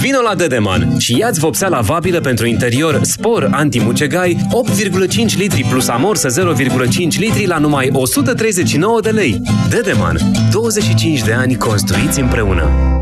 Vino 0.00 0.20
la 0.20 0.34
Dedeman 0.34 0.98
și 0.98 1.18
ia-ți 1.18 1.40
vopsea 1.40 1.68
lavabilă 1.68 2.20
pentru 2.20 2.46
interior 2.46 3.00
Spor 3.02 3.48
anti-mucegai 3.52 4.36
8,5 4.76 5.36
litri 5.36 5.66
plus 5.70 5.88
amorță 5.88 6.54
0,5 6.54 7.18
litri 7.18 7.46
la 7.46 7.58
numai 7.58 7.90
139 7.92 9.00
de 9.00 9.10
lei. 9.10 9.40
Dedeman. 9.68 10.18
25 10.50 11.22
de 11.22 11.32
ani 11.32 11.56
construiți 11.56 12.20
împreună. 12.20 12.99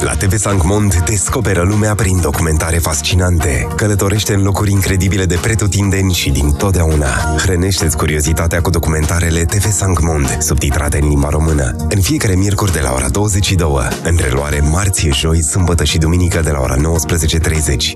La 0.00 0.12
TV 0.12 0.36
Sancmond 0.36 0.94
descoperă 1.04 1.62
lumea 1.62 1.94
prin 1.94 2.20
documentare 2.20 2.78
fascinante. 2.78 3.68
Călătorește 3.76 4.34
în 4.34 4.42
locuri 4.42 4.70
incredibile 4.70 5.24
de 5.24 5.38
pretutindeni 5.42 6.12
și 6.12 6.30
din 6.30 6.52
totdeauna. 6.52 7.36
Hrănește-ți 7.38 7.96
curiozitatea 7.96 8.60
cu 8.60 8.70
documentarele 8.70 9.44
TV 9.44 9.70
Sancmond, 9.70 10.36
subtitrate 10.40 10.98
în 11.02 11.08
limba 11.08 11.28
română. 11.28 11.76
În 11.88 12.00
fiecare 12.00 12.34
miercuri 12.34 12.72
de 12.72 12.80
la 12.80 12.92
ora 12.92 13.08
22, 13.08 13.68
în 14.02 14.16
reluare 14.20 14.60
marți, 14.60 15.08
joi, 15.08 15.42
sâmbătă 15.42 15.84
și 15.84 15.98
duminică 15.98 16.40
de 16.40 16.50
la 16.50 16.60
ora 16.60 16.76
19.30. 16.76 16.80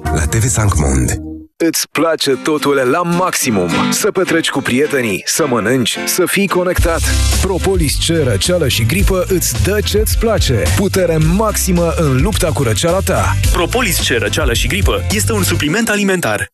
La 0.03 0.25
TV 0.25 0.47
Sancmond. 0.49 1.36
Îți 1.65 1.89
place 1.91 2.31
totul 2.31 2.75
la 2.75 3.03
maximum. 3.03 3.71
Să 3.91 4.11
petreci 4.11 4.51
cu 4.51 4.61
prietenii, 4.61 5.23
să 5.27 5.47
mănânci, 5.47 5.97
să 6.07 6.27
fii 6.27 6.49
conectat. 6.49 7.01
Propolis 7.41 7.95
C, 7.95 8.09
răceală 8.25 8.69
și 8.69 8.87
gripă 8.87 9.25
îți 9.29 9.63
dă 9.65 9.79
ce-ți 9.85 10.19
place. 10.19 10.63
Putere 10.77 11.17
maximă 11.17 11.95
în 11.97 12.23
lupta 12.23 12.53
cu 12.53 12.63
răceala 12.63 12.99
ta. 12.99 13.37
Propolis 13.53 14.09
C, 14.09 14.19
răceală 14.19 14.53
și 14.53 14.67
gripă 14.67 15.07
este 15.11 15.33
un 15.33 15.43
supliment 15.43 15.89
alimentar. 15.89 16.47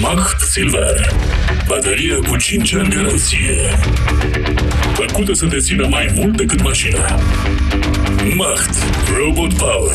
Macht 0.00 0.40
Silver. 0.40 1.14
Baterie 1.66 2.14
cu 2.28 2.36
5 2.36 2.74
ani 2.74 2.88
garanție. 2.88 3.78
Făcută 4.94 5.32
să 5.32 5.46
te 5.46 5.58
țină 5.58 5.86
mai 5.86 6.12
mult 6.14 6.36
decât 6.36 6.62
mașina. 6.62 7.18
Macht. 8.36 8.76
Robot 9.16 9.54
Power. 9.54 9.94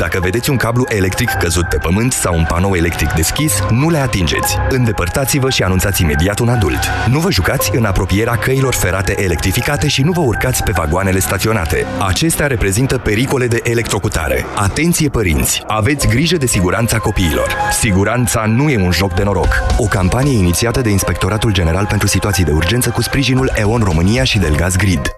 Dacă 0.00 0.20
vedeți 0.20 0.50
un 0.50 0.56
cablu 0.56 0.84
electric 0.88 1.30
căzut 1.30 1.68
pe 1.68 1.76
pământ 1.76 2.12
sau 2.12 2.36
un 2.36 2.44
panou 2.48 2.74
electric 2.74 3.12
deschis, 3.12 3.62
nu 3.70 3.90
le 3.90 3.98
atingeți. 3.98 4.56
Îndepărtați-vă 4.68 5.50
și 5.50 5.62
anunțați 5.62 6.02
imediat 6.02 6.38
un 6.38 6.48
adult. 6.48 6.78
Nu 7.10 7.18
vă 7.18 7.30
jucați 7.30 7.70
în 7.76 7.84
apropierea 7.84 8.36
căilor 8.36 8.74
ferate 8.74 9.22
electrificate 9.22 9.88
și 9.88 10.02
nu 10.02 10.12
vă 10.12 10.20
urcați 10.20 10.62
pe 10.62 10.70
vagoanele 10.74 11.18
staționate. 11.18 11.86
Acestea 12.06 12.46
reprezintă 12.46 12.98
pericole 12.98 13.46
de 13.46 13.60
electrocutare. 13.62 14.46
Atenție 14.54 15.08
părinți! 15.08 15.62
Aveți 15.66 16.08
grijă 16.08 16.36
de 16.36 16.46
siguranța 16.46 16.98
copiilor. 16.98 17.56
Siguranța 17.72 18.44
nu 18.46 18.68
e 18.68 18.84
un 18.84 18.92
joc 18.92 19.14
de 19.14 19.22
noroc. 19.22 19.62
O 19.76 19.84
campanie 19.84 20.38
inițiată 20.38 20.80
de 20.80 20.90
Inspectoratul 20.90 21.52
General 21.52 21.86
pentru 21.86 22.06
Situații 22.06 22.44
de 22.44 22.52
Urgență 22.52 22.90
cu 22.90 23.02
sprijinul 23.02 23.52
EON 23.54 23.82
România 23.82 24.24
și 24.24 24.38
Delgaz 24.38 24.76
Grid. 24.76 25.10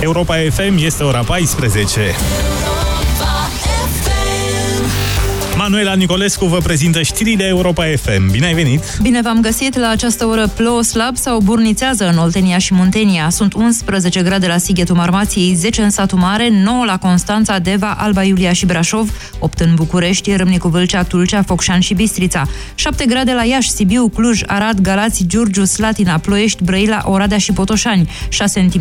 Europa 0.00 0.34
FM 0.50 0.76
este 0.78 1.02
ora 1.02 1.20
14. 1.20 2.00
Manuela 5.70 5.94
Nicolescu 5.94 6.44
vă 6.44 6.58
prezintă 6.58 7.02
știrile 7.02 7.46
Europa 7.46 7.84
FM. 7.96 8.30
Bine 8.30 8.46
ai 8.46 8.54
venit! 8.54 8.98
Bine 9.02 9.20
v-am 9.20 9.40
găsit! 9.40 9.78
La 9.78 9.88
această 9.88 10.26
oră 10.26 10.48
plouă 10.56 10.82
slab 10.82 11.16
sau 11.16 11.40
burnițează 11.40 12.08
în 12.08 12.18
Oltenia 12.18 12.58
și 12.58 12.74
Muntenia. 12.74 13.28
Sunt 13.28 13.54
11 13.54 14.22
grade 14.22 14.46
la 14.46 14.58
Sighetul 14.58 14.94
Marmației, 14.94 15.54
10 15.54 15.82
în 15.82 15.90
Satu 15.90 16.16
Mare, 16.16 16.48
9 16.48 16.84
la 16.84 16.98
Constanța, 16.98 17.58
Deva, 17.58 17.96
Alba 17.98 18.22
Iulia 18.22 18.52
și 18.52 18.66
Brașov, 18.66 19.10
8 19.38 19.60
în 19.60 19.74
București, 19.74 20.36
Râmnicu 20.36 20.68
Vâlcea, 20.68 21.02
Tulcea, 21.02 21.42
Focșani 21.42 21.82
și 21.82 21.94
Bistrița, 21.94 22.46
7 22.74 23.04
grade 23.04 23.32
la 23.32 23.44
Iași, 23.44 23.70
Sibiu, 23.70 24.08
Cluj, 24.08 24.40
Arad, 24.46 24.80
Galați, 24.80 25.24
Giurgiu, 25.26 25.64
Slatina, 25.64 26.18
Ploiești, 26.18 26.64
Brăila, 26.64 27.02
Oradea 27.04 27.38
și 27.38 27.52
Potoșani, 27.52 28.10
6 28.28 28.60
în 28.60 28.68
Timișoara, 28.68 28.78